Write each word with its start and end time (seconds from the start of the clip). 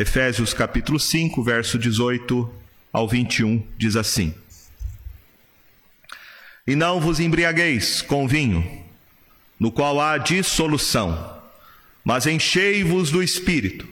Efésios 0.00 0.54
capítulo 0.54 1.00
5, 1.00 1.42
verso 1.42 1.76
18 1.76 2.48
ao 2.92 3.08
21, 3.08 3.60
diz 3.76 3.96
assim: 3.96 4.32
E 6.64 6.76
não 6.76 7.00
vos 7.00 7.18
embriagueis 7.18 8.00
com 8.00 8.28
vinho, 8.28 8.64
no 9.58 9.72
qual 9.72 10.00
há 10.00 10.16
dissolução, 10.16 11.40
mas 12.04 12.28
enchei-vos 12.28 13.10
do 13.10 13.20
espírito, 13.20 13.88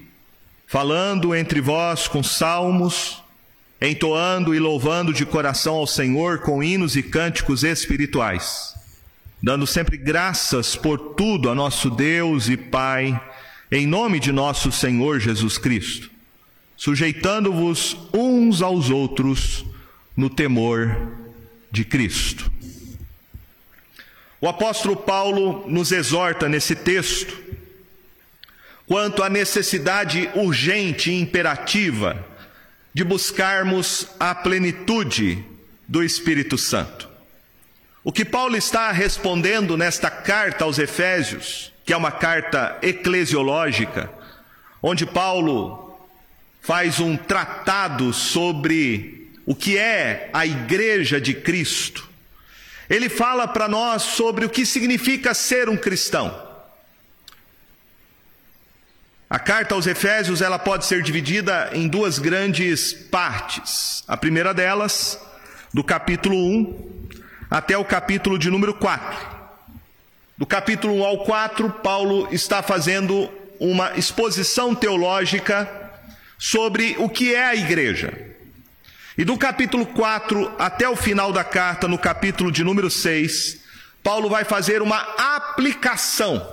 falando 0.65 1.35
entre 1.35 1.61
vós 1.61 2.07
com 2.07 2.23
salmos, 2.23 3.21
entoando 3.83 4.55
e 4.55 4.61
louvando 4.61 5.13
de 5.13 5.27
coração 5.27 5.75
ao 5.75 5.89
Senhor 5.89 6.39
com 6.39 6.63
hinos 6.63 6.95
e 6.95 7.03
cânticos 7.03 7.65
espirituais, 7.65 8.77
dando 9.43 9.67
sempre 9.67 9.97
graças 9.97 10.77
por 10.77 11.17
tudo 11.17 11.51
a 11.51 11.55
nosso 11.55 11.91
Deus 11.91 12.49
e 12.49 12.57
Pai 12.57 13.21
em 13.71 13.87
nome 13.87 14.21
de 14.21 14.31
nosso 14.31 14.71
Senhor 14.71 15.19
Jesus 15.19 15.59
Cristo, 15.59 16.11
sujeitando-vos 16.77 17.97
uns 18.13 18.63
aos 18.63 18.91
outros 18.91 19.65
no 20.17 20.31
temor 20.31 21.13
de 21.71 21.85
Cristo. 21.85 22.51
O 24.41 24.49
apóstolo 24.49 24.97
Paulo 24.97 25.65
nos 25.69 25.91
exorta 25.91 26.49
nesse 26.49 26.77
texto 26.77 27.37
quanto 28.87 29.23
à 29.23 29.29
necessidade 29.29 30.31
urgente 30.35 31.11
e 31.11 31.21
imperativa 31.21 32.25
de 32.95 33.03
buscarmos 33.03 34.07
a 34.21 34.35
plenitude 34.35 35.45
do 35.89 36.05
Espírito 36.05 36.57
Santo. 36.57 37.09
O 38.05 38.13
que 38.13 38.25
Paulo 38.25 38.57
está 38.57 38.93
respondendo 38.93 39.77
nesta 39.77 40.09
carta 40.09 40.65
aos 40.65 40.79
Efésios 40.79 41.73
que 41.87 41.93
é 41.93 41.97
uma 41.97 42.11
carta 42.11 42.77
eclesiológica, 42.83 44.11
onde 44.83 45.07
Paulo 45.07 45.97
faz 46.61 46.99
um 46.99 47.17
tratado 47.17 48.13
sobre 48.13 49.31
o 49.47 49.55
que 49.55 49.79
é 49.79 50.29
a 50.33 50.45
igreja 50.45 51.21
de 51.21 51.33
Cristo. 51.33 52.09
Ele 52.91 53.09
fala 53.09 53.47
para 53.47 53.69
nós 53.69 54.03
sobre 54.03 54.45
o 54.45 54.51
que 54.51 54.67
significa 54.67 55.33
ser 55.33 55.69
um 55.69 55.77
cristão. 55.77 56.45
A 59.31 59.39
carta 59.39 59.77
aos 59.77 59.87
Efésios, 59.87 60.41
ela 60.41 60.59
pode 60.59 60.87
ser 60.87 61.03
dividida 61.03 61.71
em 61.73 61.87
duas 61.87 62.19
grandes 62.19 62.93
partes. 62.93 64.03
A 64.09 64.17
primeira 64.17 64.53
delas, 64.53 65.21
do 65.73 65.85
capítulo 65.85 66.37
1 66.37 67.09
até 67.49 67.79
o 67.79 67.85
capítulo 67.85 68.37
de 68.37 68.51
número 68.51 68.75
4. 68.75 69.36
Do 70.39 70.45
capítulo 70.45 70.97
1 70.97 71.05
ao 71.05 71.25
4, 71.25 71.71
Paulo 71.83 72.29
está 72.31 72.63
fazendo 72.63 73.31
uma 73.59 73.97
exposição 73.97 74.75
teológica 74.75 75.67
sobre 76.39 76.95
o 76.99 77.09
que 77.09 77.35
é 77.35 77.47
a 77.47 77.55
igreja. 77.55 78.13
E 79.17 79.25
do 79.25 79.39
capítulo 79.39 79.87
4 79.87 80.53
até 80.59 80.87
o 80.87 80.95
final 80.95 81.33
da 81.33 81.43
carta, 81.43 81.89
no 81.89 81.97
capítulo 81.97 82.53
de 82.53 82.63
número 82.63 82.91
6, 82.91 83.63
Paulo 84.03 84.29
vai 84.29 84.45
fazer 84.45 84.83
uma 84.83 84.99
aplicação 85.17 86.47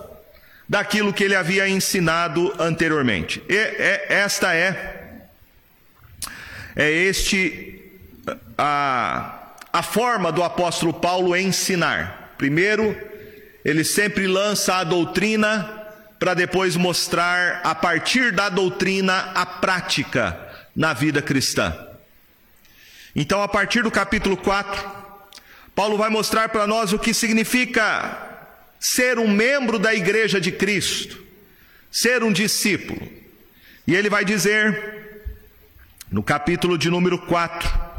daquilo 0.68 1.12
que 1.12 1.26
ele 1.26 1.36
havia 1.36 1.68
ensinado 1.68 2.54
anteriormente. 2.58 3.44
E, 3.50 3.54
é, 3.54 4.06
esta 4.08 4.56
é, 4.56 5.26
é 6.74 6.90
este 6.90 7.82
a, 8.58 9.56
a 9.74 9.84
forma 9.84 10.32
do 10.32 10.42
apóstolo 10.42 10.94
Paulo 10.94 11.36
ensinar. 11.36 12.34
Primeiro, 12.38 12.98
ele 13.64 13.84
sempre 13.84 14.28
lança 14.28 14.76
a 14.76 14.84
doutrina 14.84 15.82
para 16.20 16.34
depois 16.34 16.76
mostrar, 16.76 17.62
a 17.64 17.76
partir 17.76 18.32
da 18.32 18.50
doutrina, 18.50 19.32
a 19.36 19.46
prática 19.46 20.38
na 20.76 20.94
vida 20.94 21.22
cristã. 21.22 21.76
Então, 23.16 23.42
a 23.42 23.48
partir 23.48 23.84
do 23.84 23.92
capítulo 23.92 24.38
4, 24.38 24.90
Paulo 25.76 25.98
vai 25.98 26.10
mostrar 26.10 26.50
para 26.50 26.66
nós 26.66 26.94
o 26.94 27.00
que 27.00 27.14
significa 27.14 28.18
ser 28.80 29.20
um 29.20 29.28
membro 29.28 29.78
da 29.78 29.94
igreja 29.94 30.40
de 30.40 30.52
Cristo, 30.52 31.22
ser 31.92 32.24
um 32.24 32.32
discípulo. 32.32 33.08
E 33.86 33.96
ele 33.96 34.10
vai 34.10 34.24
dizer, 34.24 35.24
no 36.12 36.24
capítulo 36.24 36.78
de 36.78 36.90
número 36.90 37.18
4, 37.18 37.93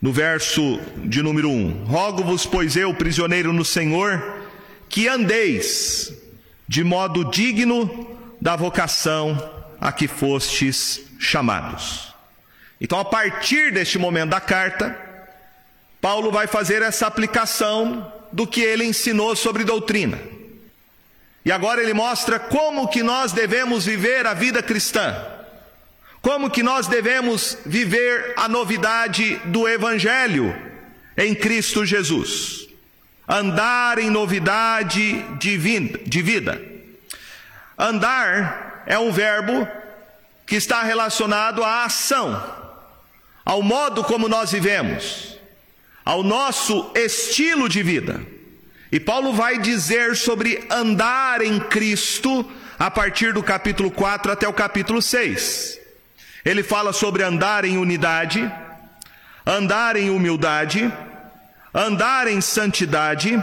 no 0.00 0.12
verso 0.12 0.80
de 1.04 1.22
número 1.22 1.50
1: 1.50 1.84
Rogo-vos, 1.84 2.46
pois 2.46 2.76
eu, 2.76 2.94
prisioneiro 2.94 3.52
no 3.52 3.64
Senhor, 3.64 4.22
que 4.88 5.08
andeis 5.08 6.12
de 6.66 6.84
modo 6.84 7.24
digno 7.24 8.16
da 8.40 8.54
vocação 8.56 9.36
a 9.80 9.90
que 9.90 10.06
fostes 10.06 11.00
chamados. 11.18 12.14
Então, 12.80 12.98
a 12.98 13.04
partir 13.04 13.72
deste 13.72 13.98
momento 13.98 14.30
da 14.30 14.40
carta, 14.40 14.96
Paulo 16.00 16.30
vai 16.30 16.46
fazer 16.46 16.82
essa 16.82 17.06
aplicação 17.06 18.12
do 18.32 18.46
que 18.46 18.60
ele 18.60 18.84
ensinou 18.84 19.34
sobre 19.34 19.64
doutrina. 19.64 20.18
E 21.44 21.50
agora 21.50 21.82
ele 21.82 21.94
mostra 21.94 22.38
como 22.38 22.88
que 22.88 23.02
nós 23.02 23.32
devemos 23.32 23.86
viver 23.86 24.26
a 24.26 24.34
vida 24.34 24.62
cristã. 24.62 25.16
Como 26.20 26.50
que 26.50 26.62
nós 26.62 26.86
devemos 26.86 27.58
viver 27.64 28.34
a 28.36 28.48
novidade 28.48 29.36
do 29.46 29.68
Evangelho 29.68 30.54
em 31.16 31.34
Cristo 31.34 31.84
Jesus? 31.84 32.68
Andar 33.28 33.98
em 33.98 34.10
novidade 34.10 35.22
de 35.38 35.56
vida. 36.22 36.60
Andar 37.78 38.82
é 38.86 38.98
um 38.98 39.12
verbo 39.12 39.68
que 40.46 40.56
está 40.56 40.82
relacionado 40.82 41.62
à 41.62 41.84
ação, 41.84 42.42
ao 43.44 43.62
modo 43.62 44.02
como 44.02 44.28
nós 44.28 44.50
vivemos, 44.50 45.38
ao 46.04 46.22
nosso 46.22 46.90
estilo 46.94 47.68
de 47.68 47.82
vida. 47.82 48.20
E 48.90 48.98
Paulo 48.98 49.34
vai 49.34 49.58
dizer 49.58 50.16
sobre 50.16 50.66
andar 50.70 51.42
em 51.42 51.60
Cristo 51.60 52.50
a 52.78 52.90
partir 52.90 53.34
do 53.34 53.42
capítulo 53.42 53.90
4 53.90 54.32
até 54.32 54.48
o 54.48 54.52
capítulo 54.52 55.02
6. 55.02 55.78
Ele 56.44 56.62
fala 56.62 56.92
sobre 56.92 57.22
andar 57.22 57.64
em 57.64 57.78
unidade, 57.78 58.50
andar 59.44 59.96
em 59.96 60.10
humildade, 60.10 60.92
andar 61.74 62.28
em 62.28 62.40
santidade, 62.40 63.42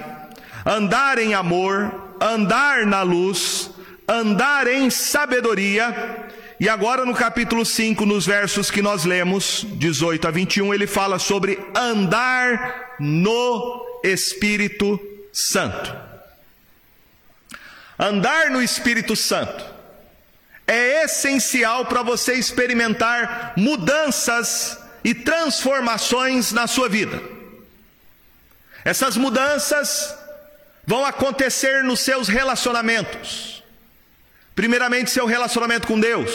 andar 0.66 1.18
em 1.18 1.34
amor, 1.34 2.16
andar 2.22 2.86
na 2.86 3.02
luz, 3.02 3.70
andar 4.08 4.68
em 4.68 4.90
sabedoria. 4.90 6.26
E 6.60 6.70
agora 6.70 7.06
no 7.06 7.14
capítulo 7.14 7.66
5, 7.66 8.06
nos 8.06 8.26
versos 8.26 8.72
que 8.72 8.82
nós 8.82 9.04
lemos, 9.04 9.66
18 9.74 10.28
a 10.28 10.32
21, 10.32 10.74
ele 10.74 10.88
fala 10.88 11.20
sobre 11.20 11.60
andar 11.76 12.96
no 13.00 13.86
Espírito 14.04 15.00
Santo. 15.34 15.94
Andar 18.00 18.50
no 18.52 18.62
Espírito 18.62 19.16
Santo 19.16 19.75
é 20.68 21.04
essencial 21.04 21.86
para 21.86 22.02
você 22.02 22.34
experimentar 22.34 23.54
mudanças 23.56 24.80
e 25.04 25.14
transformações 25.14 26.52
na 26.52 26.66
sua 26.68 26.90
vida. 26.90 27.22
Essas 28.84 29.16
mudanças 29.18 30.16
vão 30.86 31.06
acontecer 31.06 31.84
nos 31.84 32.00
seus 32.00 32.28
relacionamentos. 32.28 33.64
Primeiramente, 34.56 35.12
seu 35.12 35.26
relacionamento 35.26 35.88
com 35.88 36.00
Deus. 36.00 36.32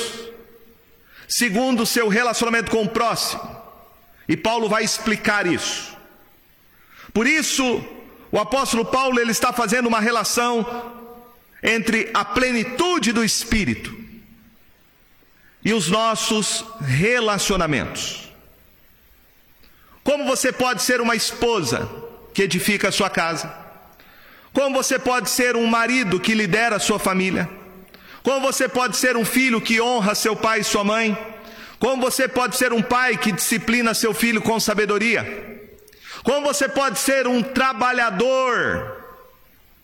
Segundo, 1.29 1.87
seu 1.87 2.09
relacionamento 2.09 2.71
com 2.71 2.83
o 2.83 2.89
próximo. 2.89 3.59
E 4.29 4.37
Paulo 4.37 4.69
vai 4.69 4.85
explicar 4.85 5.47
isso. 5.47 5.97
Por 7.13 7.27
isso, 7.27 7.85
o 8.31 8.39
apóstolo 8.39 8.85
Paulo 8.85 9.19
ele 9.19 9.33
está 9.33 9.53
fazendo 9.53 9.87
uma 9.87 10.01
relação 10.01 10.93
entre 11.63 12.11
a 12.15 12.25
plenitude 12.25 13.13
do 13.13 13.25
espírito 13.25 14.00
e 15.65 15.73
os 15.73 15.89
nossos 15.89 16.65
relacionamentos. 16.81 18.31
Como 20.03 20.25
você 20.25 20.51
pode 20.53 20.83
ser 20.83 21.01
uma 21.01 21.15
esposa 21.15 21.89
que 22.33 22.43
edifica 22.43 22.89
a 22.89 22.93
sua 22.93 23.11
casa? 23.11 23.55
Como 24.53 24.75
você 24.75 24.99
pode 24.99 25.31
ser 25.31 25.57
um 25.57 25.67
marido 25.67 26.19
que 26.19 26.35
lidera 26.35 26.77
a 26.77 26.81
sua 26.81 26.99
família? 26.99 27.49
Como 28.23 28.41
você 28.41 28.69
pode 28.69 28.97
ser 28.97 29.17
um 29.17 29.25
filho 29.25 29.61
que 29.61 29.81
honra 29.81 30.15
seu 30.15 30.35
pai 30.35 30.61
e 30.61 30.65
sua 30.65 30.85
mãe? 30.85 31.17
Como 31.79 32.03
você 32.03 32.29
pode 32.29 32.57
ser 32.57 32.73
um 32.73 32.83
pai 32.83 33.17
que 33.17 33.33
disciplina 33.33 33.95
seu 33.95 34.13
filho 34.13 34.43
com 34.43 34.59
sabedoria? 34.59 35.61
Como 36.23 36.47
você 36.47 36.69
pode 36.69 36.99
ser 36.99 37.27
um 37.27 37.43
trabalhador 37.43 39.00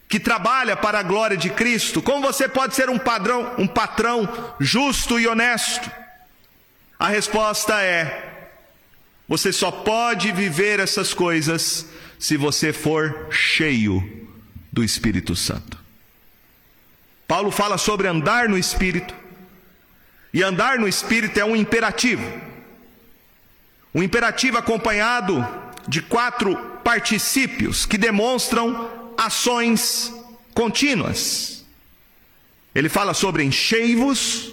que 0.08 0.20
trabalha 0.20 0.76
para 0.76 1.00
a 1.00 1.03
glória 1.03 1.37
de 1.37 1.50
Cristo? 1.50 2.00
Como 2.00 2.20
você 2.20 2.49
pode 2.49 2.75
ser 2.75 2.88
um 2.88 2.99
padrão, 2.99 3.55
um 3.58 3.67
patrão 3.67 4.55
justo 4.61 5.19
e 5.19 5.26
honesto? 5.26 5.91
A 6.99 7.08
resposta 7.08 7.81
é: 7.82 8.50
você 9.29 9.53
só 9.53 9.70
pode 9.70 10.32
viver 10.32 10.81
essas 10.81 11.12
coisas 11.12 11.87
se 12.19 12.37
você 12.37 12.73
for 12.73 13.29
cheio 13.31 14.29
do 14.73 14.85
Espírito 14.85 15.35
Santo. 15.35 15.79
Paulo 17.26 17.50
fala 17.50 17.76
sobre 17.76 18.06
andar 18.06 18.49
no 18.49 18.56
Espírito, 18.56 19.14
E 20.32 20.43
andar 20.43 20.79
no 20.79 20.87
Espírito 20.87 21.41
é 21.41 21.44
um 21.44 21.56
imperativo. 21.56 22.23
Um 23.94 24.02
imperativo 24.02 24.59
acompanhado 24.59 25.47
de 25.88 26.02
quatro 26.02 26.55
particípios 26.85 27.87
que 27.87 27.97
demonstram 27.97 28.91
ações 29.16 30.12
contínuas. 30.54 31.64
Ele 32.74 32.88
fala 32.88 33.14
sobre 33.14 33.42
enchei-vos, 33.42 34.52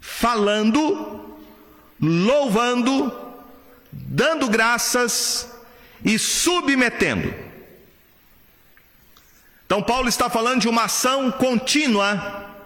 falando, 0.00 1.38
louvando, 2.00 3.12
dando 3.92 4.48
graças 4.48 5.48
e 6.04 6.18
submetendo. 6.18 7.32
Então, 9.66 9.82
Paulo 9.82 10.08
está 10.08 10.28
falando 10.28 10.62
de 10.62 10.68
uma 10.68 10.84
ação 10.84 11.30
contínua 11.30 12.56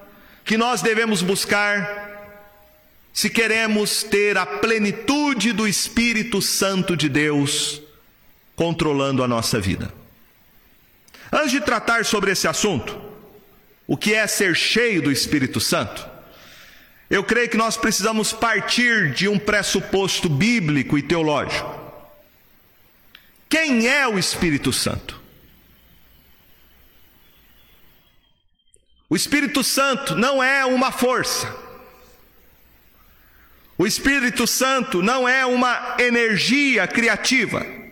que 0.45 0.57
nós 0.57 0.81
devemos 0.81 1.21
buscar 1.21 2.13
se 3.13 3.31
queremos 3.31 4.03
ter 4.03 4.37
a 4.37 4.45
plenitude 4.45 5.53
do 5.53 5.69
Espírito 5.69 6.43
Santo 6.43 6.97
de 6.97 7.09
Deus 7.09 7.81
controlando 8.57 9.23
a 9.23 9.29
nossa 9.29 9.61
vida. 9.61 9.93
Antes 11.35 11.51
de 11.51 11.61
tratar 11.61 12.05
sobre 12.05 12.31
esse 12.31 12.47
assunto, 12.47 12.97
o 13.89 13.97
que 13.97 14.15
é 14.15 14.25
ser 14.25 14.55
cheio 14.55 15.03
do 15.03 15.11
Espírito 15.11 15.59
Santo, 15.59 16.09
eu 17.11 17.25
creio 17.25 17.49
que 17.49 17.57
nós 17.57 17.77
precisamos 17.77 18.33
partir 18.33 19.13
de 19.13 19.27
um 19.27 19.37
pressuposto 19.37 20.29
bíblico 20.29 20.97
e 20.97 21.03
teológico. 21.03 21.75
Quem 23.49 23.89
é 23.89 24.07
o 24.07 24.17
Espírito 24.17 24.73
Santo? 24.73 25.21
O 29.11 29.17
Espírito 29.17 29.65
Santo 29.65 30.15
não 30.15 30.41
é 30.41 30.65
uma 30.65 30.93
força. 30.93 31.53
O 33.77 33.85
Espírito 33.85 34.47
Santo 34.47 35.03
não 35.03 35.29
é 35.29 35.45
uma 35.45 35.97
energia 35.99 36.87
criativa. 36.87 37.84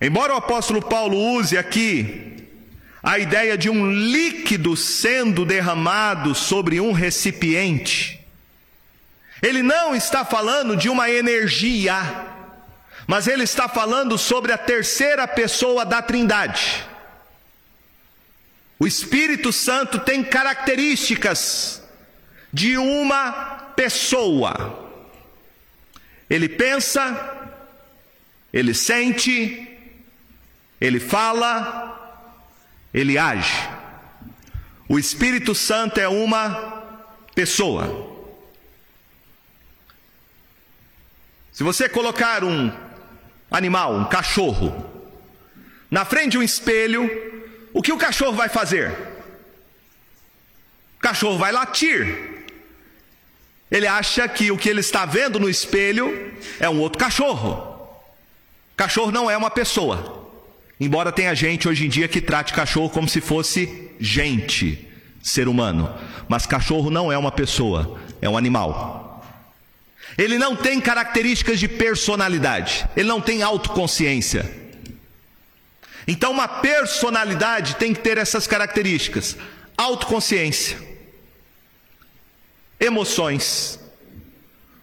Embora 0.00 0.34
o 0.34 0.36
apóstolo 0.36 0.82
Paulo 0.82 1.16
use 1.16 1.56
aqui 1.56 2.48
a 3.02 3.18
ideia 3.18 3.56
de 3.56 3.70
um 3.70 3.90
líquido 3.90 4.76
sendo 4.76 5.44
derramado 5.44 6.34
sobre 6.34 6.80
um 6.80 6.92
recipiente, 6.92 8.20
ele 9.42 9.62
não 9.62 9.94
está 9.94 10.24
falando 10.24 10.76
de 10.76 10.88
uma 10.88 11.10
energia, 11.10 11.94
mas 13.06 13.26
ele 13.26 13.44
está 13.44 13.68
falando 13.68 14.18
sobre 14.18 14.52
a 14.52 14.58
terceira 14.58 15.26
pessoa 15.28 15.84
da 15.84 16.02
Trindade. 16.02 16.84
O 18.78 18.86
Espírito 18.86 19.52
Santo 19.52 19.98
tem 20.00 20.22
características 20.22 21.82
de 22.52 22.76
uma 22.76 23.32
pessoa. 23.74 24.90
Ele 26.28 26.48
pensa, 26.48 27.50
ele 28.52 28.74
sente, 28.74 29.65
ele 30.80 31.00
fala, 31.00 32.24
ele 32.92 33.18
age. 33.18 33.68
O 34.88 34.98
Espírito 34.98 35.54
Santo 35.54 35.98
é 35.98 36.08
uma 36.08 36.84
pessoa. 37.34 38.14
Se 41.52 41.62
você 41.62 41.88
colocar 41.88 42.44
um 42.44 42.70
animal, 43.50 43.94
um 43.94 44.04
cachorro, 44.04 44.84
na 45.90 46.04
frente 46.04 46.32
de 46.32 46.38
um 46.38 46.42
espelho, 46.42 47.08
o 47.72 47.82
que 47.82 47.92
o 47.92 47.98
cachorro 47.98 48.34
vai 48.34 48.48
fazer? 48.48 48.90
O 50.96 51.00
cachorro 51.00 51.38
vai 51.38 51.52
latir. 51.52 52.44
Ele 53.70 53.86
acha 53.86 54.28
que 54.28 54.50
o 54.50 54.58
que 54.58 54.68
ele 54.68 54.80
está 54.80 55.04
vendo 55.04 55.40
no 55.40 55.48
espelho 55.48 56.34
é 56.60 56.68
um 56.68 56.78
outro 56.80 56.98
cachorro. 56.98 57.76
Cachorro 58.76 59.10
não 59.10 59.30
é 59.30 59.36
uma 59.36 59.50
pessoa. 59.50 60.15
Embora 60.78 61.10
tenha 61.10 61.34
gente 61.34 61.68
hoje 61.68 61.86
em 61.86 61.88
dia 61.88 62.08
que 62.08 62.20
trate 62.20 62.52
cachorro 62.52 62.90
como 62.90 63.08
se 63.08 63.20
fosse 63.20 63.90
gente, 63.98 64.88
ser 65.22 65.48
humano. 65.48 65.92
Mas 66.28 66.46
cachorro 66.46 66.90
não 66.90 67.10
é 67.10 67.16
uma 67.16 67.32
pessoa, 67.32 67.98
é 68.20 68.28
um 68.28 68.36
animal. 68.36 69.24
Ele 70.18 70.38
não 70.38 70.54
tem 70.54 70.80
características 70.80 71.58
de 71.58 71.68
personalidade, 71.68 72.86
ele 72.96 73.08
não 73.08 73.20
tem 73.20 73.42
autoconsciência. 73.42 74.66
Então, 76.08 76.30
uma 76.30 76.46
personalidade 76.46 77.76
tem 77.76 77.92
que 77.92 78.00
ter 78.00 78.16
essas 78.16 78.46
características: 78.46 79.36
autoconsciência 79.76 80.86
emoções, 82.78 83.80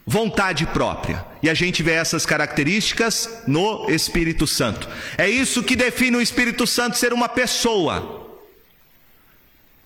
vontade 0.06 0.66
própria. 0.68 1.33
E 1.44 1.50
a 1.50 1.54
gente 1.54 1.84
vê 1.84 1.92
essas 1.92 2.26
características 2.26 3.30
no 3.46 3.90
Espírito 3.90 4.48
Santo. 4.48 4.88
É 5.18 5.30
isso 5.30 5.62
que 5.62 5.76
define 5.76 6.16
o 6.16 6.22
Espírito 6.22 6.66
Santo 6.66 6.98
ser 6.98 7.12
uma 7.12 7.28
pessoa. 7.28 8.42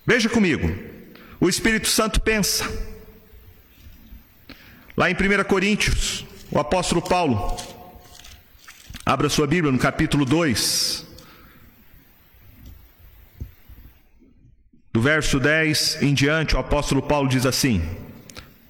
Veja 0.05 0.29
comigo. 0.29 0.71
O 1.39 1.49
Espírito 1.49 1.87
Santo 1.87 2.21
pensa. 2.21 2.63
Lá 4.95 5.09
em 5.09 5.15
1 5.15 5.43
Coríntios, 5.45 6.23
o 6.51 6.59
apóstolo 6.59 7.01
Paulo, 7.01 7.57
abra 9.05 9.27
sua 9.27 9.47
Bíblia 9.47 9.71
no 9.71 9.79
capítulo 9.79 10.25
2, 10.25 11.07
Do 14.97 15.01
verso 15.01 15.39
10 15.39 16.01
em 16.01 16.11
diante, 16.11 16.55
o 16.55 16.59
apóstolo 16.59 17.03
Paulo 17.03 17.29
diz 17.29 17.45
assim: 17.45 17.87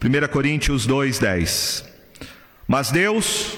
1 0.04 0.28
Coríntios 0.28 0.86
2, 0.86 1.20
10. 1.20 1.87
Mas 2.68 2.92
Deus 2.92 3.58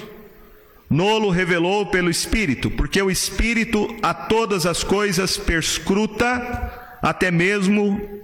nolo 0.88 1.30
revelou 1.30 1.86
pelo 1.86 2.10
Espírito, 2.10 2.70
porque 2.70 3.00
o 3.00 3.10
Espírito 3.10 3.96
a 4.02 4.12
todas 4.12 4.66
as 4.66 4.84
coisas 4.84 5.36
perscruta, 5.36 6.98
até 7.02 7.30
mesmo 7.30 8.20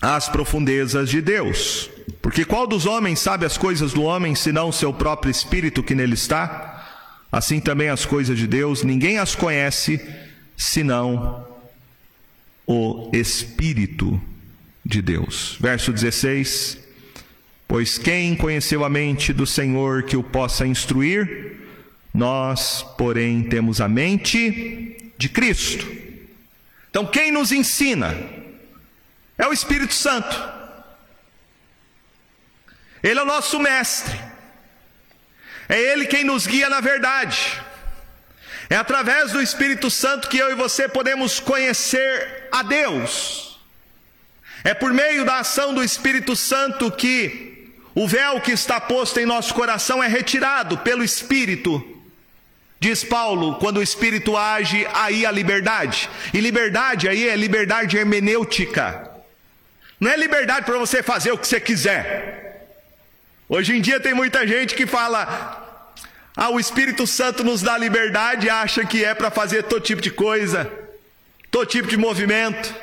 as 0.00 0.28
profundezas 0.28 1.08
de 1.08 1.20
Deus. 1.20 1.90
Porque 2.20 2.44
qual 2.44 2.66
dos 2.66 2.86
homens 2.86 3.20
sabe 3.20 3.46
as 3.46 3.56
coisas 3.56 3.92
do 3.92 4.02
homem, 4.02 4.34
senão 4.34 4.68
o 4.68 4.72
seu 4.72 4.92
próprio 4.92 5.30
Espírito 5.30 5.82
que 5.82 5.94
nele 5.94 6.14
está? 6.14 6.70
Assim 7.30 7.60
também 7.60 7.88
as 7.88 8.04
coisas 8.04 8.38
de 8.38 8.46
Deus, 8.46 8.82
ninguém 8.82 9.18
as 9.18 9.34
conhece, 9.34 10.00
senão 10.56 11.46
o 12.66 13.10
Espírito 13.12 14.20
de 14.84 15.02
Deus. 15.02 15.56
Verso 15.60 15.92
16: 15.92 16.78
Pois 17.66 17.98
quem 17.98 18.36
conheceu 18.36 18.84
a 18.84 18.88
mente 18.88 19.32
do 19.32 19.46
Senhor 19.46 20.02
que 20.02 20.16
o 20.16 20.22
possa 20.22 20.66
instruir? 20.66 21.56
Nós, 22.12 22.82
porém, 22.96 23.42
temos 23.42 23.80
a 23.80 23.88
mente 23.88 25.12
de 25.18 25.28
Cristo. 25.28 25.86
Então, 26.90 27.06
quem 27.06 27.32
nos 27.32 27.50
ensina? 27.50 28.14
É 29.36 29.46
o 29.48 29.52
Espírito 29.52 29.94
Santo. 29.94 30.36
Ele 33.02 33.18
é 33.18 33.22
o 33.22 33.26
nosso 33.26 33.58
mestre. 33.58 34.18
É 35.68 35.80
Ele 35.80 36.06
quem 36.06 36.24
nos 36.24 36.46
guia 36.46 36.68
na 36.68 36.80
verdade. 36.80 37.60
É 38.70 38.76
através 38.76 39.32
do 39.32 39.42
Espírito 39.42 39.90
Santo 39.90 40.28
que 40.28 40.38
eu 40.38 40.50
e 40.50 40.54
você 40.54 40.88
podemos 40.88 41.40
conhecer 41.40 42.48
a 42.52 42.62
Deus. 42.62 43.60
É 44.62 44.72
por 44.72 44.92
meio 44.92 45.24
da 45.24 45.40
ação 45.40 45.74
do 45.74 45.82
Espírito 45.84 46.34
Santo 46.34 46.90
que 46.90 47.53
o 47.94 48.08
véu 48.08 48.40
que 48.40 48.50
está 48.50 48.80
posto 48.80 49.20
em 49.20 49.26
nosso 49.26 49.54
coração 49.54 50.02
é 50.02 50.08
retirado 50.08 50.78
pelo 50.78 51.04
Espírito. 51.04 51.82
Diz 52.80 53.04
Paulo, 53.04 53.54
quando 53.56 53.76
o 53.76 53.82
Espírito 53.82 54.36
age, 54.36 54.86
aí 54.92 55.24
a 55.24 55.30
liberdade. 55.30 56.10
E 56.32 56.40
liberdade 56.40 57.08
aí 57.08 57.28
é 57.28 57.36
liberdade 57.36 57.96
hermenêutica. 57.96 59.10
Não 60.00 60.10
é 60.10 60.16
liberdade 60.16 60.66
para 60.66 60.76
você 60.76 61.02
fazer 61.02 61.30
o 61.32 61.38
que 61.38 61.46
você 61.46 61.60
quiser. 61.60 62.68
Hoje 63.48 63.76
em 63.76 63.80
dia 63.80 64.00
tem 64.00 64.12
muita 64.12 64.46
gente 64.46 64.74
que 64.74 64.86
fala: 64.86 65.86
ah, 66.36 66.50
o 66.50 66.58
Espírito 66.58 67.06
Santo 67.06 67.44
nos 67.44 67.62
dá 67.62 67.78
liberdade 67.78 68.46
e 68.46 68.50
acha 68.50 68.84
que 68.84 69.04
é 69.04 69.14
para 69.14 69.30
fazer 69.30 69.62
todo 69.62 69.80
tipo 69.80 70.02
de 70.02 70.10
coisa, 70.10 70.70
todo 71.50 71.64
tipo 71.64 71.86
de 71.86 71.96
movimento, 71.96 72.74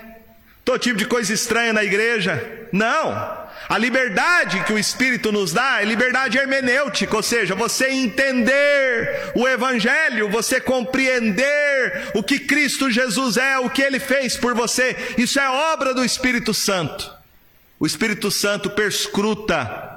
todo 0.64 0.80
tipo 0.80 0.98
de 0.98 1.06
coisa 1.06 1.34
estranha 1.34 1.74
na 1.74 1.84
igreja. 1.84 2.70
Não. 2.72 3.41
A 3.70 3.78
liberdade 3.78 4.64
que 4.64 4.74
o 4.74 4.80
Espírito 4.80 5.32
nos 5.32 5.54
dá 5.54 5.82
é 5.82 5.86
liberdade 5.86 6.38
hermenêutica, 6.38 7.16
ou 7.16 7.24
seja, 7.24 7.56
você 7.56 7.90
entender 7.90 9.32
o 9.36 9.48
Evangelho, 9.48 10.30
você 10.30 10.60
compreender 10.60 12.12
o 12.14 12.22
que 12.22 12.40
Cristo 12.40 12.92
Jesus 12.92 13.38
é, 13.38 13.58
o 13.60 13.70
que 13.70 13.82
ele 13.82 14.00
fez 14.00 14.36
por 14.36 14.54
você. 14.54 14.96
Isso 15.18 15.40
é 15.40 15.50
obra 15.50 15.94
do 15.94 16.04
Espírito 16.04 16.54
Santo. 16.54 17.12
O 17.80 17.86
Espírito 17.86 18.30
Santo 18.30 18.70
perscruta 18.70 19.90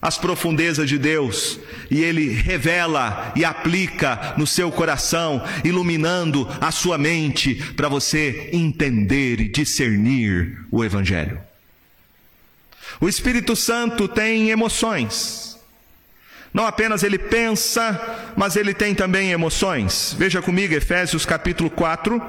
as 0.00 0.16
profundezas 0.16 0.88
de 0.88 0.98
Deus 0.98 1.58
e 1.90 2.00
Ele 2.00 2.32
revela 2.32 3.32
e 3.36 3.44
aplica 3.44 4.34
no 4.38 4.46
seu 4.46 4.70
coração, 4.70 5.42
iluminando 5.64 6.48
a 6.60 6.70
sua 6.70 6.96
mente 6.96 7.54
para 7.74 7.88
você 7.88 8.48
entender 8.52 9.40
e 9.40 9.48
discernir 9.48 10.58
o 10.70 10.84
Evangelho. 10.84 11.49
O 13.00 13.08
Espírito 13.08 13.56
Santo 13.56 14.06
tem 14.06 14.50
emoções. 14.50 15.58
Não 16.52 16.66
apenas 16.66 17.02
ele 17.02 17.18
pensa, 17.18 18.32
mas 18.36 18.56
ele 18.56 18.74
tem 18.74 18.94
também 18.94 19.30
emoções. 19.30 20.14
Veja 20.18 20.42
comigo 20.42 20.74
Efésios 20.74 21.24
capítulo 21.24 21.70
4, 21.70 22.20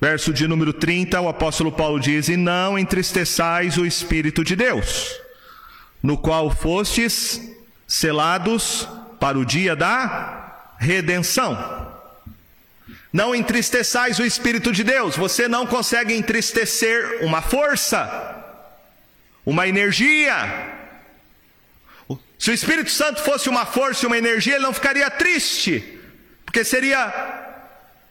verso 0.00 0.32
de 0.32 0.46
número 0.46 0.72
30, 0.72 1.20
o 1.20 1.28
apóstolo 1.28 1.72
Paulo 1.72 1.98
diz: 1.98 2.28
E 2.28 2.36
não 2.36 2.78
entristeçais 2.78 3.78
o 3.78 3.86
Espírito 3.86 4.44
de 4.44 4.54
Deus, 4.54 5.18
no 6.02 6.16
qual 6.16 6.50
fostes 6.50 7.40
selados 7.88 8.86
para 9.18 9.38
o 9.38 9.44
dia 9.44 9.74
da 9.74 10.74
redenção. 10.78 11.85
Não 13.16 13.34
entristeçais 13.34 14.18
o 14.18 14.26
Espírito 14.26 14.70
de 14.70 14.84
Deus, 14.84 15.16
você 15.16 15.48
não 15.48 15.66
consegue 15.66 16.12
entristecer 16.12 17.24
uma 17.24 17.40
força, 17.40 17.98
uma 19.46 19.66
energia. 19.66 20.36
Se 22.38 22.50
o 22.50 22.52
Espírito 22.52 22.90
Santo 22.90 23.22
fosse 23.22 23.48
uma 23.48 23.64
força 23.64 24.04
e 24.04 24.06
uma 24.06 24.18
energia, 24.18 24.56
ele 24.56 24.64
não 24.64 24.72
ficaria 24.74 25.10
triste, 25.10 25.98
porque 26.44 26.62
seria 26.62 27.00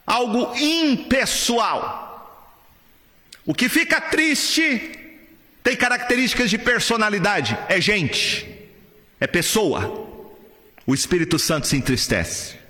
algo 0.07 0.51
impessoal. 0.57 2.49
O 3.45 3.53
que 3.53 3.69
fica 3.69 4.01
triste 4.01 5.21
tem 5.61 5.75
características 5.75 6.49
de 6.49 6.57
personalidade, 6.57 7.55
é 7.69 7.79
gente, 7.79 8.67
é 9.19 9.27
pessoa. 9.27 9.81
O 10.83 10.95
Espírito 10.95 11.37
Santo 11.37 11.67
se 11.67 11.77
entristece. 11.77 12.64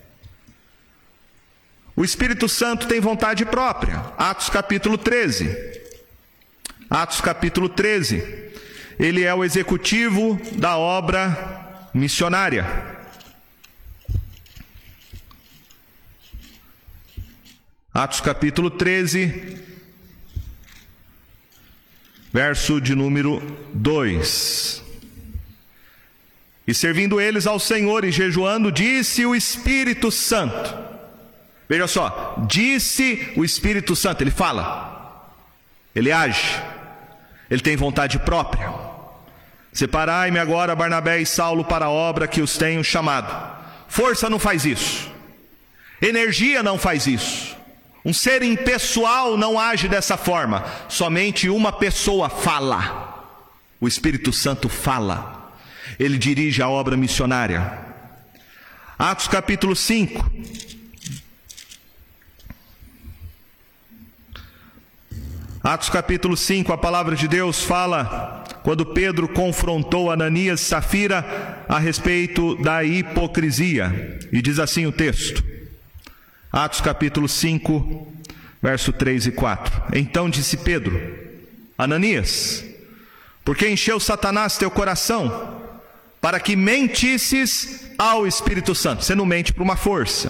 O 1.96 2.04
Espírito 2.04 2.50
Santo 2.50 2.88
tem 2.88 3.00
vontade 3.00 3.46
própria. 3.46 4.04
Atos 4.18 4.50
capítulo 4.50 4.98
13. 4.98 5.82
Atos 6.90 7.22
capítulo 7.22 7.70
13. 7.70 8.52
Ele 9.00 9.24
é 9.24 9.34
o 9.34 9.44
executivo 9.44 10.40
da 10.58 10.78
obra 10.78 11.90
missionária. 11.94 12.96
Atos 17.94 18.20
capítulo 18.20 18.70
13, 18.70 19.58
verso 22.34 22.82
de 22.82 22.94
número 22.94 23.42
2. 23.74 24.84
E 26.68 26.74
servindo 26.74 27.22
eles 27.22 27.48
ao 27.48 27.58
Senhor 27.58 28.04
e 28.04 28.12
jejuando, 28.12 28.70
disse 28.70 29.26
o 29.26 29.34
Espírito 29.34 30.12
Santo. 30.12 30.95
Veja 31.68 31.88
só, 31.88 32.36
disse 32.48 33.34
o 33.36 33.44
Espírito 33.44 33.96
Santo, 33.96 34.22
ele 34.22 34.32
fala, 34.32 35.32
ele 35.96 36.12
age, 36.12 36.62
ele 37.50 37.62
tem 37.62 37.76
vontade 37.76 38.20
própria. 38.20 38.72
Separai-me 39.74 40.40
agora, 40.40 40.76
Barnabé 40.76 41.20
e 41.20 41.26
Saulo, 41.26 41.66
para 41.66 41.86
a 41.86 41.90
obra 41.90 42.28
que 42.28 42.42
os 42.42 42.58
tenho 42.58 42.84
chamado. 42.84 43.56
Força 43.88 44.30
não 44.30 44.40
faz 44.40 44.66
isso, 44.66 45.12
energia 46.02 46.62
não 46.62 46.78
faz 46.78 47.08
isso, 47.08 47.56
um 48.04 48.14
ser 48.14 48.44
impessoal 48.44 49.36
não 49.36 49.60
age 49.60 49.88
dessa 49.88 50.18
forma, 50.18 50.64
somente 50.88 51.50
uma 51.50 51.72
pessoa 51.72 52.30
fala, 52.30 53.26
o 53.82 53.88
Espírito 53.88 54.32
Santo 54.32 54.70
fala 54.70 55.36
ele 56.00 56.18
dirige 56.18 56.62
a 56.62 56.70
obra 56.70 56.98
missionária. 56.98 57.80
Atos 58.98 59.28
capítulo 59.28 59.76
5. 59.76 60.32
Atos 65.66 65.90
capítulo 65.90 66.38
5, 66.38 66.72
a 66.72 66.78
palavra 66.78 67.16
de 67.16 67.28
Deus 67.28 67.64
fala 67.64 68.44
quando 68.62 68.86
Pedro 68.86 69.28
confrontou 69.28 70.12
Ananias 70.12 70.62
e 70.62 70.66
Safira 70.66 71.66
a 71.68 71.80
respeito 71.80 72.56
da 72.58 72.84
hipocrisia. 72.84 74.20
E 74.32 74.44
diz 74.44 74.60
assim 74.60 74.86
o 74.86 74.92
texto. 74.92 75.44
Atos 76.52 76.82
capítulo 76.82 77.28
5, 77.28 78.14
verso 78.62 78.94
3 78.94 79.26
e 79.26 79.32
4. 79.32 79.98
Então 79.98 80.30
disse 80.30 80.56
Pedro: 80.58 81.02
Ananias, 81.76 82.64
por 83.44 83.58
que 83.58 83.68
encheu 83.68 84.00
Satanás 84.00 84.60
teu 84.60 84.70
coração 84.70 85.64
para 86.22 86.40
que 86.40 86.56
mentisses 86.56 87.90
ao 87.98 88.28
Espírito 88.28 88.76
Santo. 88.76 89.04
Você 89.04 89.16
não 89.16 89.26
mente 89.26 89.52
para 89.52 89.64
uma 89.64 89.76
força, 89.76 90.30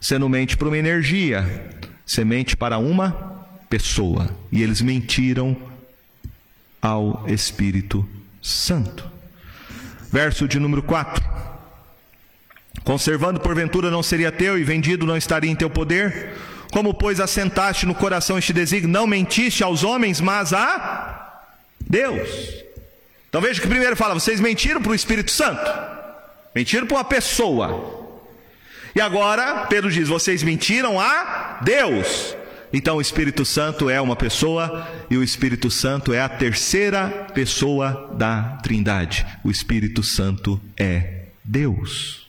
você 0.00 0.20
não 0.20 0.28
mente 0.28 0.56
para 0.56 0.68
uma 0.68 0.78
energia, 0.78 1.68
você 2.06 2.24
mente 2.24 2.56
para 2.56 2.78
uma 2.78 3.31
pessoa. 3.72 4.28
E 4.52 4.62
eles 4.62 4.82
mentiram 4.82 5.56
ao 6.82 7.24
Espírito 7.26 8.06
Santo. 8.42 9.10
Verso 10.10 10.46
de 10.46 10.58
número 10.58 10.82
4. 10.82 11.24
Conservando 12.84 13.40
porventura 13.40 13.90
não 13.90 14.02
seria 14.02 14.30
teu 14.30 14.58
e 14.58 14.62
vendido 14.62 15.06
não 15.06 15.16
estaria 15.16 15.50
em 15.50 15.56
teu 15.56 15.70
poder? 15.70 16.34
Como, 16.70 16.92
pois, 16.92 17.18
assentaste 17.18 17.86
no 17.86 17.94
coração 17.94 18.36
este 18.36 18.52
desígnio, 18.52 18.92
não 18.92 19.06
mentiste 19.06 19.64
aos 19.64 19.82
homens, 19.82 20.20
mas 20.20 20.52
a 20.52 21.42
Deus. 21.80 22.28
Então 23.30 23.40
veja 23.40 23.58
que 23.58 23.66
primeiro 23.66 23.96
fala: 23.96 24.12
vocês 24.12 24.38
mentiram 24.38 24.82
para 24.82 24.92
o 24.92 24.94
Espírito 24.94 25.30
Santo, 25.30 25.70
mentiram 26.54 26.86
para 26.86 26.98
uma 26.98 27.04
pessoa. 27.04 28.20
E 28.94 29.00
agora 29.00 29.64
Pedro 29.66 29.90
diz: 29.90 30.08
vocês 30.08 30.42
mentiram 30.42 31.00
a 31.00 31.58
Deus. 31.62 32.36
Então 32.72 32.96
o 32.96 33.00
Espírito 33.00 33.44
Santo 33.44 33.90
é 33.90 34.00
uma 34.00 34.16
pessoa 34.16 34.88
e 35.10 35.16
o 35.16 35.22
Espírito 35.22 35.70
Santo 35.70 36.12
é 36.12 36.20
a 36.20 36.28
terceira 36.28 37.28
pessoa 37.34 38.10
da 38.14 38.58
Trindade. 38.62 39.26
O 39.44 39.50
Espírito 39.50 40.02
Santo 40.02 40.60
é 40.76 41.26
Deus. 41.44 42.26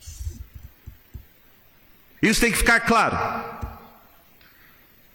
Isso 2.22 2.42
tem 2.42 2.52
que 2.52 2.58
ficar 2.58 2.82
claro. 2.82 3.18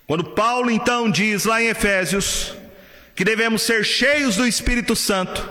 Quando 0.06 0.24
Paulo 0.24 0.70
então 0.70 1.10
diz 1.10 1.44
lá 1.44 1.62
em 1.62 1.68
Efésios 1.68 2.54
que 3.14 3.24
devemos 3.24 3.62
ser 3.62 3.84
cheios 3.84 4.36
do 4.36 4.46
Espírito 4.46 4.96
Santo, 4.96 5.46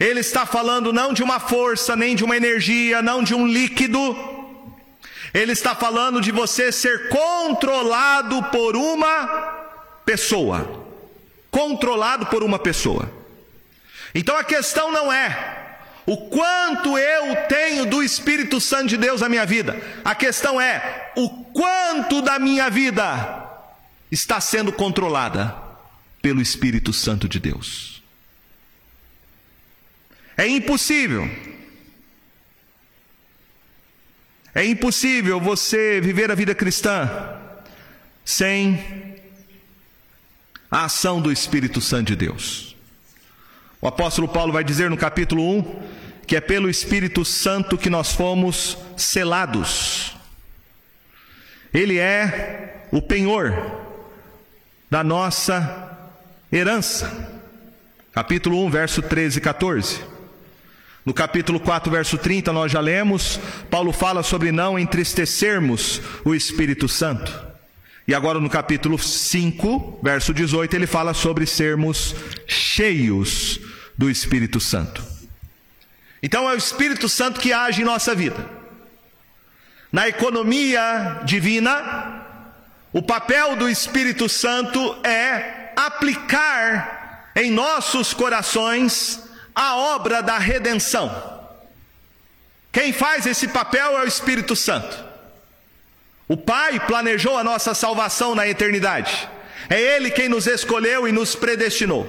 ele 0.00 0.20
está 0.20 0.46
falando 0.46 0.92
não 0.92 1.12
de 1.12 1.22
uma 1.22 1.38
força, 1.38 1.94
nem 1.94 2.16
de 2.16 2.24
uma 2.24 2.36
energia, 2.36 3.02
não 3.02 3.22
de 3.22 3.34
um 3.34 3.46
líquido. 3.46 4.16
Ele 5.32 5.52
está 5.52 5.74
falando 5.74 6.20
de 6.20 6.32
você 6.32 6.72
ser 6.72 7.08
controlado 7.08 8.42
por 8.44 8.76
uma 8.76 9.26
pessoa. 10.04 10.86
Controlado 11.50 12.26
por 12.26 12.42
uma 12.42 12.58
pessoa. 12.58 13.10
Então 14.14 14.36
a 14.36 14.44
questão 14.44 14.90
não 14.90 15.12
é 15.12 15.60
o 16.06 16.16
quanto 16.28 16.98
eu 16.98 17.36
tenho 17.46 17.86
do 17.86 18.02
Espírito 18.02 18.60
Santo 18.60 18.88
de 18.88 18.96
Deus 18.96 19.20
na 19.20 19.28
minha 19.28 19.46
vida. 19.46 19.80
A 20.04 20.14
questão 20.14 20.60
é 20.60 21.12
o 21.16 21.28
quanto 21.44 22.20
da 22.20 22.38
minha 22.38 22.68
vida 22.68 23.48
está 24.10 24.40
sendo 24.40 24.72
controlada 24.72 25.54
pelo 26.20 26.42
Espírito 26.42 26.92
Santo 26.92 27.28
de 27.28 27.38
Deus. 27.38 28.02
É 30.36 30.48
impossível. 30.48 31.30
É 34.54 34.64
impossível 34.64 35.40
você 35.40 36.00
viver 36.00 36.30
a 36.30 36.34
vida 36.34 36.54
cristã 36.54 37.08
sem 38.24 39.16
a 40.70 40.84
ação 40.84 41.20
do 41.20 41.30
Espírito 41.30 41.80
Santo 41.80 42.08
de 42.08 42.16
Deus. 42.16 42.76
O 43.80 43.88
apóstolo 43.88 44.28
Paulo 44.28 44.52
vai 44.52 44.64
dizer 44.64 44.90
no 44.90 44.96
capítulo 44.96 45.42
1 45.58 45.82
que 46.26 46.36
é 46.36 46.40
pelo 46.40 46.70
Espírito 46.70 47.24
Santo 47.24 47.76
que 47.76 47.90
nós 47.90 48.12
fomos 48.12 48.78
selados. 48.96 50.16
Ele 51.72 51.98
é 51.98 52.86
o 52.92 53.00
penhor 53.02 53.52
da 54.88 55.02
nossa 55.02 55.98
herança. 56.52 57.40
Capítulo 58.12 58.64
1, 58.66 58.70
verso 58.70 59.02
13 59.02 59.38
e 59.38 59.40
14. 59.40 60.00
No 61.10 61.14
capítulo 61.14 61.58
4, 61.58 61.90
verso 61.90 62.16
30, 62.16 62.52
nós 62.52 62.70
já 62.70 62.78
lemos, 62.78 63.40
Paulo 63.68 63.92
fala 63.92 64.22
sobre 64.22 64.52
não 64.52 64.78
entristecermos 64.78 66.00
o 66.24 66.36
Espírito 66.36 66.88
Santo. 66.88 67.36
E 68.06 68.14
agora 68.14 68.38
no 68.38 68.48
capítulo 68.48 68.96
5, 68.96 69.98
verso 70.04 70.32
18, 70.32 70.72
ele 70.76 70.86
fala 70.86 71.12
sobre 71.12 71.46
sermos 71.46 72.14
cheios 72.46 73.58
do 73.98 74.08
Espírito 74.08 74.60
Santo. 74.60 75.02
Então 76.22 76.48
é 76.48 76.54
o 76.54 76.56
Espírito 76.56 77.08
Santo 77.08 77.40
que 77.40 77.52
age 77.52 77.82
em 77.82 77.84
nossa 77.84 78.14
vida. 78.14 78.48
Na 79.90 80.06
economia 80.06 81.22
divina, 81.24 82.24
o 82.92 83.02
papel 83.02 83.56
do 83.56 83.68
Espírito 83.68 84.28
Santo 84.28 84.96
é 85.02 85.72
aplicar 85.74 87.32
em 87.34 87.50
nossos 87.50 88.14
corações 88.14 89.28
a 89.54 89.76
obra 89.76 90.22
da 90.22 90.38
redenção. 90.38 91.40
Quem 92.72 92.92
faz 92.92 93.26
esse 93.26 93.48
papel 93.48 93.98
é 93.98 94.04
o 94.04 94.06
Espírito 94.06 94.54
Santo. 94.54 94.96
O 96.28 96.36
Pai 96.36 96.78
planejou 96.78 97.36
a 97.36 97.42
nossa 97.42 97.74
salvação 97.74 98.34
na 98.34 98.46
eternidade. 98.46 99.28
É 99.68 99.80
Ele 99.80 100.10
quem 100.10 100.28
nos 100.28 100.46
escolheu 100.46 101.08
e 101.08 101.12
nos 101.12 101.34
predestinou. 101.34 102.08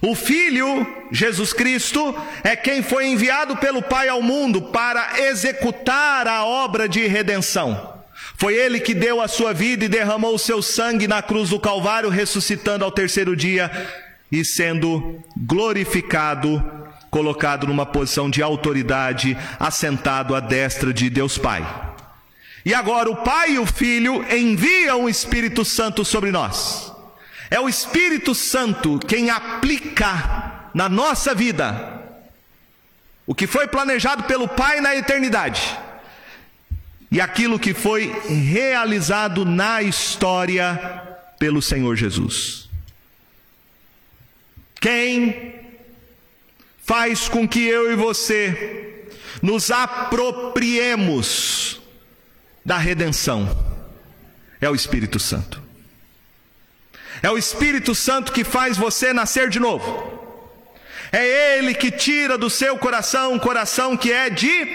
O 0.00 0.14
Filho, 0.14 0.86
Jesus 1.10 1.52
Cristo, 1.52 2.14
é 2.44 2.54
quem 2.54 2.82
foi 2.82 3.06
enviado 3.06 3.56
pelo 3.56 3.82
Pai 3.82 4.08
ao 4.08 4.20
mundo 4.20 4.62
para 4.62 5.20
executar 5.22 6.28
a 6.28 6.44
obra 6.44 6.88
de 6.88 7.06
redenção. 7.06 7.92
Foi 8.36 8.54
ele 8.54 8.80
que 8.80 8.94
deu 8.94 9.20
a 9.20 9.28
sua 9.28 9.52
vida 9.52 9.84
e 9.84 9.88
derramou 9.88 10.34
o 10.34 10.38
seu 10.38 10.60
sangue 10.60 11.08
na 11.08 11.22
cruz 11.22 11.50
do 11.50 11.60
Calvário, 11.60 12.10
ressuscitando 12.10 12.84
ao 12.84 12.90
terceiro 12.90 13.36
dia 13.36 13.70
e 14.32 14.42
sendo 14.42 15.22
glorificado, 15.36 16.64
colocado 17.10 17.66
numa 17.66 17.84
posição 17.84 18.30
de 18.30 18.42
autoridade, 18.42 19.36
assentado 19.60 20.34
à 20.34 20.40
destra 20.40 20.90
de 20.90 21.10
Deus 21.10 21.36
Pai. 21.36 21.62
E 22.64 22.72
agora 22.72 23.10
o 23.10 23.16
Pai 23.16 23.52
e 23.52 23.58
o 23.58 23.66
Filho 23.66 24.24
enviam 24.34 25.04
o 25.04 25.08
Espírito 25.08 25.64
Santo 25.66 26.02
sobre 26.02 26.30
nós. 26.30 26.90
É 27.50 27.60
o 27.60 27.68
Espírito 27.68 28.34
Santo 28.34 28.98
quem 29.06 29.28
aplica 29.28 30.70
na 30.72 30.88
nossa 30.88 31.34
vida 31.34 32.00
o 33.26 33.34
que 33.34 33.46
foi 33.46 33.68
planejado 33.68 34.22
pelo 34.22 34.48
Pai 34.48 34.80
na 34.80 34.96
eternidade 34.96 35.78
e 37.10 37.20
aquilo 37.20 37.58
que 37.58 37.74
foi 37.74 38.06
realizado 38.26 39.44
na 39.44 39.82
história 39.82 41.02
pelo 41.38 41.60
Senhor 41.60 41.94
Jesus. 41.94 42.71
Quem 44.82 45.54
faz 46.84 47.28
com 47.28 47.46
que 47.46 47.64
eu 47.64 47.92
e 47.92 47.94
você 47.94 49.06
nos 49.40 49.70
apropriemos 49.70 51.80
da 52.66 52.78
redenção 52.78 53.48
é 54.60 54.68
o 54.68 54.74
Espírito 54.74 55.20
Santo. 55.20 55.62
É 57.22 57.30
o 57.30 57.38
Espírito 57.38 57.94
Santo 57.94 58.32
que 58.32 58.42
faz 58.42 58.76
você 58.76 59.12
nascer 59.12 59.48
de 59.48 59.60
novo. 59.60 60.20
É 61.12 61.56
Ele 61.56 61.74
que 61.74 61.92
tira 61.92 62.36
do 62.36 62.50
seu 62.50 62.76
coração 62.76 63.34
um 63.34 63.38
coração 63.38 63.96
que 63.96 64.10
é 64.10 64.28
de 64.28 64.66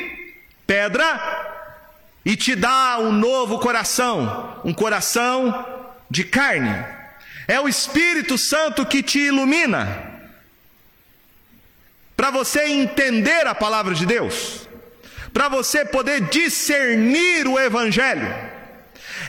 pedra 0.66 1.84
e 2.24 2.38
te 2.38 2.56
dá 2.56 2.98
um 2.98 3.12
novo 3.12 3.60
coração, 3.60 4.62
um 4.64 4.74
coração 4.74 5.66
de 6.10 6.24
carne. 6.24 6.97
É 7.48 7.60
o 7.60 7.68
Espírito 7.68 8.38
Santo 8.38 8.86
que 8.86 9.02
te 9.02 9.20
ilumina 9.20 10.16
para 12.16 12.32
você 12.32 12.64
entender 12.66 13.46
a 13.48 13.56
palavra 13.56 13.94
de 13.94 14.06
Deus, 14.06 14.68
para 15.32 15.48
você 15.48 15.86
poder 15.86 16.22
discernir 16.22 17.48
o 17.48 17.60
Evangelho. 17.60 18.28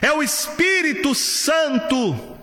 É 0.01 0.11
o 0.11 0.23
Espírito 0.23 1.13
Santo 1.13 2.37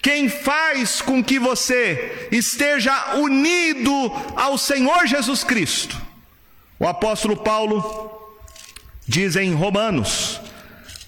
quem 0.00 0.28
faz 0.28 1.02
com 1.02 1.22
que 1.22 1.38
você 1.38 2.28
esteja 2.30 3.16
unido 3.16 3.90
ao 4.36 4.56
Senhor 4.56 5.06
Jesus 5.06 5.42
Cristo. 5.42 6.00
O 6.78 6.86
apóstolo 6.86 7.36
Paulo 7.36 8.38
diz 9.06 9.34
em 9.34 9.52
Romanos, 9.52 10.40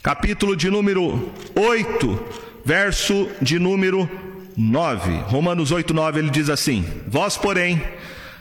capítulo 0.02 0.56
de 0.56 0.68
número 0.68 1.32
8, 1.54 2.47
verso 2.68 3.30
de 3.40 3.58
número 3.58 4.06
9. 4.54 5.20
Romanos 5.20 5.72
8, 5.72 5.94
9, 5.94 6.18
ele 6.18 6.28
diz 6.28 6.50
assim: 6.50 6.84
Vós, 7.06 7.34
porém, 7.34 7.82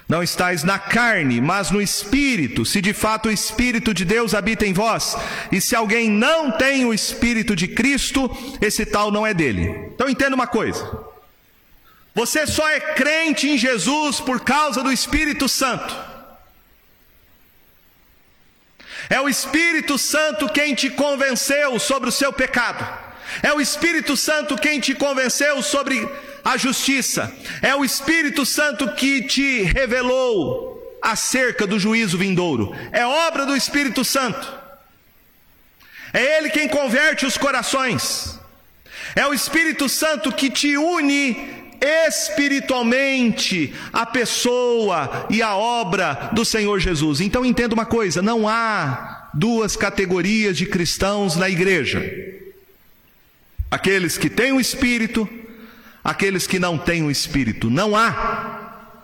não 0.06 0.22
estáis 0.22 0.66
na 0.66 0.78
carne, 0.78 1.40
mas 1.40 1.72
no 1.72 1.82
espírito, 1.82 2.66
se 2.66 2.82
de 2.82 2.92
fato 2.92 3.30
o 3.30 3.32
espírito 3.32 3.94
de 3.94 4.04
Deus 4.04 4.34
habita 4.34 4.66
em 4.66 4.74
vós. 4.74 5.16
E 5.50 5.62
se 5.62 5.78
alguém 5.78 6.10
não 6.10 6.52
tem 6.52 6.84
o 6.84 6.94
espírito 6.94 7.56
de 7.56 7.70
Cristo, 7.70 8.30
esse 8.60 8.86
tal 8.86 9.12
não 9.12 9.26
é 9.26 9.34
dele. 9.34 9.92
Então 9.96 10.10
entenda 10.10 10.36
uma 10.36 10.48
coisa. 10.48 10.86
Você 12.14 12.46
só 12.46 12.68
é 12.68 12.82
crente 12.82 13.48
em 13.48 13.58
Jesus 13.58 14.20
por 14.20 14.42
causa 14.42 14.84
do 14.84 14.92
Espírito 14.92 15.48
Santo. 15.48 15.96
É 19.10 19.22
o 19.22 19.30
Espírito 19.30 19.98
Santo 19.98 20.50
quem 20.50 20.76
te 20.76 20.90
convenceu 20.90 21.80
sobre 21.80 22.10
o 22.10 22.12
seu 22.12 22.34
pecado. 22.34 23.07
É 23.42 23.54
o 23.54 23.62
Espírito 23.62 24.16
Santo 24.18 24.56
quem 24.56 24.80
te 24.80 24.94
convenceu 24.94 25.62
sobre 25.62 26.08
a 26.44 26.58
justiça. 26.58 27.32
É 27.62 27.76
o 27.76 27.84
Espírito 27.84 28.46
Santo 28.46 28.94
que 28.94 29.24
te 29.24 29.64
revelou 29.64 30.98
acerca 31.02 31.68
do 31.68 31.80
juízo 31.80 32.18
vindouro. 32.18 32.76
É 32.92 33.06
obra 33.06 33.46
do 33.46 33.56
Espírito 33.56 34.04
Santo. 34.04 34.48
É 36.14 36.38
Ele 36.38 36.50
quem 36.50 36.68
converte 36.68 37.26
os 37.26 37.38
corações. 37.38 38.40
É 39.16 39.26
o 39.28 39.34
Espírito 39.34 39.88
Santo 39.90 40.32
que 40.32 40.50
te 40.50 40.78
une 40.78 41.58
espiritualmente 41.80 43.74
a 43.94 44.06
pessoa 44.06 45.28
e 45.30 45.42
a 45.42 45.56
obra 45.56 46.30
do 46.34 46.44
Senhor 46.44 46.80
Jesus. 46.80 47.22
Então 47.22 47.46
entenda 47.46 47.74
uma 47.74 47.86
coisa: 47.86 48.22
não 48.22 48.48
há 48.48 49.30
duas 49.34 49.76
categorias 49.76 50.58
de 50.58 50.66
cristãos 50.66 51.36
na 51.36 51.50
igreja. 51.50 52.04
Aqueles 53.70 54.18
que 54.18 54.30
têm 54.30 54.54
o 54.54 54.60
Espírito 54.60 55.28
aqueles 56.08 56.48
que 56.48 56.58
não 56.58 56.78
têm 56.78 57.04
o 57.04 57.12
Espírito. 57.12 57.70
Não 57.70 57.94
há. 57.94 58.96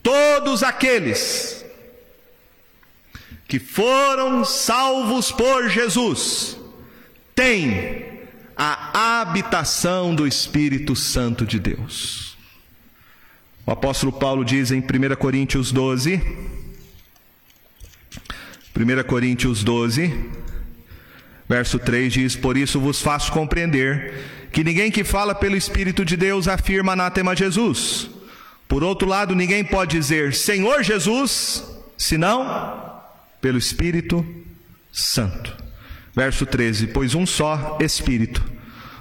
Todos 0.00 0.62
aqueles 0.62 1.64
que 3.48 3.58
foram 3.58 4.44
salvos 4.44 5.32
por 5.32 5.68
Jesus 5.68 6.56
têm 7.34 8.20
a 8.56 9.20
habitação 9.20 10.14
do 10.14 10.24
Espírito 10.24 10.94
Santo 10.94 11.44
de 11.44 11.58
Deus. 11.58 12.36
O 13.66 13.72
apóstolo 13.72 14.12
Paulo 14.12 14.44
diz 14.44 14.70
em 14.70 14.78
1 14.78 15.16
Coríntios 15.16 15.72
12, 15.72 16.22
1 18.76 19.02
Coríntios 19.08 19.64
12, 19.64 20.30
verso 21.50 21.80
3 21.80 22.12
diz: 22.12 22.36
Por 22.36 22.56
isso 22.56 22.78
vos 22.78 23.02
faço 23.02 23.32
compreender 23.32 24.14
que 24.52 24.62
ninguém 24.62 24.88
que 24.88 25.02
fala 25.02 25.34
pelo 25.34 25.56
Espírito 25.56 26.04
de 26.04 26.16
Deus 26.16 26.46
afirma 26.46 26.92
anátema 26.92 27.34
Jesus. 27.34 28.08
Por 28.68 28.84
outro 28.84 29.08
lado, 29.08 29.34
ninguém 29.34 29.64
pode 29.64 29.98
dizer 29.98 30.32
Senhor 30.32 30.84
Jesus, 30.84 31.64
senão 31.98 33.02
pelo 33.40 33.58
Espírito 33.58 34.24
Santo. 34.92 35.52
Verso 36.14 36.46
13: 36.46 36.86
Pois 36.86 37.16
um 37.16 37.26
só 37.26 37.76
Espírito, 37.80 38.40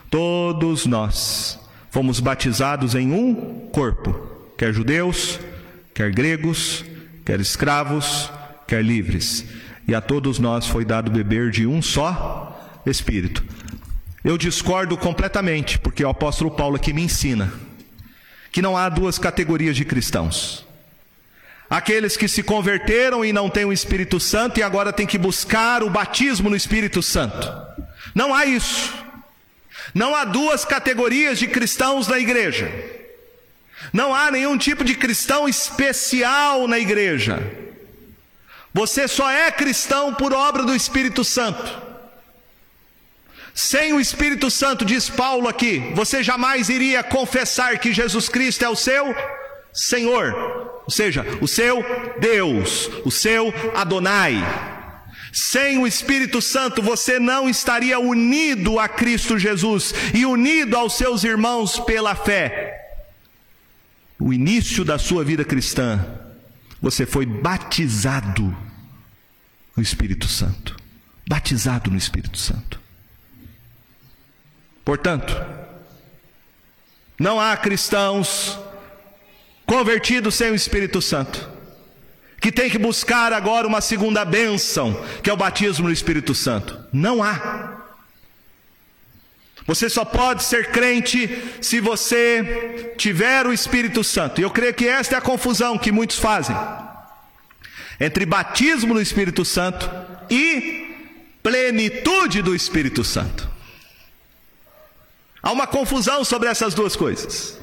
todos 0.10 0.88
nós 0.88 1.60
fomos 1.92 2.20
batizados 2.20 2.96
em 2.96 3.12
um 3.12 3.70
corpo, 3.72 4.12
quer 4.58 4.74
judeus, 4.74 5.40
quer 5.94 6.12
gregos, 6.12 6.84
quer 7.24 7.40
escravos, 7.40 8.32
quer 8.68 8.84
livres, 8.84 9.46
e 9.90 9.96
a 9.96 10.00
todos 10.00 10.38
nós 10.38 10.68
foi 10.68 10.86
dado 10.86 11.10
beber 11.10 11.50
de 11.50 11.66
um 11.66 11.82
só 11.82 12.80
Espírito. 12.86 13.44
Eu 14.24 14.38
discordo 14.38 14.96
completamente, 14.96 15.80
porque 15.80 16.06
o 16.06 16.10
apóstolo 16.10 16.52
Paulo 16.52 16.76
aqui 16.76 16.94
me 16.94 17.02
ensina 17.02 17.52
que 18.52 18.62
não 18.62 18.78
há 18.78 18.88
duas 18.88 19.18
categorias 19.18 19.76
de 19.76 19.84
cristãos. 19.84 20.64
Aqueles 21.68 22.16
que 22.16 22.28
se 22.28 22.44
converteram 22.44 23.26
e 23.26 23.34
não 23.34 23.50
têm 23.50 23.66
o 23.66 23.74
Espírito 23.74 24.20
Santo 24.20 24.60
e 24.60 24.64
agora 24.64 24.94
têm 24.94 25.08
que 25.08 25.18
buscar 25.18 25.82
o 25.82 25.90
batismo 25.90 26.52
no 26.52 26.56
Espírito 26.56 27.02
Santo. 27.02 27.52
Não 28.14 28.32
há 28.32 28.46
isso. 28.46 28.94
Não 29.92 30.14
há 30.14 30.24
duas 30.24 30.66
categorias 30.66 31.40
de 31.40 31.48
cristãos 31.48 32.08
na 32.08 32.20
igreja. 32.20 32.72
Não 33.92 34.14
há 34.14 34.30
nenhum 34.30 34.56
tipo 34.56 34.84
de 34.84 34.94
cristão 34.94 35.50
especial 35.50 36.68
na 36.68 36.78
igreja. 36.78 37.69
Você 38.74 39.08
só 39.08 39.30
é 39.30 39.52
cristão 39.52 40.14
por 40.14 40.34
obra 40.34 40.64
do 40.64 40.76
Espírito 40.76 41.24
Santo. 41.24 41.90
Sem 43.54 43.94
o 43.94 44.00
Espírito 44.00 44.50
Santo, 44.50 44.86
diz 44.86 45.10
Paulo 45.10 45.48
aqui, 45.48 45.92
você 45.94 46.24
jamais 46.24 46.70
iria 46.70 47.04
confessar 47.04 47.78
que 47.80 47.92
Jesus 47.92 48.30
Cristo 48.30 48.64
é 48.64 48.70
o 48.70 48.76
seu 48.76 49.14
Senhor, 49.74 50.82
ou 50.86 50.92
seja, 50.92 51.26
o 51.42 51.48
seu 51.48 51.84
Deus, 52.20 52.90
o 53.04 53.12
seu 53.12 53.54
Adonai. 53.76 54.36
Sem 55.32 55.78
o 55.78 55.86
Espírito 55.86 56.42
Santo, 56.42 56.82
você 56.82 57.20
não 57.20 57.50
estaria 57.50 58.00
unido 58.00 58.80
a 58.80 58.88
Cristo 58.88 59.38
Jesus 59.38 59.94
e 60.14 60.26
unido 60.26 60.76
aos 60.76 60.94
seus 60.94 61.24
irmãos 61.24 61.80
pela 61.80 62.16
fé. 62.16 62.76
O 64.20 64.34
início 64.34 64.84
da 64.84 64.98
sua 64.98 65.24
vida 65.24 65.46
cristã, 65.46 66.19
você 66.82 67.06
foi 67.06 67.26
batizado 67.26 68.56
no 69.76 69.84
Espírito 69.84 70.28
Santo. 70.28 70.78
Batizado 71.28 71.92
no 71.92 71.98
Espírito 71.98 72.38
Santo. 72.38 72.80
Portanto, 74.84 75.36
não 77.20 77.40
há 77.40 77.56
cristãos 77.58 78.58
convertidos 79.66 80.34
sem 80.34 80.50
o 80.50 80.56
Espírito 80.56 81.00
Santo, 81.00 81.48
que 82.42 82.52
tem 82.52 82.70
que 82.70 82.80
buscar 82.80 83.32
agora 83.34 83.68
uma 83.68 83.82
segunda 83.82 84.26
bênção, 84.26 85.06
que 85.22 85.30
é 85.30 85.34
o 85.34 85.38
batismo 85.38 85.88
no 85.88 85.94
Espírito 85.94 86.34
Santo. 86.34 86.80
Não 86.92 87.22
há. 87.22 87.69
Você 89.70 89.88
só 89.88 90.04
pode 90.04 90.44
ser 90.44 90.72
crente 90.72 91.30
se 91.62 91.80
você 91.80 92.96
tiver 92.98 93.46
o 93.46 93.54
Espírito 93.54 94.04
Santo. 94.04 94.42
E 94.42 94.44
eu 94.44 94.50
creio 94.50 94.74
que 94.74 94.88
esta 94.88 95.14
é 95.14 95.20
a 95.20 95.22
confusão 95.22 95.78
que 95.78 95.92
muitos 95.92 96.18
fazem 96.18 96.56
entre 98.00 98.26
batismo 98.26 98.96
no 98.96 99.00
Espírito 99.00 99.46
Santo 99.46 99.88
e 100.28 101.14
plenitude 101.44 102.42
do 102.42 102.56
Espírito 102.56 103.04
Santo. 103.04 103.48
Há 105.44 105.52
uma 105.52 105.68
confusão 105.68 106.26
sobre 106.26 106.50
essas 106.50 106.74
duas 106.74 106.96
coisas. 106.96 107.56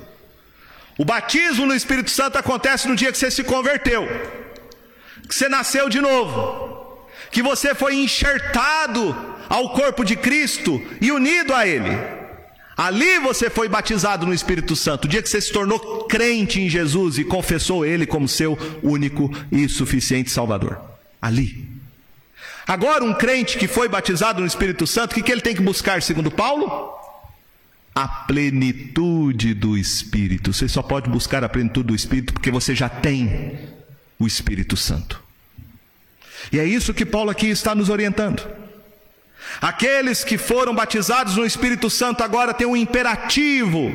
O 0.96 1.04
batismo 1.04 1.66
no 1.66 1.74
Espírito 1.74 2.12
Santo 2.12 2.38
acontece 2.38 2.86
no 2.86 2.94
dia 2.94 3.10
que 3.10 3.18
você 3.18 3.32
se 3.32 3.42
converteu, 3.42 4.06
que 5.28 5.34
você 5.34 5.48
nasceu 5.48 5.88
de 5.88 6.00
novo, 6.00 7.04
que 7.32 7.42
você 7.42 7.74
foi 7.74 7.96
enxertado 7.96 9.34
ao 9.48 9.70
corpo 9.70 10.04
de 10.04 10.16
Cristo 10.16 10.82
e 11.00 11.10
unido 11.10 11.54
a 11.54 11.66
Ele. 11.66 11.90
Ali 12.76 13.18
você 13.20 13.48
foi 13.48 13.68
batizado 13.68 14.26
no 14.26 14.34
Espírito 14.34 14.76
Santo, 14.76 15.06
o 15.06 15.08
dia 15.08 15.22
que 15.22 15.28
você 15.30 15.40
se 15.40 15.50
tornou 15.50 16.04
crente 16.04 16.60
em 16.60 16.68
Jesus 16.68 17.16
e 17.16 17.24
confessou 17.24 17.86
Ele 17.86 18.04
como 18.04 18.28
seu 18.28 18.58
único 18.82 19.32
e 19.50 19.66
suficiente 19.66 20.30
Salvador. 20.30 20.78
Ali. 21.20 21.66
Agora, 22.66 23.04
um 23.04 23.14
crente 23.14 23.56
que 23.56 23.68
foi 23.68 23.88
batizado 23.88 24.40
no 24.40 24.46
Espírito 24.46 24.86
Santo, 24.86 25.18
o 25.18 25.22
que, 25.22 25.32
ele 25.32 25.40
tem 25.40 25.54
que 25.54 25.62
buscar, 25.62 26.02
segundo 26.02 26.30
Paulo? 26.30 26.92
A 27.94 28.06
plenitude 28.06 29.54
do 29.54 29.78
Espírito. 29.78 30.52
Você 30.52 30.68
só 30.68 30.82
pode 30.82 31.08
buscar 31.08 31.44
a 31.44 31.48
plenitude 31.48 31.86
do 31.86 31.94
Espírito 31.94 32.34
porque 32.34 32.50
você 32.50 32.74
já 32.74 32.88
tem 32.88 33.58
o 34.18 34.26
Espírito 34.26 34.76
Santo. 34.76 35.22
E 36.52 36.58
é 36.58 36.64
isso 36.64 36.92
que 36.92 37.06
Paulo 37.06 37.30
aqui 37.30 37.46
está 37.46 37.74
nos 37.74 37.88
orientando. 37.88 38.65
Aqueles 39.60 40.22
que 40.22 40.36
foram 40.36 40.74
batizados 40.74 41.36
no 41.36 41.44
Espírito 41.44 41.88
Santo 41.88 42.22
agora 42.22 42.52
têm 42.52 42.66
um 42.66 42.76
imperativo. 42.76 43.94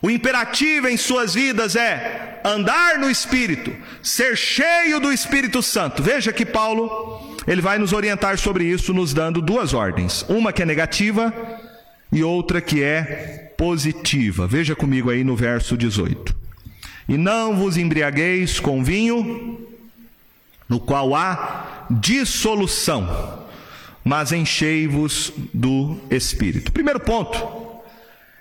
O 0.00 0.10
imperativo 0.10 0.88
em 0.88 0.96
suas 0.96 1.34
vidas 1.34 1.74
é 1.74 2.40
andar 2.44 2.98
no 2.98 3.10
Espírito, 3.10 3.74
ser 4.02 4.36
cheio 4.36 5.00
do 5.00 5.12
Espírito 5.12 5.62
Santo. 5.62 6.02
Veja 6.02 6.32
que 6.32 6.46
Paulo, 6.46 7.36
ele 7.46 7.60
vai 7.60 7.78
nos 7.78 7.92
orientar 7.92 8.38
sobre 8.38 8.64
isso, 8.64 8.94
nos 8.94 9.12
dando 9.12 9.42
duas 9.42 9.74
ordens: 9.74 10.24
uma 10.28 10.52
que 10.52 10.62
é 10.62 10.66
negativa 10.66 11.32
e 12.12 12.22
outra 12.22 12.60
que 12.60 12.82
é 12.82 13.52
positiva. 13.56 14.46
Veja 14.46 14.76
comigo 14.76 15.10
aí 15.10 15.24
no 15.24 15.34
verso 15.34 15.76
18: 15.76 16.34
E 17.08 17.16
não 17.16 17.56
vos 17.56 17.76
embriagueis 17.76 18.60
com 18.60 18.84
vinho, 18.84 19.66
no 20.68 20.78
qual 20.78 21.14
há 21.14 21.86
dissolução 21.90 23.47
mas 24.08 24.32
enchei-vos 24.32 25.30
do 25.52 26.00
Espírito. 26.10 26.72
Primeiro 26.72 26.98
ponto 26.98 27.82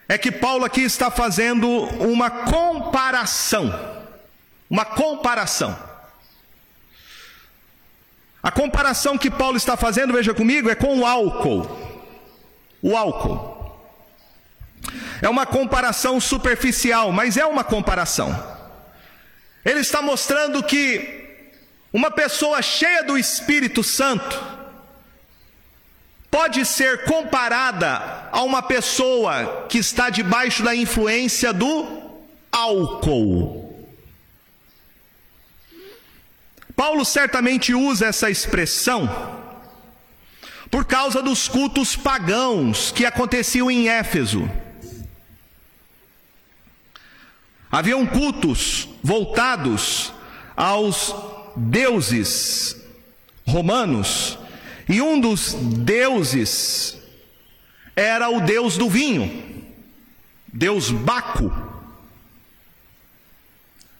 é 0.07 0.17
que 0.17 0.31
Paulo 0.31 0.63
aqui 0.63 0.79
está 0.79 1.11
fazendo 1.11 1.67
uma 1.99 2.29
comparação. 2.29 3.67
Uma 4.69 4.85
comparação. 4.85 5.77
A 8.41 8.49
comparação 8.49 9.17
que 9.17 9.29
Paulo 9.29 9.57
está 9.57 9.75
fazendo, 9.75 10.13
veja 10.13 10.33
comigo, 10.33 10.69
é 10.69 10.75
com 10.75 10.99
o 10.99 11.05
álcool. 11.05 11.67
O 12.81 12.95
álcool. 12.95 13.77
É 15.21 15.27
uma 15.27 15.45
comparação 15.45 16.21
superficial, 16.21 17.11
mas 17.11 17.35
é 17.35 17.45
uma 17.45 17.65
comparação. 17.65 18.31
Ele 19.65 19.81
está 19.81 20.01
mostrando 20.01 20.63
que 20.63 21.43
uma 21.91 22.09
pessoa 22.09 22.61
cheia 22.61 23.03
do 23.03 23.17
Espírito 23.17 23.83
Santo, 23.83 24.56
pode 26.37 26.63
ser 26.65 27.03
comparada 27.05 28.29
a 28.31 28.43
uma 28.43 28.61
pessoa 28.61 29.65
que 29.67 29.79
está 29.79 30.11
debaixo 30.11 30.61
da 30.61 30.75
influência 30.75 31.51
do 31.51 32.11
álcool. 32.51 33.75
Paulo 36.75 37.03
certamente 37.03 37.73
usa 37.73 38.05
essa 38.05 38.29
expressão 38.29 39.09
por 40.69 40.85
causa 40.85 41.23
dos 41.23 41.47
cultos 41.47 41.95
pagãos 41.95 42.91
que 42.91 43.03
aconteciam 43.03 43.71
em 43.71 43.89
Éfeso. 43.89 44.47
Haviam 47.71 48.05
cultos 48.05 48.87
voltados 49.03 50.13
aos 50.55 51.15
deuses 51.55 52.77
romanos 53.43 54.37
e 54.89 55.01
um 55.01 55.19
dos 55.19 55.53
deuses 55.53 56.97
era 57.95 58.29
o 58.29 58.39
deus 58.41 58.77
do 58.77 58.89
vinho, 58.89 59.43
Deus 60.53 60.91
Baco. 60.91 61.51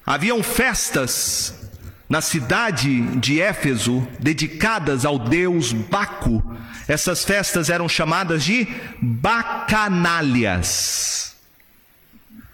Haviam 0.06 0.44
festas 0.44 1.54
na 2.08 2.22
cidade 2.22 3.02
de 3.18 3.42
Éfeso 3.42 4.08
dedicadas 4.20 5.04
ao 5.04 5.20
deus 5.20 5.74
Baco. 5.74 6.42
Essas 6.88 7.26
festas 7.26 7.70
eram 7.70 7.90
chamadas 7.90 8.46
de 8.46 8.66
bacanálias. 9.02 10.56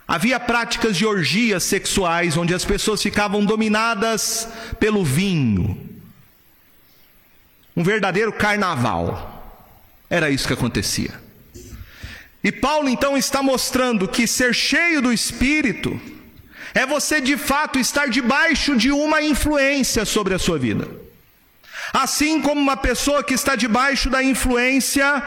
Havia 0.08 0.40
práticas 0.40 0.98
de 0.98 1.06
orgias 1.06 1.64
sexuais 1.64 2.36
onde 2.36 2.54
as 2.54 2.66
pessoas 2.66 3.04
ficavam 3.04 3.46
dominadas 3.46 4.48
pelo 4.80 5.04
vinho 5.04 5.93
um 7.76 7.84
verdadeiro 7.84 8.32
carnaval. 8.32 9.32
Era 10.10 10.30
isso 10.30 10.48
que 10.48 10.54
acontecia. 10.54 11.12
E 12.44 12.52
Paulo 12.52 12.90
então 12.90 13.18
está 13.18 13.42
mostrando 13.42 14.08
que 14.08 14.28
ser 14.28 14.54
cheio 14.54 15.02
do 15.02 15.14
Espírito 15.14 16.00
é 16.74 16.86
você 16.86 17.22
de 17.22 17.38
fato 17.38 17.80
estar 17.80 18.10
debaixo 18.10 18.76
de 18.76 18.92
uma 18.92 19.22
influência 19.22 20.06
sobre 20.06 20.34
a 20.34 20.40
sua 20.40 20.58
vida. 20.58 20.88
Assim 21.94 22.42
como 22.42 22.60
uma 22.60 22.76
pessoa 22.76 23.24
que 23.24 23.34
está 23.34 23.56
debaixo 23.56 24.10
da 24.10 24.24
influência 24.24 25.22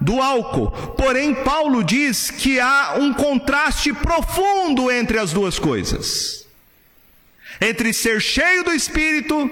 do 0.00 0.20
álcool. 0.20 0.70
Porém, 0.96 1.34
Paulo 1.34 1.82
diz 1.82 2.30
que 2.30 2.60
há 2.60 2.94
um 2.98 3.12
contraste 3.12 3.92
profundo 3.92 4.90
entre 4.90 5.18
as 5.18 5.32
duas 5.32 5.58
coisas. 5.58 6.46
Entre 7.60 7.92
ser 7.92 8.20
cheio 8.20 8.64
do 8.64 8.72
Espírito 8.72 9.50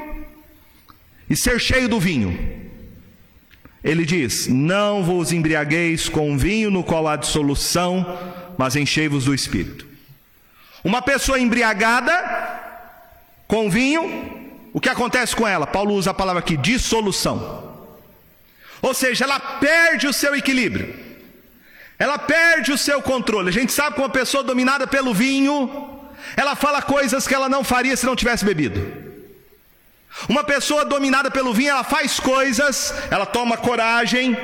e 1.33 1.37
ser 1.37 1.59
cheio 1.59 1.89
do 1.89 1.99
vinho. 1.99 2.39
Ele 3.83 4.05
diz: 4.05 4.49
Não 4.49 5.03
vos 5.03 5.33
embriagueis 5.33 6.07
com 6.07 6.37
vinho 6.37 6.71
no 6.71 6.85
qual 6.85 7.09
há 7.09 7.17
dissolução, 7.17 8.19
mas 8.59 8.77
enchei-vos 8.77 9.25
do 9.25 9.35
espírito. 9.35 9.87
Uma 10.85 11.01
pessoa 11.01 11.41
embriagada 11.41 12.13
com 13.49 13.71
vinho, 13.71 14.61
o 14.75 14.81
que 14.81 14.91
acontece 14.91 15.35
com 15.35 15.49
ela? 15.49 15.67
Paulo 15.67 15.95
usa 15.95 16.11
a 16.11 16.15
palavra 16.15 16.41
aqui, 16.41 16.55
dissolução. 16.55 17.79
Ou 18.83 18.93
seja, 18.93 19.25
ela 19.25 19.41
perde 19.41 20.07
o 20.07 20.13
seu 20.13 20.35
equilíbrio. 20.35 20.95
Ela 21.99 22.19
perde 22.19 22.73
o 22.73 22.77
seu 22.77 23.01
controle. 23.01 23.49
A 23.49 23.53
gente 23.53 23.73
sabe 23.73 23.95
que 23.95 24.03
uma 24.03 24.11
pessoa 24.11 24.45
dominada 24.45 24.87
pelo 24.87 25.15
vinho, 25.15 25.99
ela 26.37 26.55
fala 26.55 26.83
coisas 26.83 27.27
que 27.27 27.35
ela 27.35 27.49
não 27.49 27.65
faria 27.65 27.97
se 27.97 28.05
não 28.05 28.15
tivesse 28.15 28.45
bebido. 28.45 29.02
Uma 30.29 30.45
pessoa 30.45 30.85
dominada 30.85 31.31
pelo 31.31 31.55
vinho, 31.55 31.71
ela 31.71 31.85
faz 31.85 32.21
coisas, 32.21 32.95
ela 33.11 33.27
toma 33.27 33.57
coragem 33.57 34.37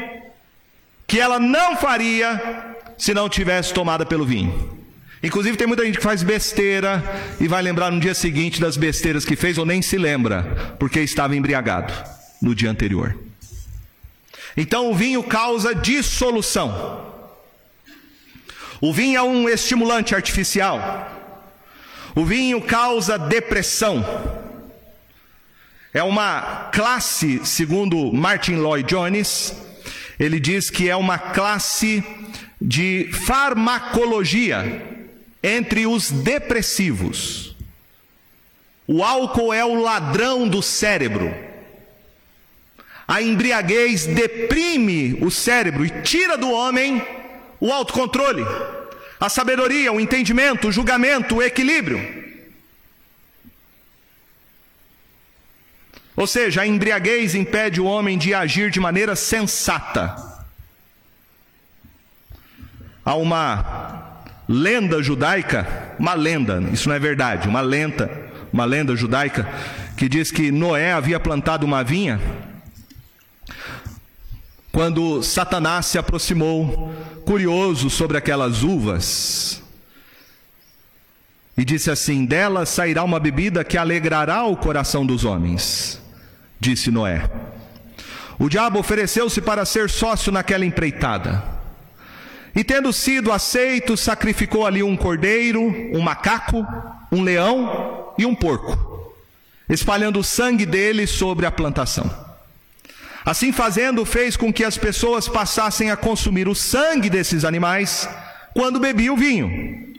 que 1.06 1.18
ela 1.18 1.38
não 1.38 1.76
faria 1.76 2.76
se 2.96 3.14
não 3.14 3.28
tivesse 3.28 3.72
tomada 3.72 4.04
pelo 4.04 4.26
vinho. 4.26 4.78
Inclusive 5.22 5.56
tem 5.56 5.66
muita 5.66 5.84
gente 5.84 5.98
que 5.98 6.04
faz 6.04 6.22
besteira 6.22 7.02
e 7.40 7.48
vai 7.48 7.62
lembrar 7.62 7.90
no 7.90 7.98
dia 7.98 8.14
seguinte 8.14 8.60
das 8.60 8.76
besteiras 8.76 9.24
que 9.24 9.34
fez 9.34 9.58
ou 9.58 9.66
nem 9.66 9.82
se 9.82 9.96
lembra, 9.96 10.76
porque 10.78 11.00
estava 11.00 11.34
embriagado 11.34 11.92
no 12.40 12.54
dia 12.54 12.70
anterior. 12.70 13.18
Então 14.56 14.90
o 14.90 14.94
vinho 14.94 15.22
causa 15.22 15.74
dissolução. 15.74 17.06
O 18.80 18.92
vinho 18.92 19.16
é 19.16 19.22
um 19.22 19.48
estimulante 19.48 20.14
artificial. 20.14 21.16
O 22.14 22.24
vinho 22.24 22.60
causa 22.60 23.18
depressão. 23.18 24.04
É 25.92 26.02
uma 26.02 26.68
classe, 26.72 27.40
segundo 27.44 28.12
Martin 28.12 28.56
Lloyd 28.56 28.88
Jones, 28.88 29.54
ele 30.20 30.38
diz 30.38 30.68
que 30.68 30.88
é 30.88 30.94
uma 30.94 31.18
classe 31.18 32.04
de 32.60 33.08
farmacologia 33.12 34.82
entre 35.42 35.86
os 35.86 36.10
depressivos. 36.10 37.56
O 38.86 39.02
álcool 39.02 39.52
é 39.52 39.64
o 39.64 39.80
ladrão 39.80 40.46
do 40.46 40.62
cérebro. 40.62 41.34
A 43.06 43.22
embriaguez 43.22 44.04
deprime 44.04 45.18
o 45.22 45.30
cérebro 45.30 45.86
e 45.86 45.90
tira 46.02 46.36
do 46.36 46.50
homem 46.50 47.02
o 47.60 47.72
autocontrole, 47.72 48.44
a 49.18 49.28
sabedoria, 49.28 49.92
o 49.92 50.00
entendimento, 50.00 50.68
o 50.68 50.72
julgamento, 50.72 51.36
o 51.36 51.42
equilíbrio. 51.42 52.27
Ou 56.18 56.26
seja, 56.26 56.62
a 56.62 56.66
embriaguez 56.66 57.36
impede 57.36 57.80
o 57.80 57.84
homem 57.84 58.18
de 58.18 58.34
agir 58.34 58.72
de 58.72 58.80
maneira 58.80 59.14
sensata. 59.14 60.16
Há 63.04 63.14
uma 63.14 64.24
lenda 64.48 65.00
judaica, 65.00 65.94
uma 65.96 66.14
lenda, 66.14 66.60
isso 66.72 66.88
não 66.88 66.96
é 66.96 66.98
verdade, 66.98 67.46
uma 67.46 67.60
lenda, 67.60 68.10
uma 68.52 68.64
lenda 68.64 68.96
judaica 68.96 69.48
que 69.96 70.08
diz 70.08 70.32
que 70.32 70.50
Noé 70.50 70.92
havia 70.92 71.20
plantado 71.20 71.64
uma 71.64 71.84
vinha 71.84 72.20
quando 74.72 75.22
Satanás 75.22 75.86
se 75.86 75.98
aproximou, 75.98 76.92
curioso 77.24 77.88
sobre 77.88 78.18
aquelas 78.18 78.64
uvas, 78.64 79.62
e 81.56 81.64
disse 81.64 81.92
assim: 81.92 82.24
Delas 82.24 82.70
sairá 82.70 83.04
uma 83.04 83.20
bebida 83.20 83.62
que 83.62 83.78
alegrará 83.78 84.44
o 84.44 84.56
coração 84.56 85.06
dos 85.06 85.24
homens, 85.24 86.00
disse 86.60 86.90
Noé. 86.90 87.28
O 88.38 88.48
diabo 88.48 88.78
ofereceu-se 88.78 89.40
para 89.40 89.64
ser 89.64 89.90
sócio 89.90 90.30
naquela 90.30 90.64
empreitada. 90.64 91.42
E 92.54 92.64
tendo 92.64 92.92
sido 92.92 93.32
aceito, 93.32 93.96
sacrificou 93.96 94.66
ali 94.66 94.82
um 94.82 94.96
cordeiro, 94.96 95.62
um 95.92 96.00
macaco, 96.00 96.66
um 97.10 97.22
leão 97.22 98.12
e 98.16 98.24
um 98.24 98.34
porco, 98.34 99.14
espalhando 99.68 100.18
o 100.18 100.24
sangue 100.24 100.64
dele 100.64 101.06
sobre 101.06 101.46
a 101.46 101.50
plantação. 101.50 102.08
Assim 103.24 103.52
fazendo, 103.52 104.04
fez 104.04 104.36
com 104.36 104.52
que 104.52 104.64
as 104.64 104.78
pessoas 104.78 105.28
passassem 105.28 105.90
a 105.90 105.96
consumir 105.96 106.48
o 106.48 106.54
sangue 106.54 107.10
desses 107.10 107.44
animais 107.44 108.08
quando 108.54 108.80
bebiam 108.80 109.14
o 109.14 109.18
vinho. 109.18 109.94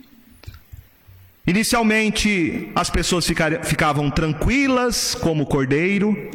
Inicialmente, 1.46 2.72
as 2.76 2.90
pessoas 2.90 3.26
ficavam 3.64 4.10
tranquilas 4.10 5.16
como 5.16 5.44
o 5.44 5.48
cordeiro. 5.48 6.30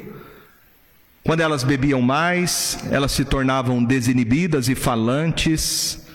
Quando 1.25 1.41
elas 1.41 1.65
bebiam 1.65 2.03
mais, 2.03 2.79
elas 2.91 3.11
se 3.13 3.25
tornavam 3.25 3.83
desinibidas 3.83 4.69
e 4.69 4.75
falantes 4.75 6.07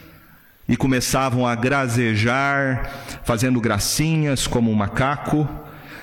e 0.67 0.77
começavam 0.77 1.47
a 1.47 1.55
gracejar, 1.55 2.91
fazendo 3.23 3.59
gracinhas 3.59 4.45
como 4.45 4.69
um 4.69 4.75
macaco. 4.75 5.49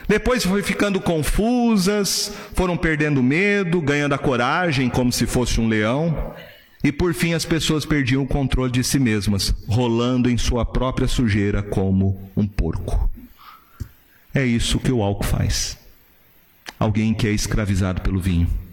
Depois 0.09 0.45
foi 0.45 0.61
ficando 0.61 1.01
confusas, 1.01 2.33
foram 2.53 2.77
perdendo 2.77 3.23
medo, 3.23 3.81
ganhando 3.81 4.15
a 4.15 4.19
coragem 4.19 4.91
como 4.91 5.13
se 5.13 5.25
fosse 5.25 5.61
um 5.61 5.69
leão. 5.69 6.35
E 6.83 6.91
por 6.91 7.15
fim 7.15 7.33
as 7.33 7.45
pessoas 7.45 7.87
perdiam 7.87 8.25
o 8.25 8.29
controle 8.29 8.73
de 8.73 8.83
si 8.83 8.99
mesmas, 8.99 9.55
rolando 9.69 10.29
em 10.29 10.37
sua 10.37 10.65
própria 10.65 11.07
sujeira 11.07 11.63
como 11.63 12.29
um 12.37 12.47
porco. 12.47 13.09
É 14.35 14.45
isso 14.45 14.81
que 14.81 14.91
o 14.91 15.01
álcool 15.01 15.25
faz. 15.25 15.79
Alguém 16.77 17.15
que 17.15 17.29
é 17.29 17.31
escravizado 17.31 18.01
pelo 18.01 18.19
vinho. 18.19 18.66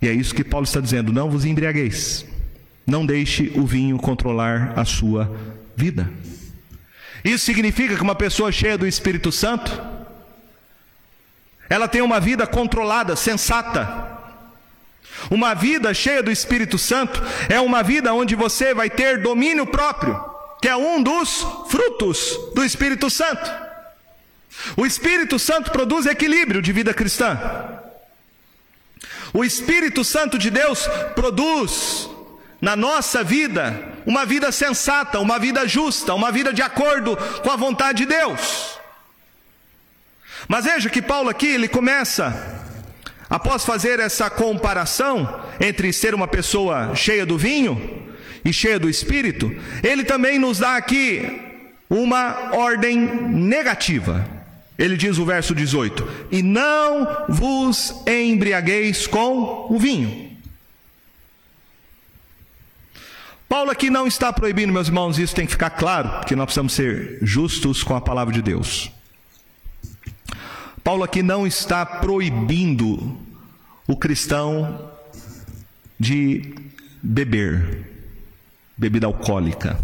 E 0.00 0.08
é 0.08 0.12
isso 0.12 0.34
que 0.34 0.44
Paulo 0.44 0.64
está 0.64 0.80
dizendo: 0.80 1.12
não 1.12 1.30
vos 1.30 1.44
embriagueis. 1.44 2.26
Não 2.86 3.04
deixe 3.04 3.52
o 3.56 3.66
vinho 3.66 3.98
controlar 3.98 4.72
a 4.76 4.84
sua 4.84 5.34
vida. 5.76 6.08
Isso 7.24 7.44
significa 7.44 7.96
que 7.96 8.02
uma 8.02 8.14
pessoa 8.14 8.52
cheia 8.52 8.78
do 8.78 8.86
Espírito 8.86 9.32
Santo, 9.32 9.72
ela 11.68 11.88
tem 11.88 12.00
uma 12.00 12.20
vida 12.20 12.46
controlada, 12.46 13.16
sensata. 13.16 14.14
Uma 15.28 15.54
vida 15.54 15.92
cheia 15.92 16.22
do 16.22 16.30
Espírito 16.30 16.78
Santo 16.78 17.20
é 17.48 17.58
uma 17.58 17.82
vida 17.82 18.14
onde 18.14 18.36
você 18.36 18.72
vai 18.72 18.88
ter 18.88 19.20
domínio 19.20 19.66
próprio, 19.66 20.22
que 20.62 20.68
é 20.68 20.76
um 20.76 21.02
dos 21.02 21.44
frutos 21.68 22.38
do 22.54 22.64
Espírito 22.64 23.10
Santo. 23.10 23.50
O 24.76 24.86
Espírito 24.86 25.38
Santo 25.38 25.72
produz 25.72 26.06
equilíbrio 26.06 26.62
de 26.62 26.72
vida 26.72 26.94
cristã. 26.94 27.38
O 29.36 29.44
Espírito 29.44 30.02
Santo 30.02 30.38
de 30.38 30.48
Deus 30.48 30.88
produz 31.14 32.08
na 32.58 32.74
nossa 32.74 33.22
vida 33.22 33.92
uma 34.06 34.24
vida 34.24 34.50
sensata, 34.50 35.20
uma 35.20 35.38
vida 35.38 35.68
justa, 35.68 36.14
uma 36.14 36.32
vida 36.32 36.54
de 36.54 36.62
acordo 36.62 37.14
com 37.42 37.50
a 37.50 37.56
vontade 37.56 37.98
de 37.98 38.06
Deus. 38.06 38.78
Mas 40.48 40.64
veja 40.64 40.88
que 40.88 41.02
Paulo 41.02 41.28
aqui 41.28 41.48
ele 41.48 41.68
começa 41.68 42.64
após 43.28 43.62
fazer 43.62 44.00
essa 44.00 44.30
comparação 44.30 45.44
entre 45.60 45.92
ser 45.92 46.14
uma 46.14 46.26
pessoa 46.26 46.94
cheia 46.94 47.26
do 47.26 47.36
vinho 47.36 48.06
e 48.42 48.54
cheia 48.54 48.78
do 48.78 48.88
espírito, 48.88 49.54
ele 49.82 50.02
também 50.02 50.38
nos 50.38 50.60
dá 50.60 50.76
aqui 50.76 51.42
uma 51.90 52.54
ordem 52.54 52.96
negativa. 52.96 54.35
Ele 54.78 54.96
diz 54.96 55.18
o 55.18 55.24
verso 55.24 55.54
18: 55.54 56.06
"E 56.30 56.42
não 56.42 57.26
vos 57.28 57.94
embriagueis 58.06 59.06
com 59.06 59.66
o 59.70 59.78
vinho". 59.78 60.26
Paulo 63.48 63.70
aqui 63.70 63.88
não 63.88 64.06
está 64.06 64.32
proibindo, 64.32 64.72
meus 64.72 64.88
irmãos, 64.88 65.18
isso 65.18 65.34
tem 65.34 65.46
que 65.46 65.52
ficar 65.52 65.70
claro, 65.70 66.08
porque 66.18 66.34
nós 66.34 66.46
precisamos 66.46 66.72
ser 66.72 67.18
justos 67.22 67.82
com 67.82 67.94
a 67.94 68.00
palavra 68.00 68.34
de 68.34 68.42
Deus. 68.42 68.90
Paulo 70.82 71.04
aqui 71.04 71.22
não 71.22 71.46
está 71.46 71.86
proibindo 71.86 73.16
o 73.86 73.96
cristão 73.96 74.90
de 75.98 76.54
beber 77.02 77.86
bebida 78.76 79.06
alcoólica. 79.06 79.78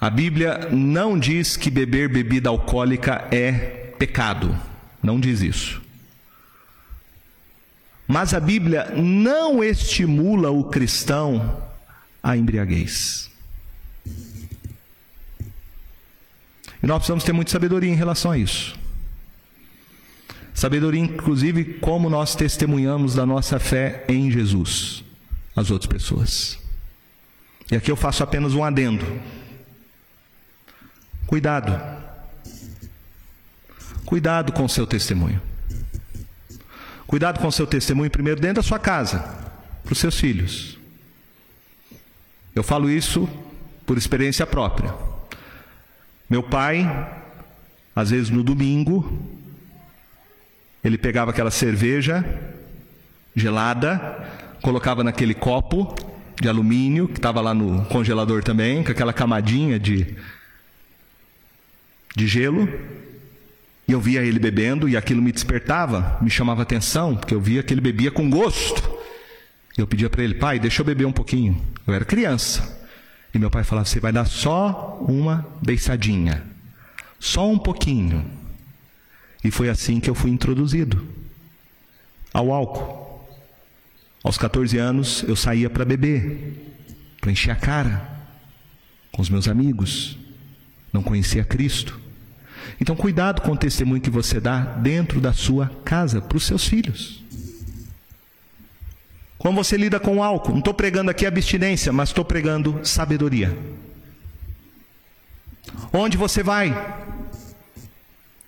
A 0.00 0.08
Bíblia 0.08 0.68
não 0.70 1.18
diz 1.18 1.56
que 1.56 1.70
beber 1.70 2.08
bebida 2.08 2.48
alcoólica 2.48 3.26
é 3.32 3.52
pecado, 3.98 4.56
não 5.02 5.18
diz 5.18 5.40
isso. 5.40 5.82
Mas 8.06 8.32
a 8.32 8.40
Bíblia 8.40 8.92
não 8.96 9.62
estimula 9.62 10.50
o 10.50 10.64
cristão 10.64 11.62
à 12.22 12.36
embriaguez. 12.36 13.28
E 16.82 16.86
nós 16.86 16.98
precisamos 16.98 17.24
ter 17.24 17.32
muita 17.32 17.50
sabedoria 17.50 17.90
em 17.90 17.96
relação 17.96 18.30
a 18.30 18.38
isso. 18.38 18.78
Sabedoria, 20.54 21.00
inclusive, 21.00 21.64
como 21.74 22.08
nós 22.08 22.34
testemunhamos 22.34 23.14
da 23.14 23.26
nossa 23.26 23.58
fé 23.58 24.04
em 24.08 24.30
Jesus 24.30 25.04
às 25.54 25.70
outras 25.70 25.90
pessoas. 25.90 26.58
E 27.70 27.76
aqui 27.76 27.90
eu 27.90 27.96
faço 27.96 28.22
apenas 28.22 28.54
um 28.54 28.64
adendo. 28.64 29.04
Cuidado. 31.28 31.78
Cuidado 34.06 34.50
com 34.50 34.64
o 34.64 34.68
seu 34.68 34.86
testemunho. 34.86 35.42
Cuidado 37.06 37.38
com 37.38 37.46
o 37.46 37.52
seu 37.52 37.66
testemunho 37.66 38.10
primeiro 38.10 38.40
dentro 38.40 38.62
da 38.62 38.66
sua 38.66 38.78
casa, 38.78 39.18
para 39.84 39.92
os 39.92 39.98
seus 39.98 40.18
filhos. 40.18 40.78
Eu 42.54 42.62
falo 42.62 42.88
isso 42.88 43.28
por 43.84 43.98
experiência 43.98 44.46
própria. 44.46 44.94
Meu 46.30 46.42
pai, 46.42 46.86
às 47.94 48.08
vezes 48.08 48.30
no 48.30 48.42
domingo, 48.42 49.20
ele 50.82 50.96
pegava 50.96 51.30
aquela 51.30 51.50
cerveja 51.50 52.24
gelada, 53.36 54.26
colocava 54.62 55.04
naquele 55.04 55.34
copo 55.34 55.94
de 56.40 56.48
alumínio 56.48 57.06
que 57.06 57.18
estava 57.18 57.42
lá 57.42 57.52
no 57.52 57.84
congelador 57.84 58.42
também, 58.42 58.82
com 58.82 58.92
aquela 58.92 59.12
camadinha 59.12 59.78
de, 59.78 60.16
de 62.14 62.26
gelo, 62.26 62.68
e 63.88 63.92
eu 63.92 64.00
via 64.00 64.22
ele 64.22 64.38
bebendo 64.38 64.86
e 64.86 64.96
aquilo 64.96 65.22
me 65.22 65.32
despertava, 65.32 66.18
me 66.20 66.28
chamava 66.28 66.62
atenção, 66.62 67.16
porque 67.16 67.34
eu 67.34 67.40
via 67.40 67.62
que 67.62 67.72
ele 67.72 67.80
bebia 67.80 68.10
com 68.10 68.28
gosto. 68.28 68.98
Eu 69.76 69.86
pedia 69.86 70.10
para 70.10 70.22
ele, 70.22 70.34
pai, 70.34 70.58
deixa 70.58 70.82
eu 70.82 70.86
beber 70.86 71.06
um 71.06 71.12
pouquinho. 71.12 71.58
Eu 71.86 71.94
era 71.94 72.04
criança. 72.04 72.76
E 73.32 73.38
meu 73.38 73.50
pai 73.50 73.64
falava, 73.64 73.86
você 73.86 73.98
vai 73.98 74.12
dar 74.12 74.26
só 74.26 74.98
uma 75.08 75.46
beiçadinha, 75.62 76.44
só 77.18 77.48
um 77.48 77.58
pouquinho. 77.58 78.30
E 79.42 79.50
foi 79.50 79.68
assim 79.68 80.00
que 80.00 80.10
eu 80.10 80.14
fui 80.14 80.30
introduzido 80.30 81.06
ao 82.32 82.52
álcool. 82.52 83.08
Aos 84.22 84.36
14 84.36 84.76
anos 84.76 85.22
eu 85.22 85.36
saía 85.36 85.70
para 85.70 85.84
beber, 85.84 86.76
para 87.20 87.30
encher 87.30 87.52
a 87.52 87.56
cara 87.56 88.06
com 89.12 89.22
os 89.22 89.30
meus 89.30 89.48
amigos. 89.48 90.18
Não 90.92 91.02
conhecia 91.02 91.44
Cristo. 91.44 91.98
Então, 92.80 92.94
cuidado 92.94 93.42
com 93.42 93.52
o 93.52 93.56
testemunho 93.56 94.00
que 94.00 94.10
você 94.10 94.40
dá 94.40 94.60
dentro 94.60 95.20
da 95.20 95.32
sua 95.32 95.70
casa 95.84 96.20
para 96.20 96.36
os 96.36 96.44
seus 96.44 96.66
filhos. 96.66 97.22
Como 99.38 99.62
você 99.62 99.76
lida 99.76 100.00
com 100.00 100.16
o 100.16 100.22
álcool? 100.22 100.52
Não 100.52 100.58
estou 100.58 100.74
pregando 100.74 101.10
aqui 101.10 101.24
abstinência, 101.24 101.92
mas 101.92 102.08
estou 102.08 102.24
pregando 102.24 102.80
sabedoria. 102.84 103.56
Onde 105.92 106.16
você 106.16 106.42
vai? 106.42 106.74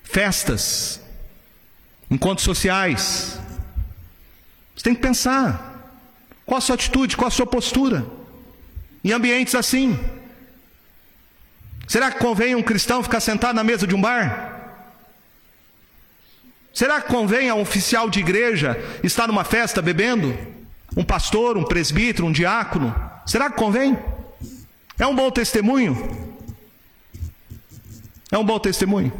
Festas, 0.03 1.01
encontros 2.09 2.43
sociais. 2.43 3.39
Você 4.75 4.83
tem 4.83 4.95
que 4.95 5.01
pensar. 5.01 5.69
Qual 6.45 6.57
a 6.57 6.61
sua 6.61 6.75
atitude, 6.75 7.15
qual 7.15 7.27
a 7.27 7.31
sua 7.31 7.45
postura? 7.45 8.05
Em 9.03 9.11
ambientes 9.11 9.55
assim. 9.55 9.97
Será 11.91 12.09
que 12.09 12.19
convém 12.19 12.55
um 12.55 12.63
cristão 12.63 13.03
ficar 13.03 13.19
sentado 13.19 13.53
na 13.53 13.65
mesa 13.65 13.85
de 13.85 13.93
um 13.93 13.99
bar? 13.99 14.77
Será 16.73 17.01
que 17.01 17.09
convém 17.09 17.49
a 17.49 17.53
um 17.53 17.59
oficial 17.59 18.09
de 18.09 18.21
igreja 18.21 18.81
estar 19.03 19.27
numa 19.27 19.43
festa 19.43 19.81
bebendo? 19.81 20.33
Um 20.95 21.03
pastor, 21.03 21.57
um 21.57 21.65
presbítero, 21.65 22.25
um 22.25 22.31
diácono? 22.31 22.95
Será 23.25 23.49
que 23.49 23.57
convém? 23.57 23.99
É 24.97 25.05
um 25.05 25.13
bom 25.13 25.29
testemunho? 25.29 26.31
É 28.31 28.37
um 28.37 28.45
bom 28.45 28.57
testemunho. 28.57 29.11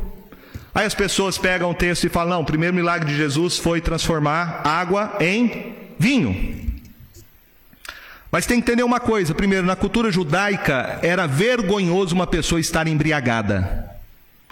Aí 0.74 0.86
as 0.86 0.96
pessoas 0.96 1.38
pegam 1.38 1.72
o 1.72 1.76
texto 1.76 2.06
e 2.06 2.10
falam: 2.10 2.36
não, 2.36 2.42
o 2.44 2.46
primeiro 2.46 2.74
milagre 2.74 3.12
de 3.12 3.18
Jesus 3.18 3.58
foi 3.58 3.82
transformar 3.82 4.66
água 4.66 5.18
em 5.20 5.76
vinho. 6.00 6.71
Mas 8.32 8.46
tem 8.46 8.62
que 8.62 8.64
entender 8.72 8.84
uma 8.84 9.00
coisa: 9.00 9.36
primeiro, 9.36 9.68
na 9.68 9.76
cultura 9.76 10.12
judaica 10.12 11.00
era 11.02 11.28
vergonhoso 11.28 12.16
uma 12.16 12.26
pessoa 12.26 12.62
estar 12.62 12.88
embriagada. 12.88 13.92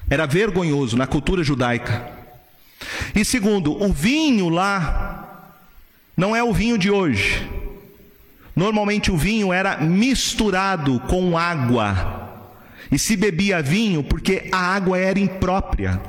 Era 0.10 0.26
vergonhoso 0.26 0.98
na 0.98 1.08
cultura 1.08 1.44
judaica. 1.44 2.12
E 3.16 3.24
segundo, 3.24 3.82
o 3.82 3.94
vinho 3.94 4.50
lá 4.50 5.56
não 6.18 6.36
é 6.36 6.44
o 6.44 6.54
vinho 6.54 6.78
de 6.78 6.92
hoje. 6.92 7.50
Normalmente 8.56 9.12
o 9.12 9.18
vinho 9.18 9.54
era 9.54 9.78
misturado 9.78 11.00
com 11.02 11.38
água. 11.38 12.28
E 12.92 12.98
se 12.98 13.16
bebia 13.16 13.62
vinho 13.62 14.04
porque 14.04 14.50
a 14.52 14.58
água 14.58 14.98
era 14.98 15.20
imprópria. 15.20 16.02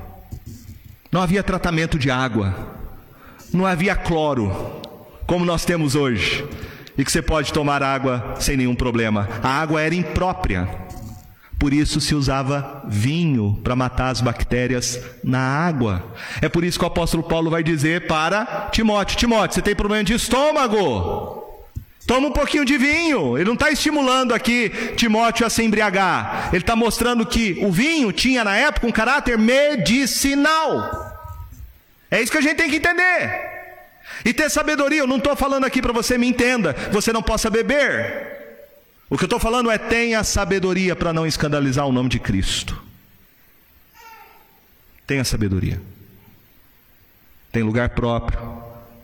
Não 1.12 1.20
havia 1.20 1.42
tratamento 1.42 1.98
de 1.98 2.10
água. 2.10 2.78
Não 3.52 3.66
havia 3.66 3.94
cloro, 3.94 4.80
como 5.26 5.44
nós 5.44 5.64
temos 5.64 5.94
hoje. 5.94 6.44
E 7.00 7.04
que 7.04 7.10
você 7.10 7.22
pode 7.22 7.50
tomar 7.50 7.82
água 7.82 8.34
sem 8.38 8.58
nenhum 8.58 8.74
problema. 8.74 9.26
A 9.42 9.48
água 9.48 9.80
era 9.80 9.94
imprópria. 9.94 10.68
Por 11.58 11.72
isso 11.72 11.98
se 11.98 12.14
usava 12.14 12.82
vinho 12.86 13.58
para 13.64 13.74
matar 13.74 14.10
as 14.10 14.20
bactérias 14.20 15.00
na 15.24 15.40
água. 15.40 16.04
É 16.42 16.48
por 16.50 16.62
isso 16.62 16.78
que 16.78 16.84
o 16.84 16.88
apóstolo 16.88 17.22
Paulo 17.22 17.48
vai 17.48 17.62
dizer 17.62 18.06
para 18.06 18.68
Timóteo: 18.70 19.16
Timóteo, 19.16 19.54
você 19.54 19.62
tem 19.62 19.74
problema 19.74 20.04
de 20.04 20.12
estômago? 20.12 21.42
Toma 22.06 22.28
um 22.28 22.32
pouquinho 22.32 22.66
de 22.66 22.76
vinho. 22.76 23.38
Ele 23.38 23.46
não 23.46 23.54
está 23.54 23.70
estimulando 23.70 24.34
aqui 24.34 24.68
Timóteo 24.94 25.46
a 25.46 25.48
se 25.48 25.62
embriagar. 25.62 26.50
Ele 26.52 26.62
está 26.62 26.76
mostrando 26.76 27.24
que 27.24 27.60
o 27.62 27.72
vinho 27.72 28.12
tinha 28.12 28.44
na 28.44 28.58
época 28.58 28.86
um 28.86 28.92
caráter 28.92 29.38
medicinal. 29.38 31.16
É 32.10 32.20
isso 32.20 32.30
que 32.30 32.36
a 32.36 32.42
gente 32.42 32.58
tem 32.58 32.68
que 32.68 32.76
entender. 32.76 33.49
E 34.24 34.32
ter 34.32 34.50
sabedoria, 34.50 35.00
eu 35.00 35.06
não 35.06 35.16
estou 35.16 35.34
falando 35.34 35.64
aqui 35.64 35.80
para 35.80 35.92
você 35.92 36.18
me 36.18 36.26
entenda, 36.26 36.74
você 36.92 37.12
não 37.12 37.22
possa 37.22 37.48
beber. 37.48 38.38
O 39.08 39.16
que 39.16 39.24
eu 39.24 39.26
estou 39.26 39.40
falando 39.40 39.70
é 39.70 39.76
tenha 39.76 40.22
sabedoria 40.22 40.94
para 40.94 41.12
não 41.12 41.26
escandalizar 41.26 41.86
o 41.86 41.92
nome 41.92 42.08
de 42.08 42.20
Cristo. 42.20 42.80
Tenha 45.06 45.24
sabedoria. 45.24 45.80
Tem 47.50 47.64
lugar 47.64 47.88
próprio, 47.90 48.38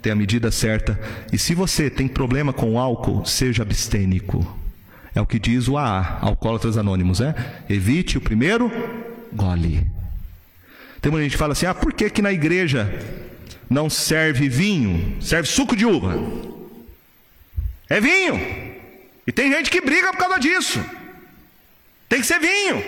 tem 0.01 0.13
a 0.13 0.15
medida 0.15 0.53
certa. 0.53 0.99
E 1.33 1.39
se 1.39 1.53
você 1.55 1.91
tem 1.91 2.07
problema 2.07 2.53
com 2.53 2.79
álcool, 2.79 3.25
seja 3.25 3.63
abstênico. 3.65 4.57
É 5.13 5.21
o 5.21 5.27
que 5.27 5.39
diz 5.39 5.67
o 5.67 5.77
AA, 5.77 6.19
Alcoólatras 6.21 6.77
Anônimos, 6.77 7.21
é? 7.21 7.35
Evite 7.69 8.19
o 8.19 8.21
primeiro 8.21 8.71
gole. 9.33 9.85
Tem 11.01 11.11
muita 11.11 11.25
gente 11.25 11.33
que 11.33 11.39
fala 11.39 11.53
assim: 11.55 11.67
ah, 11.67 11.75
por 11.75 11.93
que, 11.93 12.09
que 12.11 12.23
na 12.23 12.33
igreja 12.33 12.93
não 13.69 13.91
serve 13.91 14.49
vinho? 14.49 15.21
Serve 15.21 15.49
suco 15.49 15.75
de 15.75 15.85
uva. 15.85 16.15
É 17.89 18.01
vinho. 18.01 18.37
E 19.27 19.33
tem 19.33 19.51
gente 19.51 19.71
que 19.71 19.81
briga 19.81 20.13
por 20.13 20.19
causa 20.19 20.39
disso. 20.39 20.85
Tem 22.09 22.21
que 22.21 22.27
ser 22.27 22.39
vinho. 22.39 22.85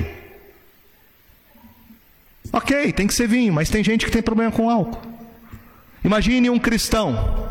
Ok, 2.52 2.92
tem 2.92 3.06
que 3.06 3.14
ser 3.14 3.28
vinho, 3.28 3.52
mas 3.52 3.68
tem 3.68 3.84
gente 3.84 4.06
que 4.06 4.10
tem 4.10 4.22
problema 4.22 4.50
com 4.50 4.70
álcool. 4.70 5.02
Imagine 6.04 6.48
um 6.48 6.58
cristão. 6.58 7.48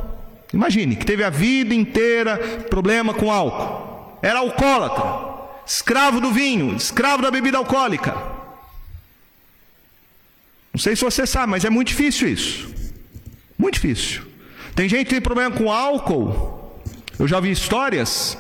Imagine 0.54 0.96
que 0.96 1.06
teve 1.06 1.24
a 1.24 1.30
vida 1.30 1.74
inteira 1.76 2.38
problema 2.70 3.14
com 3.14 3.32
álcool. 3.32 4.18
Era 4.22 4.40
alcoólatra, 4.40 5.50
escravo 5.66 6.20
do 6.20 6.32
vinho, 6.32 6.76
escravo 6.76 7.22
da 7.22 7.30
bebida 7.30 7.58
alcoólica. 7.58 8.16
Não 10.74 10.80
sei 10.80 10.96
se 10.96 11.04
você 11.04 11.26
sabe, 11.28 11.52
mas 11.52 11.66
é 11.66 11.70
muito 11.70 11.90
difícil 11.90 12.30
isso. 12.30 12.77
Muito 13.58 13.76
difícil. 13.76 14.24
Tem 14.76 14.88
gente 14.88 15.06
que 15.06 15.14
tem 15.14 15.22
problema 15.22 15.56
com 15.56 15.72
álcool. 15.72 16.82
Eu 17.18 17.28
já 17.28 17.40
vi 17.40 17.52
histórias 17.52 18.38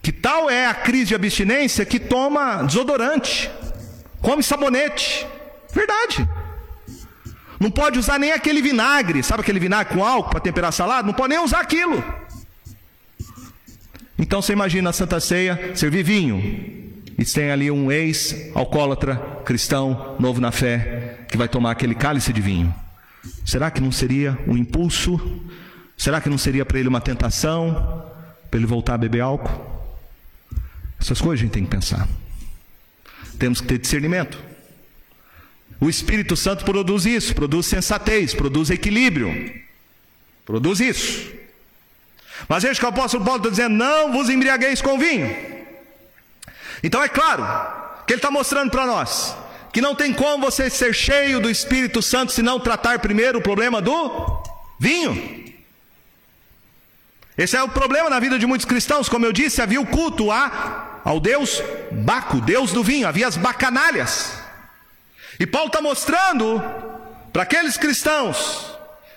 que 0.00 0.12
tal 0.12 0.48
é 0.48 0.66
a 0.66 0.74
crise 0.74 1.06
de 1.06 1.14
abstinência 1.16 1.84
que 1.84 1.98
toma 1.98 2.62
desodorante, 2.62 3.50
come 4.22 4.40
sabonete. 4.40 5.26
Verdade. 5.72 6.28
Não 7.58 7.70
pode 7.70 7.98
usar 7.98 8.18
nem 8.18 8.30
aquele 8.30 8.62
vinagre, 8.62 9.22
sabe 9.22 9.40
aquele 9.40 9.58
vinagre 9.58 9.94
com 9.94 10.04
álcool 10.04 10.30
para 10.30 10.38
temperar 10.38 10.72
salada? 10.72 11.06
Não 11.06 11.14
pode 11.14 11.30
nem 11.30 11.38
usar 11.42 11.60
aquilo. 11.60 12.04
Então 14.18 14.40
você 14.40 14.52
imagina 14.52 14.90
a 14.90 14.92
Santa 14.92 15.18
Ceia 15.18 15.72
servir 15.74 16.04
vinho. 16.04 16.38
E 17.18 17.24
tem 17.24 17.50
ali 17.50 17.70
um 17.70 17.90
ex-alcoólatra, 17.90 19.16
cristão, 19.44 20.16
novo 20.20 20.40
na 20.40 20.52
fé, 20.52 21.24
que 21.28 21.36
vai 21.36 21.48
tomar 21.48 21.72
aquele 21.72 21.94
cálice 21.94 22.32
de 22.32 22.40
vinho. 22.40 22.72
Será 23.44 23.70
que 23.70 23.80
não 23.80 23.92
seria 23.92 24.38
um 24.46 24.56
impulso? 24.56 25.20
Será 25.96 26.20
que 26.20 26.28
não 26.28 26.38
seria 26.38 26.64
para 26.64 26.78
ele 26.78 26.88
uma 26.88 27.00
tentação? 27.00 28.12
Para 28.50 28.58
ele 28.58 28.66
voltar 28.66 28.94
a 28.94 28.98
beber 28.98 29.20
álcool? 29.20 29.74
Essas 31.00 31.20
coisas 31.20 31.40
a 31.40 31.44
gente 31.44 31.52
tem 31.52 31.64
que 31.64 31.70
pensar. 31.70 32.08
Temos 33.38 33.60
que 33.60 33.66
ter 33.66 33.78
discernimento. 33.78 34.38
O 35.80 35.88
Espírito 35.88 36.36
Santo 36.36 36.64
produz 36.64 37.04
isso, 37.04 37.34
produz 37.34 37.66
sensatez, 37.66 38.34
produz 38.34 38.70
equilíbrio, 38.70 39.62
produz 40.44 40.80
isso. 40.80 41.30
Mas 42.48 42.62
veja 42.62 42.80
que 42.80 42.86
o 42.86 42.88
apóstolo 42.88 43.24
Paulo 43.24 43.38
está 43.38 43.50
dizendo: 43.50 43.74
não 43.74 44.12
vos 44.12 44.28
embriagueis 44.30 44.80
com 44.80 44.98
vinho. 44.98 45.34
Então 46.82 47.02
é 47.02 47.08
claro 47.08 47.44
que 48.06 48.12
ele 48.14 48.18
está 48.18 48.30
mostrando 48.30 48.70
para 48.70 48.86
nós 48.86 49.36
que 49.76 49.82
não 49.82 49.94
tem 49.94 50.10
como 50.10 50.42
você 50.42 50.70
ser 50.70 50.94
cheio 50.94 51.38
do 51.38 51.50
Espírito 51.50 52.00
Santo 52.00 52.32
se 52.32 52.40
não 52.40 52.58
tratar 52.58 52.98
primeiro 52.98 53.40
o 53.40 53.42
problema 53.42 53.82
do 53.82 54.42
vinho. 54.80 55.54
Esse 57.36 57.58
é 57.58 57.62
o 57.62 57.68
problema 57.68 58.08
na 58.08 58.18
vida 58.18 58.38
de 58.38 58.46
muitos 58.46 58.64
cristãos. 58.64 59.06
Como 59.06 59.26
eu 59.26 59.34
disse, 59.34 59.60
havia 59.60 59.78
o 59.78 59.84
culto 59.84 60.32
a, 60.32 61.02
ao 61.04 61.20
Deus 61.20 61.62
Baco, 61.92 62.40
Deus 62.40 62.72
do 62.72 62.82
vinho, 62.82 63.06
havia 63.06 63.28
as 63.28 63.36
bacanalhas. 63.36 64.32
E 65.38 65.46
Paulo 65.46 65.66
está 65.66 65.82
mostrando 65.82 66.58
para 67.30 67.42
aqueles 67.42 67.76
cristãos 67.76 68.74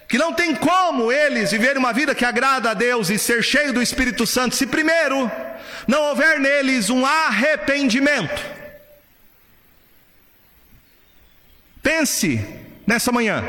que 0.10 0.17
não 0.17 0.34
tem 0.34 0.54
como 0.54 1.10
eles 1.10 1.52
viverem 1.52 1.78
uma 1.78 1.93
vida 1.93 2.13
que 2.13 2.26
agrada 2.26 2.72
a 2.72 2.74
Deus 2.74 3.10
e 3.10 3.17
ser 3.17 3.41
cheio 3.41 3.72
do 3.72 3.82
Espírito 3.82 4.28
Santo, 4.28 4.58
se 4.58 4.67
primeiro 4.67 5.32
não 5.88 6.02
houver 6.10 6.38
neles 6.38 6.89
um 6.89 7.06
arrependimento. 7.06 8.60
Pense 11.89 12.39
nessa 12.86 13.12
manhã: 13.12 13.43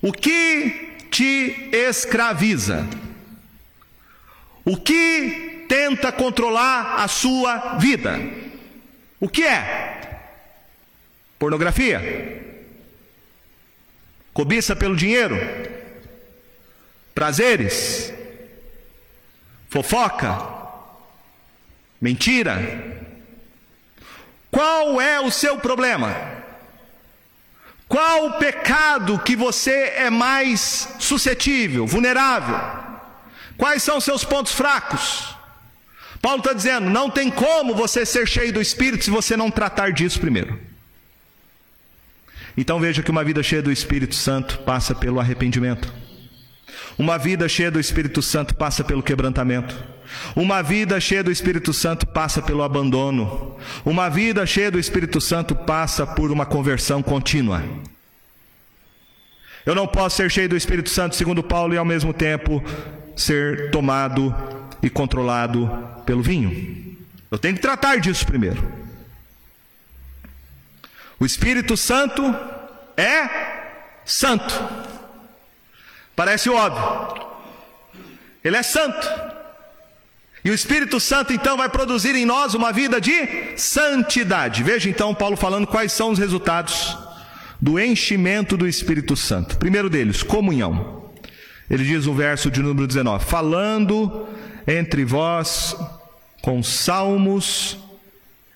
o 0.00 0.10
que 0.10 0.96
te 1.10 1.68
escraviza? 1.70 2.86
O 4.64 4.78
que 4.78 5.66
tenta 5.68 6.10
controlar 6.10 7.02
a 7.02 7.06
sua 7.06 7.76
vida? 7.76 8.18
O 9.20 9.28
que 9.28 9.44
é? 9.44 10.22
Pornografia? 11.38 12.00
Cobiça 14.32 14.74
pelo 14.74 14.96
dinheiro? 14.96 15.36
Prazeres? 17.14 18.10
Fofoca? 19.68 20.38
Mentira? 22.00 22.56
Qual 24.50 24.98
é 24.98 25.20
o 25.20 25.30
seu 25.30 25.58
problema? 25.58 26.35
Qual 27.88 28.26
o 28.26 28.32
pecado 28.32 29.18
que 29.18 29.36
você 29.36 29.92
é 29.96 30.10
mais 30.10 30.88
suscetível, 30.98 31.86
vulnerável? 31.86 32.58
Quais 33.56 33.82
são 33.82 34.00
seus 34.00 34.24
pontos 34.24 34.52
fracos? 34.52 35.36
Paulo 36.20 36.40
está 36.40 36.52
dizendo: 36.52 36.90
não 36.90 37.08
tem 37.08 37.30
como 37.30 37.74
você 37.74 38.04
ser 38.04 38.26
cheio 38.26 38.52
do 38.52 38.60
Espírito 38.60 39.04
se 39.04 39.10
você 39.10 39.36
não 39.36 39.50
tratar 39.50 39.92
disso 39.92 40.20
primeiro. 40.20 40.58
Então 42.56 42.80
veja 42.80 43.02
que 43.02 43.10
uma 43.10 43.22
vida 43.22 43.42
cheia 43.42 43.62
do 43.62 43.70
Espírito 43.70 44.14
Santo 44.14 44.58
passa 44.60 44.94
pelo 44.94 45.20
arrependimento. 45.20 45.92
Uma 46.98 47.18
vida 47.18 47.48
cheia 47.48 47.70
do 47.70 47.78
Espírito 47.78 48.22
Santo 48.22 48.54
passa 48.54 48.82
pelo 48.82 49.02
quebrantamento. 49.02 49.76
Uma 50.34 50.62
vida 50.62 50.98
cheia 50.98 51.22
do 51.22 51.30
Espírito 51.30 51.72
Santo 51.72 52.06
passa 52.06 52.40
pelo 52.40 52.62
abandono. 52.62 53.56
Uma 53.84 54.08
vida 54.08 54.46
cheia 54.46 54.70
do 54.70 54.78
Espírito 54.78 55.20
Santo 55.20 55.54
passa 55.54 56.06
por 56.06 56.30
uma 56.30 56.46
conversão 56.46 57.02
contínua. 57.02 57.62
Eu 59.66 59.74
não 59.74 59.86
posso 59.86 60.16
ser 60.16 60.30
cheio 60.30 60.48
do 60.48 60.56
Espírito 60.56 60.88
Santo, 60.88 61.16
segundo 61.16 61.42
Paulo, 61.42 61.74
e 61.74 61.76
ao 61.76 61.84
mesmo 61.84 62.14
tempo 62.14 62.62
ser 63.16 63.70
tomado 63.70 64.34
e 64.82 64.88
controlado 64.88 65.68
pelo 66.06 66.22
vinho. 66.22 66.96
Eu 67.30 67.36
tenho 67.36 67.56
que 67.56 67.60
tratar 67.60 67.98
disso 67.98 68.24
primeiro. 68.24 68.62
O 71.18 71.26
Espírito 71.26 71.76
Santo 71.76 72.22
é 72.96 73.28
santo. 74.04 74.54
Parece 76.16 76.48
óbvio. 76.48 77.26
Ele 78.42 78.56
é 78.56 78.62
santo. 78.62 79.06
E 80.42 80.50
o 80.50 80.54
Espírito 80.54 80.98
Santo 80.98 81.32
então 81.32 81.56
vai 81.56 81.68
produzir 81.68 82.14
em 82.14 82.24
nós 82.24 82.54
uma 82.54 82.72
vida 82.72 83.00
de 83.00 83.56
santidade. 83.56 84.62
Veja 84.62 84.88
então 84.88 85.14
Paulo 85.14 85.36
falando 85.36 85.66
quais 85.66 85.92
são 85.92 86.10
os 86.10 86.18
resultados 86.18 86.96
do 87.60 87.78
enchimento 87.78 88.56
do 88.56 88.66
Espírito 88.66 89.16
Santo. 89.16 89.58
Primeiro 89.58 89.90
deles, 89.90 90.22
comunhão. 90.22 91.10
Ele 91.68 91.84
diz 91.84 92.06
no 92.06 92.14
verso 92.14 92.50
de 92.50 92.62
número 92.62 92.86
19: 92.86 93.24
falando 93.24 94.28
entre 94.66 95.04
vós 95.04 95.76
com 96.40 96.62
salmos, 96.62 97.76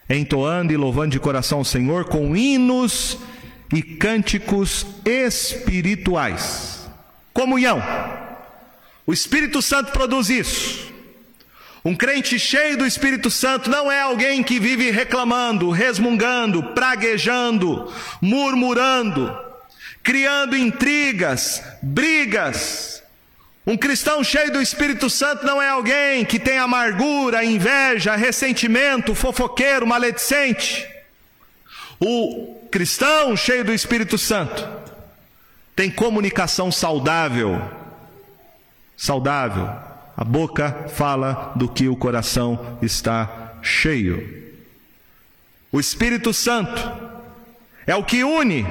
entoando 0.09 0.73
e 0.73 0.77
louvando 0.77 1.11
de 1.11 1.21
coração 1.21 1.59
ao 1.59 1.65
Senhor, 1.65 2.05
com 2.05 2.37
hinos 2.37 3.19
e 3.75 3.83
cânticos 3.83 4.87
espirituais. 5.05 6.80
Comunhão. 7.41 7.83
O 9.07 9.15
Espírito 9.15 9.63
Santo 9.63 9.93
produz 9.93 10.29
isso. 10.29 10.93
Um 11.83 11.97
crente 11.97 12.39
cheio 12.39 12.77
do 12.77 12.85
Espírito 12.85 13.31
Santo 13.31 13.71
não 13.71 13.91
é 13.91 14.03
alguém 14.03 14.43
que 14.43 14.59
vive 14.59 14.91
reclamando, 14.91 15.71
resmungando, 15.71 16.63
praguejando, 16.75 17.91
murmurando, 18.21 19.35
criando 20.03 20.55
intrigas, 20.55 21.63
brigas. 21.81 23.03
Um 23.67 23.79
cristão 23.79 24.23
cheio 24.23 24.53
do 24.53 24.61
Espírito 24.61 25.09
Santo 25.09 25.47
não 25.47 25.63
é 25.63 25.71
alguém 25.71 26.27
que 26.27 26.39
tem 26.39 26.59
amargura, 26.59 27.43
inveja, 27.43 28.17
ressentimento, 28.17 29.15
fofoqueiro, 29.15 29.87
maledicente. 29.87 30.87
O 31.99 32.69
cristão 32.71 33.35
cheio 33.35 33.65
do 33.65 33.73
Espírito 33.73 34.19
Santo 34.19 34.80
tem 35.81 35.91
comunicação 35.91 36.71
saudável. 36.71 37.59
Saudável 38.99 39.67
a 40.15 40.23
boca 40.23 40.89
fala 40.95 41.55
do 41.57 41.67
que 41.71 41.89
o 41.89 41.97
coração 41.97 42.77
está 42.83 43.55
cheio. 43.63 44.53
O 45.73 45.81
Espírito 45.81 46.35
Santo 46.35 46.83
é 47.87 47.97
o 47.97 48.05
que 48.05 48.23
une. 48.23 48.67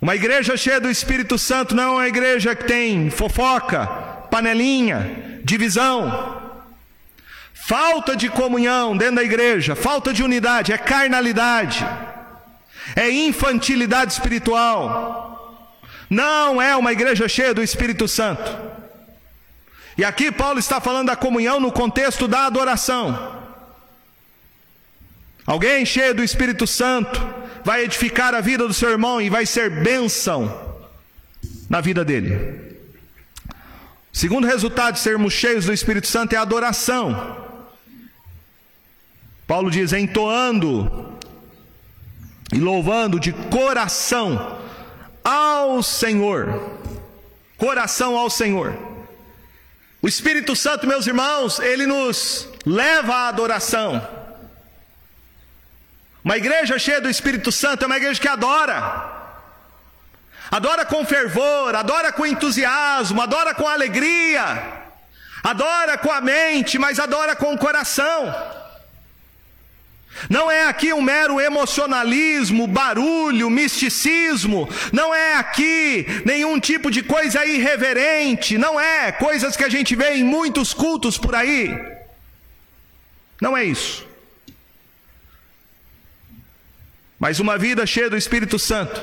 Uma 0.00 0.16
igreja 0.16 0.56
cheia 0.56 0.80
do 0.80 0.88
Espírito 0.88 1.36
Santo 1.36 1.74
não 1.74 1.82
é 1.82 1.96
uma 1.96 2.08
igreja 2.08 2.56
que 2.56 2.64
tem 2.64 3.10
fofoca, 3.10 3.86
panelinha, 4.30 5.42
divisão. 5.44 6.40
Falta 7.52 8.16
de 8.16 8.30
comunhão 8.30 8.96
dentro 8.96 9.16
da 9.16 9.22
igreja, 9.22 9.76
falta 9.76 10.14
de 10.14 10.22
unidade, 10.22 10.72
é 10.72 10.78
carnalidade, 10.78 11.86
é 12.96 13.10
infantilidade 13.10 14.12
espiritual. 14.12 15.76
Não 16.08 16.60
é 16.60 16.74
uma 16.76 16.92
igreja 16.92 17.28
cheia 17.28 17.54
do 17.54 17.62
Espírito 17.62 18.08
Santo. 18.08 18.50
E 19.96 20.04
aqui 20.04 20.32
Paulo 20.32 20.58
está 20.58 20.80
falando 20.80 21.08
da 21.08 21.16
comunhão 21.16 21.60
no 21.60 21.70
contexto 21.70 22.26
da 22.26 22.46
adoração. 22.46 23.38
Alguém 25.46 25.84
cheio 25.84 26.14
do 26.14 26.22
Espírito 26.22 26.66
Santo 26.66 27.20
vai 27.64 27.84
edificar 27.84 28.34
a 28.34 28.40
vida 28.40 28.66
do 28.66 28.74
seu 28.74 28.90
irmão 28.90 29.20
e 29.20 29.28
vai 29.28 29.44
ser 29.46 29.70
bênção 29.82 30.78
na 31.68 31.80
vida 31.80 32.04
dele. 32.04 32.70
Segundo 34.12 34.46
resultado 34.46 34.94
de 34.94 35.00
sermos 35.00 35.32
cheios 35.32 35.66
do 35.66 35.72
Espírito 35.72 36.06
Santo 36.06 36.32
é 36.32 36.36
adoração. 36.36 37.48
Paulo 39.46 39.70
diz: 39.70 39.92
entoando 39.92 41.18
e 42.52 42.58
louvando 42.58 43.20
de 43.20 43.32
coração 43.32 44.58
ao 45.24 45.82
Senhor. 45.82 46.78
Coração 47.56 48.16
ao 48.16 48.30
Senhor. 48.30 48.76
O 50.02 50.08
Espírito 50.08 50.56
Santo, 50.56 50.86
meus 50.86 51.06
irmãos, 51.06 51.58
ele 51.58 51.86
nos 51.86 52.48
leva 52.66 53.14
à 53.14 53.28
adoração. 53.28 54.06
Uma 56.24 56.36
igreja 56.36 56.78
cheia 56.78 57.00
do 57.00 57.08
Espírito 57.08 57.52
Santo 57.52 57.84
é 57.84 57.86
uma 57.86 57.96
igreja 57.96 58.20
que 58.20 58.28
adora. 58.28 59.18
Adora 60.50 60.84
com 60.84 61.04
fervor, 61.04 61.74
adora 61.74 62.12
com 62.12 62.26
entusiasmo, 62.26 63.22
adora 63.22 63.54
com 63.54 63.68
alegria, 63.68 64.82
adora 65.44 65.96
com 65.96 66.10
a 66.10 66.20
mente, 66.20 66.78
mas 66.78 66.98
adora 66.98 67.36
com 67.36 67.54
o 67.54 67.58
coração. 67.58 68.59
Não 70.28 70.50
é 70.50 70.66
aqui 70.66 70.92
um 70.92 71.00
mero 71.00 71.40
emocionalismo, 71.40 72.66
barulho, 72.66 73.48
misticismo. 73.48 74.68
Não 74.92 75.14
é 75.14 75.34
aqui 75.34 76.06
nenhum 76.24 76.60
tipo 76.60 76.90
de 76.90 77.02
coisa 77.02 77.44
irreverente. 77.46 78.58
Não 78.58 78.78
é 78.78 79.12
coisas 79.12 79.56
que 79.56 79.64
a 79.64 79.68
gente 79.68 79.96
vê 79.96 80.14
em 80.16 80.24
muitos 80.24 80.74
cultos 80.74 81.16
por 81.16 81.34
aí. 81.34 81.74
Não 83.40 83.56
é 83.56 83.64
isso. 83.64 84.06
Mas 87.18 87.38
uma 87.38 87.56
vida 87.56 87.86
cheia 87.86 88.10
do 88.10 88.16
Espírito 88.16 88.58
Santo 88.58 89.00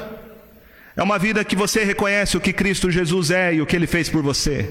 é 0.95 1.03
uma 1.03 1.19
vida 1.19 1.45
que 1.45 1.55
você 1.55 1.83
reconhece 1.83 2.35
o 2.35 2.41
que 2.41 2.51
Cristo 2.51 2.89
Jesus 2.89 3.29
é 3.29 3.53
e 3.53 3.61
o 3.61 3.67
que 3.67 3.75
ele 3.75 3.85
fez 3.85 4.09
por 4.09 4.23
você. 4.23 4.67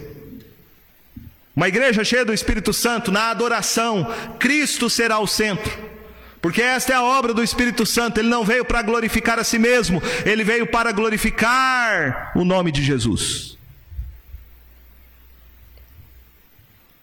Uma 1.54 1.68
igreja 1.68 2.04
cheia 2.04 2.24
do 2.24 2.34
Espírito 2.34 2.72
Santo, 2.72 3.12
na 3.12 3.30
adoração, 3.30 4.12
Cristo 4.38 4.90
será 4.90 5.20
o 5.20 5.26
centro. 5.26 5.95
Porque 6.40 6.62
esta 6.62 6.92
é 6.92 6.96
a 6.96 7.02
obra 7.02 7.34
do 7.34 7.42
Espírito 7.42 7.84
Santo, 7.84 8.20
ele 8.20 8.28
não 8.28 8.44
veio 8.44 8.64
para 8.64 8.82
glorificar 8.82 9.38
a 9.38 9.44
si 9.44 9.58
mesmo, 9.58 10.02
ele 10.24 10.44
veio 10.44 10.66
para 10.66 10.92
glorificar 10.92 12.32
o 12.34 12.44
nome 12.44 12.70
de 12.70 12.82
Jesus. 12.82 13.56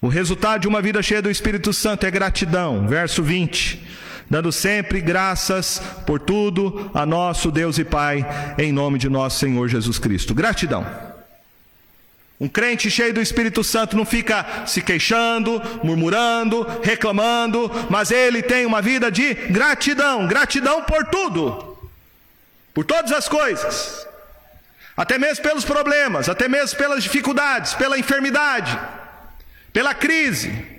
O 0.02 0.08
resultado 0.08 0.62
de 0.62 0.68
uma 0.68 0.82
vida 0.82 1.02
cheia 1.02 1.22
do 1.22 1.32
Espírito 1.32 1.72
Santo 1.72 2.06
é 2.06 2.12
gratidão, 2.12 2.88
verso 2.88 3.24
20. 3.24 3.82
Dando 4.30 4.52
sempre 4.52 5.00
graças 5.00 5.82
por 6.06 6.20
tudo 6.20 6.90
a 6.94 7.06
nosso 7.06 7.52
Deus 7.52 7.78
e 7.78 7.86
Pai, 7.86 8.26
em 8.58 8.72
nome 8.72 8.98
de 8.98 9.08
nosso 9.08 9.40
Senhor 9.40 9.68
Jesus 9.68 10.00
Cristo. 10.00 10.34
Gratidão. 10.34 11.13
Um 12.40 12.48
crente 12.48 12.90
cheio 12.90 13.14
do 13.14 13.22
Espírito 13.22 13.64
Santo 13.64 13.96
não 13.96 14.06
fica 14.06 14.66
se 14.66 14.82
queixando, 14.82 15.62
murmurando, 15.84 16.66
reclamando, 16.82 17.72
mas 17.90 18.12
ele 18.12 18.42
tem 18.42 18.66
uma 18.66 18.82
vida 18.82 19.12
de 19.12 19.34
gratidão 19.34 20.28
gratidão 20.28 20.84
por 20.84 21.06
tudo, 21.06 21.78
por 22.74 22.84
todas 22.84 23.12
as 23.12 23.30
coisas, 23.30 24.06
até 24.98 25.18
mesmo 25.18 25.44
pelos 25.44 25.64
problemas, 25.64 26.28
até 26.28 26.48
mesmo 26.48 26.78
pelas 26.78 27.04
dificuldades, 27.04 27.76
pela 27.76 27.98
enfermidade, 27.98 28.78
pela 29.72 29.94
crise. 29.94 30.74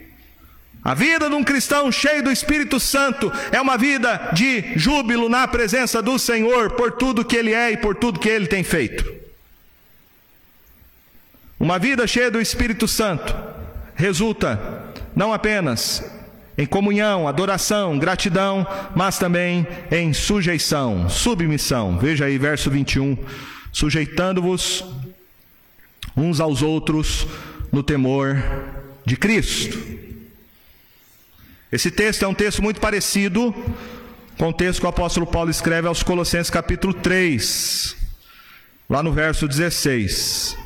A 0.84 0.92
vida 0.92 1.30
de 1.30 1.34
um 1.34 1.42
cristão 1.42 1.90
cheio 1.90 2.22
do 2.22 2.30
Espírito 2.30 2.78
Santo 2.78 3.32
é 3.50 3.58
uma 3.58 3.78
vida 3.78 4.30
de 4.34 4.76
júbilo 4.76 5.30
na 5.30 5.48
presença 5.48 6.02
do 6.02 6.18
Senhor 6.18 6.72
por 6.72 6.92
tudo 6.92 7.24
que 7.24 7.36
Ele 7.36 7.54
é 7.54 7.70
e 7.70 7.76
por 7.78 7.94
tudo 7.94 8.20
que 8.20 8.28
Ele 8.28 8.46
tem 8.46 8.62
feito. 8.62 9.23
Uma 11.64 11.78
vida 11.78 12.06
cheia 12.06 12.30
do 12.30 12.38
Espírito 12.42 12.86
Santo 12.86 13.34
resulta 13.94 14.84
não 15.16 15.32
apenas 15.32 16.04
em 16.58 16.66
comunhão, 16.66 17.26
adoração, 17.26 17.98
gratidão, 17.98 18.66
mas 18.94 19.16
também 19.18 19.66
em 19.90 20.12
sujeição, 20.12 21.08
submissão. 21.08 21.96
Veja 21.96 22.26
aí, 22.26 22.36
verso 22.36 22.70
21. 22.70 23.16
Sujeitando-vos 23.72 24.84
uns 26.14 26.38
aos 26.38 26.60
outros 26.60 27.26
no 27.72 27.82
temor 27.82 28.36
de 29.06 29.16
Cristo. 29.16 29.78
Esse 31.72 31.90
texto 31.90 32.24
é 32.24 32.28
um 32.28 32.34
texto 32.34 32.62
muito 32.62 32.78
parecido 32.78 33.54
com 34.36 34.50
o 34.50 34.52
texto 34.52 34.80
que 34.80 34.86
o 34.86 34.90
apóstolo 34.90 35.26
Paulo 35.26 35.50
escreve 35.50 35.88
aos 35.88 36.02
Colossenses, 36.02 36.50
capítulo 36.50 36.92
3, 36.92 37.96
lá 38.86 39.02
no 39.02 39.14
verso 39.14 39.48
16. 39.48 40.62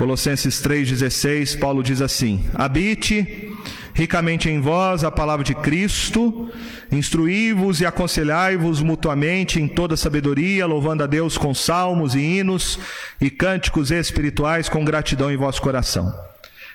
Colossenses 0.00 0.62
3,16, 0.62 1.58
Paulo 1.58 1.82
diz 1.82 2.00
assim: 2.00 2.42
Habite 2.54 3.52
ricamente 3.92 4.48
em 4.48 4.58
vós 4.58 5.04
a 5.04 5.10
palavra 5.10 5.44
de 5.44 5.54
Cristo, 5.54 6.50
instruí-vos 6.90 7.82
e 7.82 7.84
aconselhai-vos 7.84 8.80
mutuamente 8.80 9.60
em 9.60 9.68
toda 9.68 9.98
sabedoria, 9.98 10.64
louvando 10.64 11.02
a 11.02 11.06
Deus 11.06 11.36
com 11.36 11.52
salmos 11.52 12.14
e 12.14 12.20
hinos 12.20 12.78
e 13.20 13.28
cânticos 13.28 13.90
espirituais 13.90 14.70
com 14.70 14.82
gratidão 14.86 15.30
em 15.30 15.36
vosso 15.36 15.60
coração. 15.60 16.10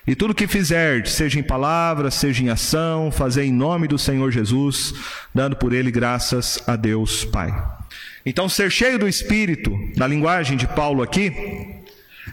E 0.05 0.13
tudo 0.13 0.35
que 0.35 0.45
fizerdes, 0.45 1.13
seja 1.13 1.39
em 1.39 1.43
palavra, 1.43 2.11
seja 2.11 2.43
em 2.43 2.49
ação, 2.49 3.11
fazei 3.11 3.47
em 3.47 3.51
nome 3.51 3.87
do 3.87 3.97
Senhor 3.97 4.29
Jesus, 4.29 4.93
dando 5.33 5.55
por 5.55 5.73
ele 5.73 5.89
graças 5.89 6.61
a 6.67 6.75
Deus 6.75 7.25
Pai. 7.25 7.51
Então, 8.23 8.47
ser 8.47 8.71
cheio 8.71 8.99
do 8.99 9.07
Espírito, 9.07 9.71
na 9.97 10.05
linguagem 10.05 10.55
de 10.55 10.67
Paulo 10.67 11.01
aqui, 11.01 11.31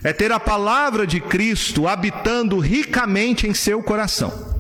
é 0.03 0.13
ter 0.13 0.33
a 0.33 0.41
palavra 0.41 1.07
de 1.07 1.21
Cristo 1.21 1.87
habitando 1.87 2.59
ricamente 2.59 3.47
em 3.47 3.55
seu 3.55 3.83
coração. 3.83 4.53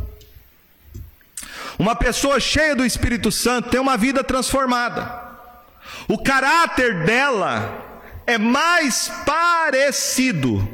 Uma 1.79 1.97
pessoa 1.97 2.39
cheia 2.39 2.77
do 2.77 2.85
Espírito 2.85 3.33
Santo 3.33 3.71
tem 3.71 3.81
uma 3.81 3.97
vida 3.97 4.23
transformada. 4.23 5.21
O 6.07 6.19
caráter 6.19 7.05
dela 7.05 8.03
é 8.27 8.39
mais 8.39 9.11
parecido 9.27 10.69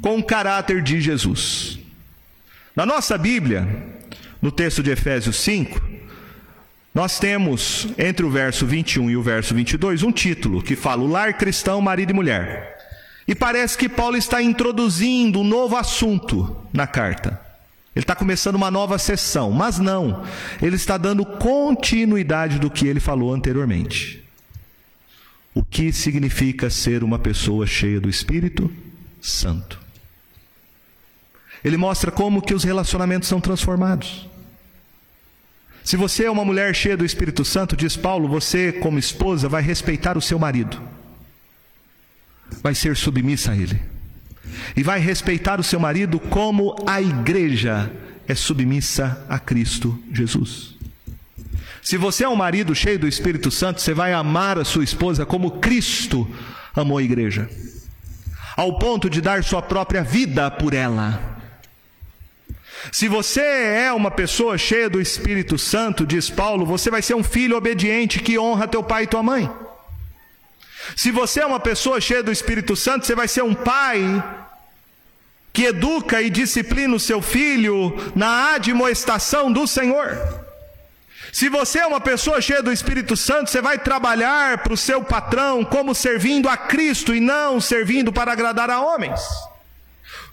com 0.00 0.18
o 0.18 0.22
caráter 0.22 0.82
de 0.82 1.00
Jesus. 1.00 1.78
Na 2.74 2.86
nossa 2.86 3.18
Bíblia, 3.18 3.66
no 4.40 4.50
texto 4.50 4.82
de 4.82 4.90
Efésios 4.90 5.36
5, 5.40 5.80
nós 6.94 7.18
temos 7.18 7.88
entre 7.98 8.24
o 8.24 8.30
verso 8.30 8.64
21 8.64 9.10
e 9.10 9.16
o 9.16 9.22
verso 9.22 9.54
22 9.54 10.02
um 10.02 10.12
título 10.12 10.62
que 10.62 10.76
fala 10.76 11.02
o 11.02 11.08
lar 11.08 11.36
cristão, 11.36 11.80
marido 11.80 12.10
e 12.10 12.14
mulher. 12.14 12.77
E 13.28 13.34
parece 13.34 13.76
que 13.76 13.90
Paulo 13.90 14.16
está 14.16 14.42
introduzindo 14.42 15.40
um 15.40 15.44
novo 15.44 15.76
assunto 15.76 16.56
na 16.72 16.86
carta. 16.86 17.38
Ele 17.94 18.02
está 18.02 18.14
começando 18.14 18.54
uma 18.54 18.70
nova 18.70 18.98
sessão, 18.98 19.50
mas 19.50 19.78
não, 19.78 20.24
ele 20.62 20.76
está 20.76 20.96
dando 20.96 21.26
continuidade 21.26 22.58
do 22.58 22.70
que 22.70 22.86
ele 22.86 23.00
falou 23.00 23.34
anteriormente. 23.34 24.24
O 25.54 25.62
que 25.62 25.92
significa 25.92 26.70
ser 26.70 27.04
uma 27.04 27.18
pessoa 27.18 27.66
cheia 27.66 28.00
do 28.00 28.08
Espírito 28.08 28.72
Santo? 29.20 29.78
Ele 31.62 31.76
mostra 31.76 32.10
como 32.10 32.40
que 32.40 32.54
os 32.54 32.64
relacionamentos 32.64 33.28
são 33.28 33.40
transformados. 33.40 34.26
Se 35.84 35.96
você 35.96 36.24
é 36.24 36.30
uma 36.30 36.44
mulher 36.44 36.74
cheia 36.74 36.96
do 36.96 37.04
Espírito 37.04 37.44
Santo, 37.44 37.76
diz 37.76 37.96
Paulo, 37.96 38.28
você, 38.28 38.72
como 38.72 38.98
esposa, 38.98 39.48
vai 39.48 39.60
respeitar 39.60 40.16
o 40.16 40.22
seu 40.22 40.38
marido, 40.38 40.80
vai 42.62 42.74
ser 42.74 42.96
submissa 42.96 43.52
a 43.52 43.56
ele, 43.56 43.80
e 44.76 44.82
vai 44.82 45.00
respeitar 45.00 45.60
o 45.60 45.64
seu 45.64 45.78
marido 45.78 46.18
como 46.18 46.74
a 46.86 47.00
igreja 47.00 47.90
é 48.26 48.34
submissa 48.34 49.24
a 49.28 49.38
Cristo 49.38 49.98
Jesus. 50.12 50.76
Se 51.82 51.96
você 51.96 52.24
é 52.24 52.28
um 52.28 52.36
marido 52.36 52.74
cheio 52.74 52.98
do 52.98 53.08
Espírito 53.08 53.50
Santo, 53.50 53.80
você 53.80 53.94
vai 53.94 54.12
amar 54.12 54.58
a 54.58 54.64
sua 54.64 54.84
esposa 54.84 55.24
como 55.24 55.52
Cristo 55.52 56.28
amou 56.74 56.98
a 56.98 57.02
igreja, 57.02 57.48
ao 58.56 58.78
ponto 58.78 59.08
de 59.08 59.20
dar 59.20 59.42
sua 59.42 59.62
própria 59.62 60.02
vida 60.02 60.50
por 60.50 60.74
ela. 60.74 61.38
Se 62.92 63.08
você 63.08 63.40
é 63.40 63.92
uma 63.92 64.10
pessoa 64.10 64.56
cheia 64.56 64.88
do 64.88 65.00
Espírito 65.00 65.58
Santo, 65.58 66.06
diz 66.06 66.30
Paulo, 66.30 66.64
você 66.64 66.90
vai 66.90 67.02
ser 67.02 67.14
um 67.14 67.24
filho 67.24 67.56
obediente 67.56 68.20
que 68.20 68.38
honra 68.38 68.68
teu 68.68 68.82
pai 68.82 69.04
e 69.04 69.06
tua 69.06 69.22
mãe. 69.22 69.50
Se 70.96 71.10
você 71.10 71.40
é 71.40 71.46
uma 71.46 71.60
pessoa 71.60 72.00
cheia 72.00 72.22
do 72.22 72.32
Espírito 72.32 72.74
Santo, 72.76 73.06
você 73.06 73.14
vai 73.14 73.28
ser 73.28 73.42
um 73.42 73.54
pai 73.54 74.22
que 75.52 75.64
educa 75.64 76.22
e 76.22 76.30
disciplina 76.30 76.94
o 76.94 77.00
seu 77.00 77.20
filho 77.20 77.96
na 78.14 78.54
admoestação 78.54 79.50
do 79.50 79.66
Senhor. 79.66 80.16
Se 81.32 81.48
você 81.48 81.80
é 81.80 81.86
uma 81.86 82.00
pessoa 82.00 82.40
cheia 82.40 82.62
do 82.62 82.72
Espírito 82.72 83.16
Santo, 83.16 83.50
você 83.50 83.60
vai 83.60 83.78
trabalhar 83.78 84.58
para 84.58 84.72
o 84.72 84.76
seu 84.76 85.02
patrão 85.02 85.64
como 85.64 85.94
servindo 85.94 86.48
a 86.48 86.56
Cristo 86.56 87.14
e 87.14 87.20
não 87.20 87.60
servindo 87.60 88.12
para 88.12 88.32
agradar 88.32 88.70
a 88.70 88.80
homens. 88.80 89.20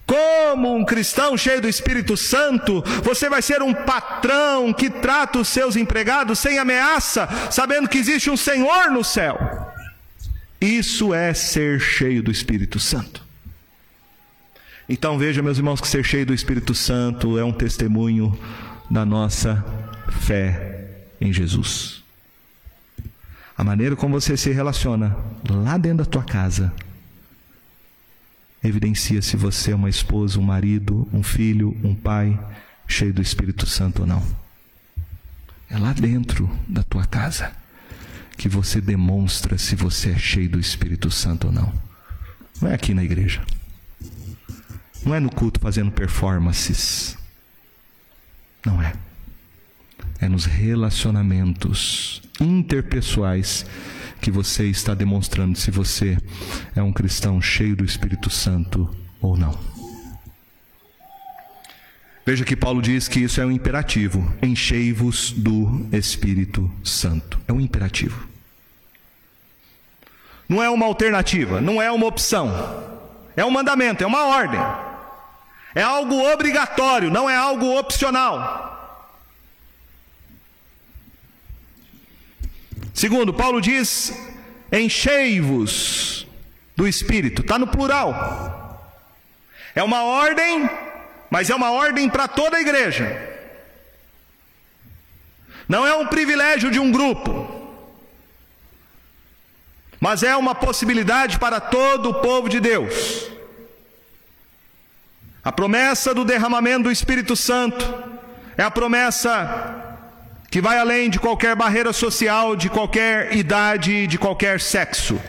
Como 0.06 0.76
um 0.76 0.86
cristão 0.86 1.36
cheio 1.36 1.60
do 1.60 1.68
Espírito 1.68 2.16
Santo, 2.16 2.84
você 3.04 3.28
vai 3.28 3.42
ser 3.42 3.64
um 3.64 3.74
patrão 3.74 4.72
que 4.72 4.90
trata 4.90 5.40
os 5.40 5.48
seus 5.48 5.76
empregados 5.76 6.38
sem 6.38 6.60
ameaça, 6.60 7.28
sabendo 7.50 7.90
que 7.90 7.98
existe 7.98 8.30
um 8.30 8.38
Senhor 8.38 8.92
no 8.92 9.04
céu. 9.04 9.75
Isso 10.66 11.14
é 11.14 11.32
ser 11.32 11.80
cheio 11.80 12.24
do 12.24 12.32
Espírito 12.32 12.80
Santo. 12.80 13.24
Então 14.90 15.16
veja, 15.16 15.44
meus 15.44 15.60
irmãos, 15.60 15.80
que 15.80 15.88
ser 15.88 16.04
cheio 16.04 16.26
do 16.26 16.34
Espírito 16.34 16.74
Santo 16.74 17.38
é 17.38 17.44
um 17.44 17.52
testemunho 17.52 18.36
da 18.90 19.06
nossa 19.06 19.64
fé 20.22 20.90
em 21.22 21.32
Jesus. 21.32 22.04
A 23.56 23.64
maneira 23.64 23.96
como 23.96 24.20
você 24.20 24.36
se 24.36 24.52
relaciona 24.52 25.16
lá 25.48 25.78
dentro 25.78 26.00
da 26.00 26.06
tua 26.06 26.24
casa 26.24 26.74
evidencia 28.64 29.22
se 29.22 29.38
você 29.38 29.70
é 29.72 29.76
uma 29.76 29.90
esposa, 29.90 30.40
um 30.40 30.44
marido, 30.44 31.08
um 31.14 31.22
filho, 31.22 31.78
um 31.84 31.94
pai 31.94 32.40
cheio 32.88 33.14
do 33.14 33.22
Espírito 33.22 33.68
Santo 33.68 34.02
ou 34.02 34.08
não. 34.08 34.26
É 35.70 35.78
lá 35.78 35.94
dentro 35.94 36.50
da 36.68 36.82
tua 36.82 37.06
casa 37.06 37.52
que 38.38 38.50
você 38.50 38.82
demonstra 38.82 39.58
se 39.58 39.76
você 39.76 40.12
é 40.12 40.18
cheio 40.18 40.50
do 40.50 40.60
Espírito 40.60 41.10
Santo 41.10 41.48
ou 41.48 41.54
não. 41.54 41.74
Não 42.62 42.70
é 42.70 42.74
aqui 42.74 42.94
na 42.94 43.04
igreja. 43.04 43.42
Não 45.06 45.14
é 45.14 45.20
no 45.20 45.30
culto 45.30 45.60
fazendo 45.60 45.92
performances. 45.92 47.18
Não 48.66 48.82
é. 48.82 48.94
É 50.20 50.28
nos 50.28 50.46
relacionamentos 50.46 52.22
interpessoais 52.40 53.66
que 54.22 54.32
você 54.32 54.68
está 54.68 54.96
demonstrando 54.96 55.58
se 55.58 55.70
você 55.70 56.18
é 56.76 56.82
um 56.82 56.92
cristão 56.92 57.42
cheio 57.42 57.76
do 57.76 57.86
Espírito 57.86 58.30
Santo 58.30 58.90
ou 59.22 59.38
não. 59.38 59.75
Veja 62.26 62.44
que 62.44 62.56
Paulo 62.56 62.82
diz 62.82 63.08
que 63.08 63.20
isso 63.20 63.40
é 63.40 63.46
um 63.46 63.52
imperativo: 63.52 64.34
enchei-vos 64.42 65.32
do 65.32 65.88
Espírito 65.92 66.72
Santo. 66.84 67.40
É 67.48 67.54
um 67.54 67.62
imperativo. 67.62 68.28
Não 70.50 70.62
é 70.62 70.70
uma 70.70 70.86
alternativa, 70.86 71.62
não 71.62 71.82
é 71.82 71.92
uma 71.92 72.08
opção. 72.08 72.94
É 73.36 73.46
um 73.46 73.52
mandamento, 73.52 74.04
é 74.04 74.08
uma 74.08 74.26
ordem. 74.26 74.60
É 75.76 75.82
algo 75.82 76.16
obrigatório, 76.32 77.12
não 77.12 77.30
é 77.30 77.36
algo 77.36 77.78
opcional. 77.78 78.74
Segundo, 82.94 83.34
Paulo 83.34 83.62
diz: 83.62 84.14
enchei-vos 84.72 86.26
do 86.76 86.88
Espírito, 86.88 87.42
está 87.42 87.60
no 87.60 87.68
plural. 87.68 88.64
É 89.76 89.84
uma 89.84 90.04
ordem, 90.04 90.70
mas 91.30 91.50
é 91.50 91.56
uma 91.56 91.72
ordem 91.72 92.10
para 92.10 92.28
toda 92.28 92.58
a 92.58 92.62
igreja. 92.62 93.34
Não 95.68 95.86
é 95.86 95.96
um 95.96 96.08
privilégio 96.08 96.70
de 96.70 96.80
um 96.80 96.92
grupo, 96.92 97.56
mas 100.00 100.22
é 100.24 100.36
uma 100.36 100.54
possibilidade 100.54 101.40
para 101.40 101.60
todo 101.60 102.10
o 102.10 102.14
povo 102.16 102.48
de 102.48 102.60
Deus. 102.60 103.30
A 105.44 105.52
promessa 105.52 106.14
do 106.14 106.26
derramamento 106.26 106.84
do 106.84 106.92
Espírito 106.92 107.36
Santo 107.36 107.86
é 108.58 108.64
a 108.64 108.72
promessa 108.72 109.84
que 110.50 110.62
vai 110.62 110.78
além 110.78 111.10
de 111.10 111.20
qualquer 111.20 111.56
barreira 111.56 111.92
social, 111.92 112.56
de 112.56 112.70
qualquer 112.70 113.36
idade, 113.36 114.08
de 114.08 114.18
qualquer 114.18 114.62
sexo. 114.62 115.22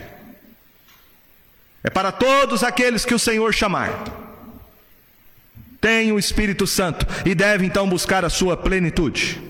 É 1.83 1.89
para 1.89 2.11
todos 2.11 2.63
aqueles 2.63 3.05
que 3.05 3.13
o 3.13 3.19
Senhor 3.19 3.53
chamar. 3.53 4.26
Tem 5.79 6.11
o 6.11 6.19
Espírito 6.19 6.65
Santo 6.65 7.05
e 7.25 7.35
deve 7.35 7.65
então 7.65 7.87
buscar 7.87 8.25
a 8.25 8.29
sua 8.29 8.57
plenitude. 8.57 9.41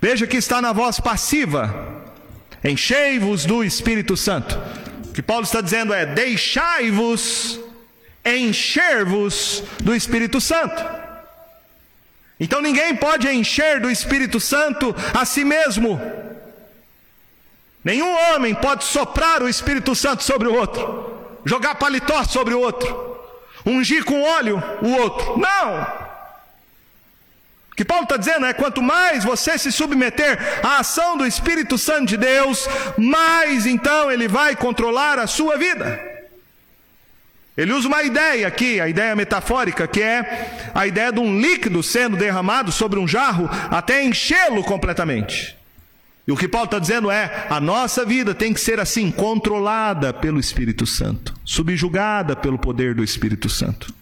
Veja 0.00 0.26
que 0.26 0.36
está 0.36 0.60
na 0.60 0.72
voz 0.72 1.00
passiva: 1.00 2.02
enchei-vos 2.62 3.44
do 3.44 3.62
Espírito 3.62 4.16
Santo. 4.16 4.58
O 5.08 5.12
que 5.12 5.22
Paulo 5.22 5.44
está 5.44 5.60
dizendo 5.60 5.92
é: 5.92 6.06
deixai-vos 6.06 7.60
encher-vos 8.24 9.62
do 9.82 9.94
Espírito 9.94 10.40
Santo. 10.40 10.82
Então 12.40 12.60
ninguém 12.60 12.96
pode 12.96 13.28
encher 13.28 13.80
do 13.80 13.90
Espírito 13.90 14.40
Santo 14.40 14.94
a 15.12 15.24
si 15.24 15.44
mesmo. 15.44 16.00
Nenhum 17.84 18.10
homem 18.32 18.54
pode 18.54 18.84
soprar 18.84 19.42
o 19.42 19.48
Espírito 19.48 19.94
Santo 19.94 20.24
sobre 20.24 20.48
o 20.48 20.54
outro, 20.54 21.38
jogar 21.44 21.74
paletó 21.74 22.24
sobre 22.24 22.54
o 22.54 22.60
outro, 22.60 23.13
ungir 23.64 24.04
com 24.04 24.22
óleo 24.22 24.62
o 24.82 24.90
outro. 24.90 25.38
Não! 25.38 26.04
O 27.72 27.76
que 27.76 27.84
Paulo 27.84 28.04
está 28.04 28.16
dizendo 28.16 28.46
é: 28.46 28.52
quanto 28.52 28.80
mais 28.80 29.24
você 29.24 29.58
se 29.58 29.72
submeter 29.72 30.38
à 30.64 30.78
ação 30.78 31.16
do 31.16 31.26
Espírito 31.26 31.76
Santo 31.76 32.06
de 32.06 32.16
Deus, 32.16 32.68
mais 32.96 33.66
então 33.66 34.12
ele 34.12 34.28
vai 34.28 34.54
controlar 34.54 35.18
a 35.18 35.26
sua 35.26 35.56
vida. 35.56 36.14
Ele 37.56 37.72
usa 37.72 37.86
uma 37.86 38.02
ideia 38.02 38.46
aqui, 38.46 38.80
a 38.80 38.88
ideia 38.88 39.14
metafórica, 39.14 39.86
que 39.86 40.02
é 40.02 40.70
a 40.74 40.86
ideia 40.86 41.12
de 41.12 41.20
um 41.20 41.40
líquido 41.40 41.82
sendo 41.82 42.16
derramado 42.16 42.72
sobre 42.72 42.98
um 42.98 43.06
jarro 43.06 43.48
até 43.70 44.02
enchê-lo 44.02 44.62
completamente. 44.64 45.56
E 46.26 46.32
o 46.32 46.36
que 46.36 46.48
Paulo 46.48 46.66
está 46.66 46.78
dizendo 46.78 47.10
é: 47.10 47.46
a 47.50 47.60
nossa 47.60 48.04
vida 48.04 48.34
tem 48.34 48.52
que 48.52 48.60
ser 48.60 48.80
assim, 48.80 49.10
controlada 49.10 50.12
pelo 50.12 50.40
Espírito 50.40 50.86
Santo, 50.86 51.34
subjugada 51.44 52.34
pelo 52.34 52.58
poder 52.58 52.94
do 52.94 53.04
Espírito 53.04 53.48
Santo. 53.48 53.92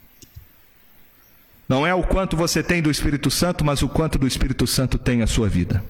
Não 1.69 1.87
é 1.87 1.95
o 1.95 2.03
quanto 2.03 2.37
você 2.37 2.63
tem 2.63 2.83
do 2.83 2.91
Espírito 2.91 3.31
Santo, 3.31 3.65
mas 3.65 3.83
o 3.83 3.89
quanto 3.89 4.19
do 4.19 4.27
Espírito 4.27 4.67
Santo 4.67 4.99
tem 4.99 5.23
a 5.23 5.27
sua 5.27 5.49
vida. 5.49 5.83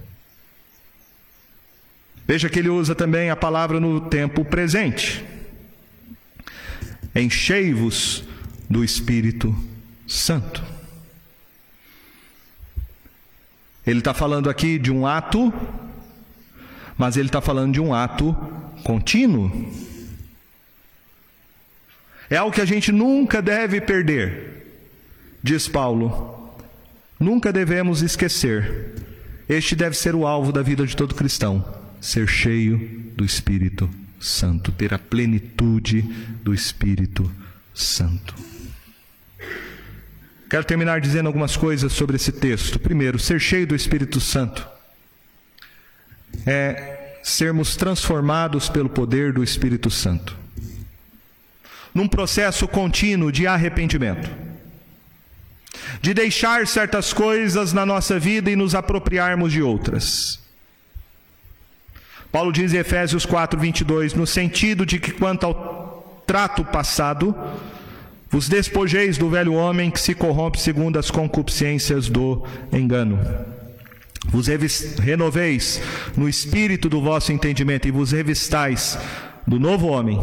Veja 2.27 2.49
que 2.49 2.59
ele 2.59 2.69
usa 2.69 2.95
também 2.95 3.31
a 3.31 3.37
palavra 3.37 3.81
no 3.81 4.01
tempo 4.01 4.45
presente 4.45 5.25
enchei-vos 7.15 8.25
do 8.69 8.83
Espírito 8.83 9.55
Santo. 10.07 10.63
Ele 13.87 13.99
está 13.99 14.15
falando 14.15 14.49
aqui 14.49 14.79
de 14.79 14.91
um 14.91 15.07
ato, 15.07 15.53
mas 17.03 17.17
ele 17.17 17.29
está 17.29 17.41
falando 17.41 17.73
de 17.73 17.81
um 17.81 17.93
ato 17.93 18.33
contínuo. 18.85 19.51
É 22.31 22.37
algo 22.37 22.55
que 22.55 22.61
a 22.61 22.65
gente 22.65 22.93
nunca 22.93 23.43
deve 23.43 23.81
perder, 23.81 24.69
diz 25.43 25.67
Paulo. 25.67 26.57
Nunca 27.19 27.53
devemos 27.53 28.03
esquecer. 28.03 28.95
Este 29.49 29.75
deve 29.75 29.97
ser 29.97 30.15
o 30.15 30.25
alvo 30.25 30.53
da 30.53 30.63
vida 30.63 30.87
de 30.87 30.95
todo 30.95 31.17
cristão: 31.17 31.65
ser 32.01 32.29
cheio 32.29 32.79
do 33.17 33.25
Espírito 33.25 33.91
Santo, 34.21 34.71
ter 34.71 34.95
a 34.95 34.99
plenitude 34.99 36.03
do 36.45 36.55
Espírito 36.55 37.29
Santo. 37.75 38.33
Quero 40.49 40.63
terminar 40.65 41.01
dizendo 41.01 41.27
algumas 41.27 41.57
coisas 41.57 41.93
sobre 41.93 42.15
esse 42.15 42.31
texto. 42.31 42.79
Primeiro, 42.79 43.19
ser 43.19 43.41
cheio 43.41 43.67
do 43.67 43.75
Espírito 43.75 44.21
Santo 44.21 44.71
é 46.47 47.19
sermos 47.23 47.77
transformados 47.77 48.69
pelo 48.69 48.89
poder 48.89 49.33
do 49.33 49.45
Espírito 49.45 49.91
Santo, 49.91 50.37
num 51.95 52.09
processo 52.09 52.67
contínuo 52.67 53.31
de 53.31 53.47
arrependimento, 53.47 54.29
de 56.01 56.13
deixar 56.13 56.67
certas 56.67 57.13
coisas 57.13 57.73
na 57.73 57.87
nossa 57.87 58.19
vida 58.19 58.51
e 58.51 58.57
nos 58.57 58.75
apropriarmos 58.75 59.53
de 59.53 59.63
outras. 59.63 60.41
Paulo 62.33 62.51
diz 62.51 62.73
em 62.73 62.79
Efésios 62.79 63.27
4, 63.27 63.61
22, 63.61 64.15
no 64.15 64.27
sentido 64.27 64.87
de 64.87 64.99
que, 64.99 65.13
quanto 65.13 65.45
ao 65.45 66.23
trato 66.27 66.65
passado, 66.65 67.37
vos 68.31 68.49
despojeis 68.49 69.19
do 69.19 69.29
velho 69.29 69.53
homem 69.53 69.91
que 69.91 70.01
se 70.01 70.15
corrompe 70.15 70.59
segundo 70.59 70.99
as 70.99 71.11
concupiscências 71.11 72.09
do 72.09 72.45
engano 72.73 73.21
vos 74.27 74.47
renoveis 74.99 75.81
no 76.17 76.29
espírito 76.29 76.89
do 76.89 77.01
vosso 77.01 77.33
entendimento 77.33 77.89
e 77.89 77.91
vos 77.91 78.13
revistais 78.13 78.99
do 79.47 79.59
novo 79.59 79.89
homem, 79.89 80.19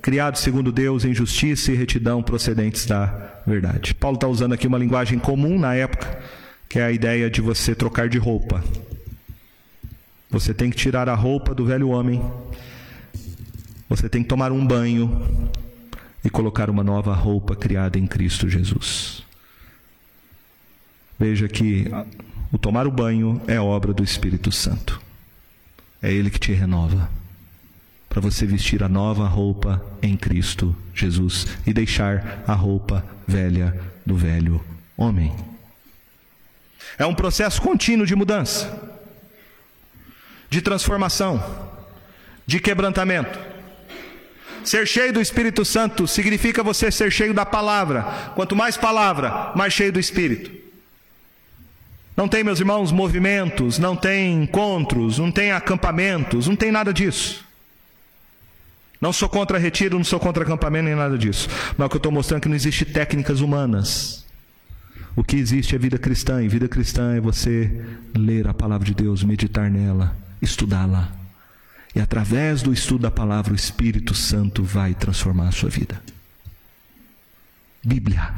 criado 0.00 0.38
segundo 0.38 0.72
Deus 0.72 1.04
em 1.04 1.14
justiça 1.14 1.72
e 1.72 1.76
retidão 1.76 2.22
procedentes 2.22 2.86
da 2.86 3.06
verdade. 3.46 3.94
Paulo 3.94 4.16
está 4.16 4.26
usando 4.26 4.54
aqui 4.54 4.66
uma 4.66 4.78
linguagem 4.78 5.18
comum 5.18 5.58
na 5.58 5.74
época, 5.74 6.18
que 6.68 6.78
é 6.78 6.84
a 6.84 6.92
ideia 6.92 7.30
de 7.30 7.40
você 7.40 7.74
trocar 7.74 8.08
de 8.08 8.18
roupa. 8.18 8.62
Você 10.30 10.52
tem 10.52 10.70
que 10.70 10.76
tirar 10.76 11.08
a 11.08 11.14
roupa 11.14 11.54
do 11.54 11.64
velho 11.64 11.88
homem, 11.88 12.20
você 13.88 14.08
tem 14.08 14.22
que 14.22 14.28
tomar 14.28 14.50
um 14.50 14.66
banho 14.66 15.50
e 16.24 16.30
colocar 16.30 16.68
uma 16.68 16.82
nova 16.82 17.14
roupa 17.14 17.54
criada 17.54 17.98
em 17.98 18.06
Cristo 18.06 18.48
Jesus. 18.48 19.22
Veja 21.18 21.48
que 21.48 21.86
o 22.56 22.58
tomar 22.58 22.86
o 22.86 22.90
banho 22.90 23.40
é 23.46 23.60
obra 23.60 23.92
do 23.92 24.02
Espírito 24.02 24.50
Santo. 24.50 24.98
É 26.02 26.10
Ele 26.10 26.30
que 26.30 26.40
te 26.40 26.52
renova. 26.52 27.10
Para 28.08 28.20
você 28.20 28.46
vestir 28.46 28.82
a 28.82 28.88
nova 28.88 29.26
roupa 29.26 29.84
em 30.02 30.16
Cristo 30.16 30.74
Jesus 30.94 31.46
e 31.66 31.72
deixar 31.74 32.42
a 32.46 32.54
roupa 32.54 33.04
velha 33.28 33.78
do 34.06 34.16
velho 34.16 34.64
homem. 34.96 35.36
É 36.98 37.04
um 37.04 37.14
processo 37.14 37.60
contínuo 37.60 38.06
de 38.06 38.16
mudança, 38.16 38.90
de 40.48 40.62
transformação, 40.62 41.44
de 42.46 42.58
quebrantamento. 42.58 43.38
Ser 44.64 44.86
cheio 44.86 45.12
do 45.12 45.20
Espírito 45.20 45.62
Santo 45.62 46.06
significa 46.06 46.62
você 46.62 46.90
ser 46.90 47.12
cheio 47.12 47.34
da 47.34 47.44
palavra. 47.44 48.02
Quanto 48.34 48.56
mais 48.56 48.78
palavra, 48.78 49.52
mais 49.54 49.74
cheio 49.74 49.92
do 49.92 50.00
Espírito. 50.00 50.65
Não 52.16 52.26
tem, 52.26 52.42
meus 52.42 52.58
irmãos, 52.58 52.90
movimentos, 52.90 53.78
não 53.78 53.94
tem 53.94 54.42
encontros, 54.42 55.18
não 55.18 55.30
tem 55.30 55.52
acampamentos, 55.52 56.48
não 56.48 56.56
tem 56.56 56.72
nada 56.72 56.92
disso. 56.92 57.44
Não 58.98 59.12
sou 59.12 59.28
contra 59.28 59.58
retiro, 59.58 59.98
não 59.98 60.04
sou 60.04 60.18
contra 60.18 60.42
acampamento, 60.42 60.86
nem 60.86 60.94
nada 60.94 61.18
disso. 61.18 61.48
Mas 61.76 61.86
o 61.86 61.90
que 61.90 61.96
eu 61.96 61.98
estou 61.98 62.10
mostrando 62.10 62.38
é 62.38 62.42
que 62.42 62.48
não 62.48 62.56
existe 62.56 62.86
técnicas 62.86 63.40
humanas. 63.40 64.24
O 65.14 65.22
que 65.22 65.36
existe 65.36 65.74
é 65.74 65.78
vida 65.78 65.98
cristã, 65.98 66.42
e 66.42 66.48
vida 66.48 66.66
cristã 66.68 67.14
é 67.14 67.20
você 67.20 67.84
ler 68.14 68.48
a 68.48 68.54
palavra 68.54 68.86
de 68.86 68.94
Deus, 68.94 69.22
meditar 69.22 69.70
nela, 69.70 70.16
estudá-la. 70.40 71.12
E 71.94 72.00
através 72.00 72.62
do 72.62 72.72
estudo 72.72 73.02
da 73.02 73.10
palavra, 73.10 73.52
o 73.52 73.56
Espírito 73.56 74.14
Santo 74.14 74.62
vai 74.62 74.94
transformar 74.94 75.48
a 75.48 75.52
sua 75.52 75.70
vida. 75.70 76.00
Bíblia, 77.84 78.30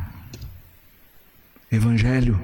Evangelho, 1.71 2.41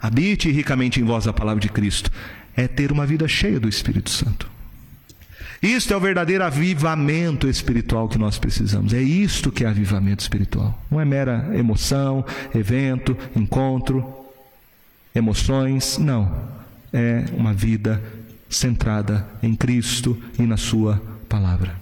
habite 0.00 0.50
ricamente 0.50 1.00
em 1.00 1.04
vós 1.04 1.26
a 1.26 1.32
palavra 1.32 1.60
de 1.60 1.68
Cristo, 1.68 2.10
é 2.56 2.66
ter 2.66 2.90
uma 2.90 3.06
vida 3.06 3.28
cheia 3.28 3.60
do 3.60 3.68
Espírito 3.68 4.10
Santo. 4.10 4.48
Isto 5.62 5.92
é 5.92 5.96
o 5.96 6.00
verdadeiro 6.00 6.42
avivamento 6.42 7.46
espiritual 7.46 8.08
que 8.08 8.16
nós 8.16 8.38
precisamos. 8.38 8.94
É 8.94 9.02
isto 9.02 9.52
que 9.52 9.64
é 9.64 9.68
avivamento 9.68 10.22
espiritual. 10.22 10.82
Não 10.90 10.98
é 10.98 11.04
mera 11.04 11.50
emoção, 11.52 12.24
evento, 12.54 13.16
encontro, 13.36 14.02
emoções. 15.14 15.98
Não. 15.98 16.48
É 16.92 17.26
uma 17.36 17.52
vida 17.52 18.02
centrada 18.48 19.26
em 19.42 19.54
Cristo 19.54 20.18
e 20.38 20.42
na 20.42 20.56
Sua 20.56 21.00
palavra. 21.28 21.76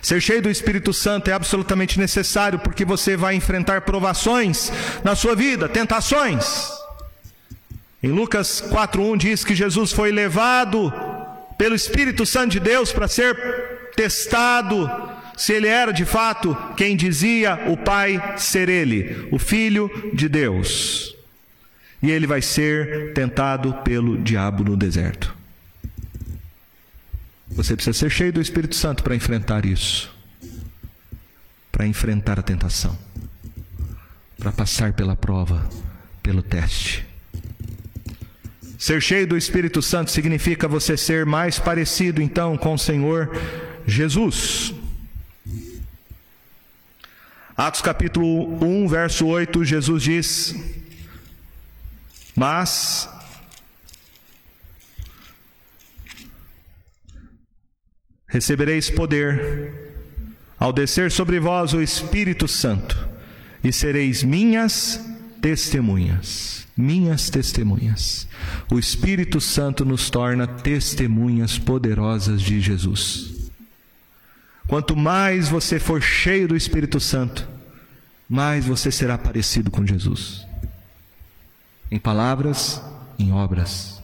Ser 0.00 0.20
cheio 0.20 0.42
do 0.42 0.50
Espírito 0.50 0.92
Santo 0.92 1.28
é 1.28 1.32
absolutamente 1.32 1.98
necessário 1.98 2.58
porque 2.58 2.84
você 2.84 3.16
vai 3.16 3.34
enfrentar 3.34 3.82
provações 3.82 4.72
na 5.04 5.14
sua 5.14 5.34
vida, 5.34 5.68
tentações. 5.68 6.70
Em 8.02 8.10
Lucas 8.10 8.60
4:1 8.60 9.16
diz 9.16 9.44
que 9.44 9.54
Jesus 9.54 9.92
foi 9.92 10.12
levado 10.12 10.92
pelo 11.56 11.74
Espírito 11.74 12.24
Santo 12.24 12.52
de 12.52 12.60
Deus 12.60 12.92
para 12.92 13.08
ser 13.08 13.36
testado 13.96 14.88
se 15.36 15.52
ele 15.52 15.68
era 15.68 15.92
de 15.92 16.04
fato 16.04 16.56
quem 16.76 16.96
dizia 16.96 17.64
o 17.68 17.76
Pai 17.76 18.34
ser 18.36 18.68
ele, 18.68 19.28
o 19.30 19.38
Filho 19.38 19.90
de 20.12 20.28
Deus. 20.28 21.16
E 22.02 22.10
ele 22.10 22.26
vai 22.26 22.40
ser 22.42 23.12
tentado 23.12 23.72
pelo 23.84 24.16
diabo 24.18 24.62
no 24.62 24.76
deserto. 24.76 25.37
Você 27.50 27.74
precisa 27.74 27.98
ser 27.98 28.10
cheio 28.10 28.32
do 28.32 28.40
Espírito 28.40 28.74
Santo 28.74 29.02
para 29.02 29.14
enfrentar 29.14 29.64
isso, 29.64 30.10
para 31.72 31.86
enfrentar 31.86 32.38
a 32.38 32.42
tentação, 32.42 32.96
para 34.38 34.52
passar 34.52 34.92
pela 34.92 35.16
prova, 35.16 35.68
pelo 36.22 36.42
teste. 36.42 37.06
Ser 38.78 39.02
cheio 39.02 39.26
do 39.26 39.36
Espírito 39.36 39.82
Santo 39.82 40.10
significa 40.10 40.68
você 40.68 40.96
ser 40.96 41.26
mais 41.26 41.58
parecido 41.58 42.22
então 42.22 42.56
com 42.56 42.74
o 42.74 42.78
Senhor 42.78 43.28
Jesus. 43.84 44.72
Atos 47.56 47.82
capítulo 47.82 48.64
1, 48.64 48.86
verso 48.86 49.26
8, 49.26 49.64
Jesus 49.64 50.02
diz: 50.04 50.54
Mas 52.36 53.08
recebereis 58.28 58.90
poder 58.90 59.88
ao 60.58 60.72
descer 60.72 61.10
sobre 61.10 61.40
vós 61.40 61.72
o 61.72 61.80
Espírito 61.80 62.46
Santo, 62.46 63.08
e 63.62 63.72
sereis 63.72 64.22
minhas 64.22 65.00
testemunhas. 65.40 66.66
Minhas 66.76 67.28
testemunhas. 67.28 68.28
O 68.70 68.78
Espírito 68.78 69.40
Santo 69.40 69.84
nos 69.84 70.10
torna 70.10 70.46
testemunhas 70.46 71.58
poderosas 71.58 72.40
de 72.40 72.60
Jesus. 72.60 73.50
Quanto 74.68 74.94
mais 74.94 75.48
você 75.48 75.80
for 75.80 76.00
cheio 76.00 76.46
do 76.46 76.54
Espírito 76.54 77.00
Santo, 77.00 77.48
mais 78.28 78.64
você 78.66 78.92
será 78.92 79.18
parecido 79.18 79.72
com 79.72 79.84
Jesus. 79.84 80.46
Em 81.90 81.98
palavras, 81.98 82.80
em 83.18 83.32
obras. 83.32 83.97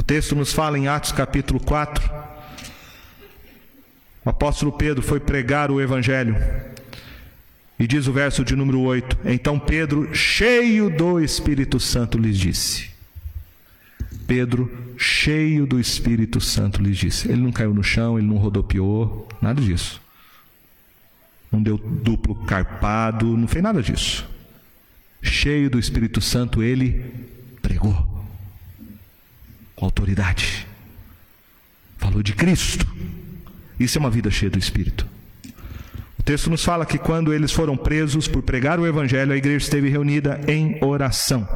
O 0.00 0.02
texto 0.02 0.34
nos 0.34 0.50
fala 0.50 0.78
em 0.78 0.88
Atos 0.88 1.12
capítulo 1.12 1.60
4. 1.60 2.10
O 4.24 4.30
apóstolo 4.30 4.72
Pedro 4.72 5.02
foi 5.02 5.20
pregar 5.20 5.70
o 5.70 5.78
evangelho. 5.78 6.34
E 7.78 7.86
diz 7.86 8.06
o 8.06 8.12
verso 8.12 8.42
de 8.42 8.56
número 8.56 8.80
8: 8.80 9.18
Então 9.26 9.58
Pedro, 9.58 10.14
cheio 10.14 10.88
do 10.88 11.20
Espírito 11.20 11.78
Santo, 11.78 12.16
lhes 12.16 12.38
disse. 12.38 12.88
Pedro, 14.26 14.72
cheio 14.96 15.66
do 15.66 15.78
Espírito 15.78 16.40
Santo, 16.40 16.82
lhes 16.82 16.96
disse. 16.96 17.30
Ele 17.30 17.42
não 17.42 17.52
caiu 17.52 17.74
no 17.74 17.84
chão, 17.84 18.18
ele 18.18 18.26
não 18.26 18.38
rodopiou, 18.38 19.28
nada 19.38 19.60
disso. 19.60 20.00
Não 21.52 21.62
deu 21.62 21.76
duplo 21.76 22.36
carpado, 22.46 23.36
não 23.36 23.46
fez 23.46 23.62
nada 23.62 23.82
disso. 23.82 24.26
Cheio 25.20 25.68
do 25.68 25.78
Espírito 25.78 26.22
Santo, 26.22 26.62
ele 26.62 27.04
pregou 27.60 28.19
com 29.80 29.86
autoridade. 29.86 30.66
Falou 31.96 32.22
de 32.22 32.34
Cristo. 32.34 32.86
Isso 33.78 33.96
é 33.96 33.98
uma 33.98 34.10
vida 34.10 34.30
cheia 34.30 34.50
do 34.50 34.58
Espírito. 34.58 35.06
O 36.18 36.22
texto 36.22 36.50
nos 36.50 36.62
fala 36.62 36.84
que 36.84 36.98
quando 36.98 37.32
eles 37.32 37.50
foram 37.50 37.78
presos 37.78 38.28
por 38.28 38.42
pregar 38.42 38.78
o 38.78 38.86
Evangelho, 38.86 39.32
a 39.32 39.36
igreja 39.38 39.64
esteve 39.64 39.88
reunida 39.88 40.38
em 40.46 40.76
oração. 40.84 41.48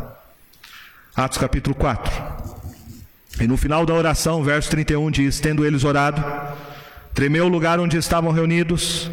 Atos 1.15 1.37
capítulo 1.37 1.77
4. 1.77 2.11
E 3.41 3.47
no 3.47 3.59
final 3.59 3.85
da 3.85 3.93
oração, 3.93 4.43
verso 4.43 4.71
31 4.71 5.11
diz: 5.11 5.39
Tendo 5.39 5.67
eles 5.67 5.85
orado, 5.85 6.25
Tremeu 7.13 7.45
o 7.45 7.49
lugar 7.49 7.79
onde 7.79 7.99
estavam 7.99 8.33
reunidos. 8.33 9.11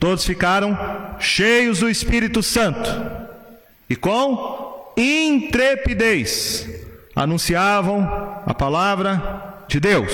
Todos 0.00 0.24
ficaram 0.24 0.76
cheios 1.20 1.78
do 1.78 1.88
Espírito 1.88 2.42
Santo 2.42 2.90
e 3.88 3.94
com 3.94 4.92
intrepidez 4.96 6.77
anunciavam 7.18 8.42
a 8.46 8.54
palavra 8.54 9.64
de 9.66 9.80
Deus. 9.80 10.12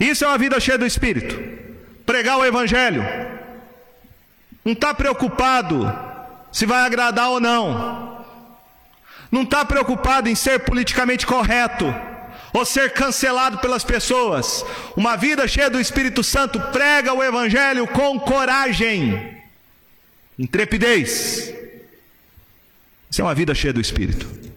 Isso 0.00 0.24
é 0.24 0.28
uma 0.28 0.38
vida 0.38 0.58
cheia 0.58 0.78
do 0.78 0.86
Espírito. 0.86 1.38
Pregar 2.06 2.38
o 2.38 2.44
Evangelho. 2.44 3.04
Não 4.64 4.72
está 4.72 4.94
preocupado 4.94 5.94
se 6.50 6.64
vai 6.64 6.86
agradar 6.86 7.28
ou 7.28 7.38
não. 7.38 8.24
Não 9.30 9.42
está 9.42 9.62
preocupado 9.62 10.30
em 10.30 10.34
ser 10.34 10.60
politicamente 10.60 11.26
correto 11.26 11.94
ou 12.54 12.64
ser 12.64 12.94
cancelado 12.94 13.58
pelas 13.58 13.84
pessoas. 13.84 14.64
Uma 14.96 15.16
vida 15.16 15.46
cheia 15.46 15.68
do 15.68 15.78
Espírito 15.78 16.24
Santo 16.24 16.58
prega 16.72 17.12
o 17.12 17.22
Evangelho 17.22 17.86
com 17.88 18.18
coragem, 18.18 19.36
intrepidez. 20.38 21.52
Isso 23.10 23.20
é 23.20 23.24
uma 23.24 23.34
vida 23.34 23.54
cheia 23.54 23.72
do 23.72 23.80
Espírito. 23.82 24.47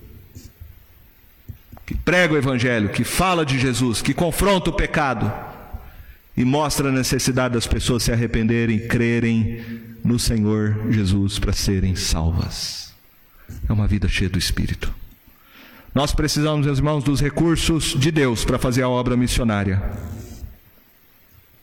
Prega 2.04 2.34
o 2.34 2.38
Evangelho, 2.38 2.90
que 2.90 3.04
fala 3.04 3.46
de 3.46 3.60
Jesus, 3.60 4.02
que 4.02 4.14
confronta 4.14 4.70
o 4.70 4.74
pecado 4.74 5.32
e 6.36 6.44
mostra 6.44 6.90
a 6.90 6.92
necessidade 6.92 7.54
das 7.54 7.68
pessoas 7.68 8.04
se 8.04 8.12
arrependerem, 8.12 8.88
crerem 8.88 9.64
no 10.04 10.18
Senhor 10.18 10.88
Jesus 10.90 11.38
para 11.38 11.54
serem 11.54 11.96
salvas. 11.96 12.94
É 13.70 13.74
uma 13.74 13.88
vida 13.88 14.08
cheia 14.08 14.30
do 14.30 14.40
Espírito. 14.40 14.94
Nós 15.94 16.14
precisamos, 16.14 16.66
meus 16.66 16.80
irmãos, 16.80 17.04
dos 17.04 17.22
recursos 17.22 17.96
de 18.00 18.12
Deus 18.12 18.46
para 18.46 18.58
fazer 18.58 18.82
a 18.82 18.90
obra 18.90 19.18
missionária. 19.18 19.82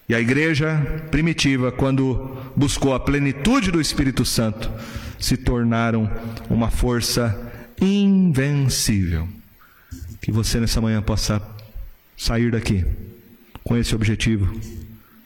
E 0.07 0.15
a 0.15 0.19
igreja 0.19 0.77
primitiva, 1.11 1.71
quando 1.71 2.37
buscou 2.55 2.93
a 2.93 2.99
plenitude 2.99 3.71
do 3.71 3.81
Espírito 3.81 4.23
Santo, 4.23 4.71
se 5.19 5.35
tornaram 5.35 6.09
uma 6.49 6.71
força 6.71 7.37
invencível. 7.81 9.27
Que 10.21 10.31
você 10.31 10.59
nessa 10.59 10.81
manhã 10.81 11.01
possa 11.01 11.41
sair 12.17 12.51
daqui 12.51 12.85
com 13.63 13.77
esse 13.77 13.95
objetivo, 13.95 14.59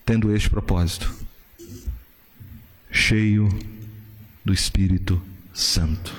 tendo 0.06 0.36
este 0.36 0.50
propósito, 0.50 1.14
cheio 2.92 3.50
do 4.44 4.54
Espírito 4.54 5.22
Santo. 5.54 6.14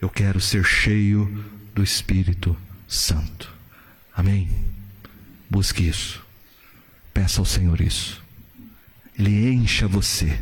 Eu 0.00 0.08
quero 0.08 0.40
ser 0.40 0.64
cheio 0.64 1.44
do 1.74 1.82
Espírito 1.82 2.56
Santo. 2.86 3.52
Amém? 4.14 4.48
Busque 5.48 5.88
isso. 5.88 6.22
Peça 7.14 7.40
ao 7.40 7.44
Senhor 7.44 7.80
isso. 7.80 8.22
Ele 9.18 9.50
encha 9.50 9.88
você 9.88 10.40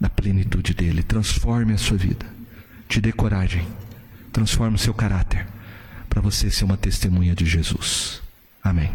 da 0.00 0.10
plenitude 0.10 0.74
dele, 0.74 1.02
transforme 1.02 1.72
a 1.72 1.78
sua 1.78 1.96
vida, 1.96 2.26
te 2.88 3.00
dê 3.00 3.12
coragem, 3.12 3.66
transforme 4.32 4.76
o 4.76 4.78
seu 4.78 4.92
caráter, 4.92 5.46
para 6.16 6.22
você 6.22 6.50
ser 6.50 6.64
uma 6.64 6.78
testemunha 6.78 7.34
de 7.34 7.44
Jesus. 7.44 8.22
Amém. 8.64 8.90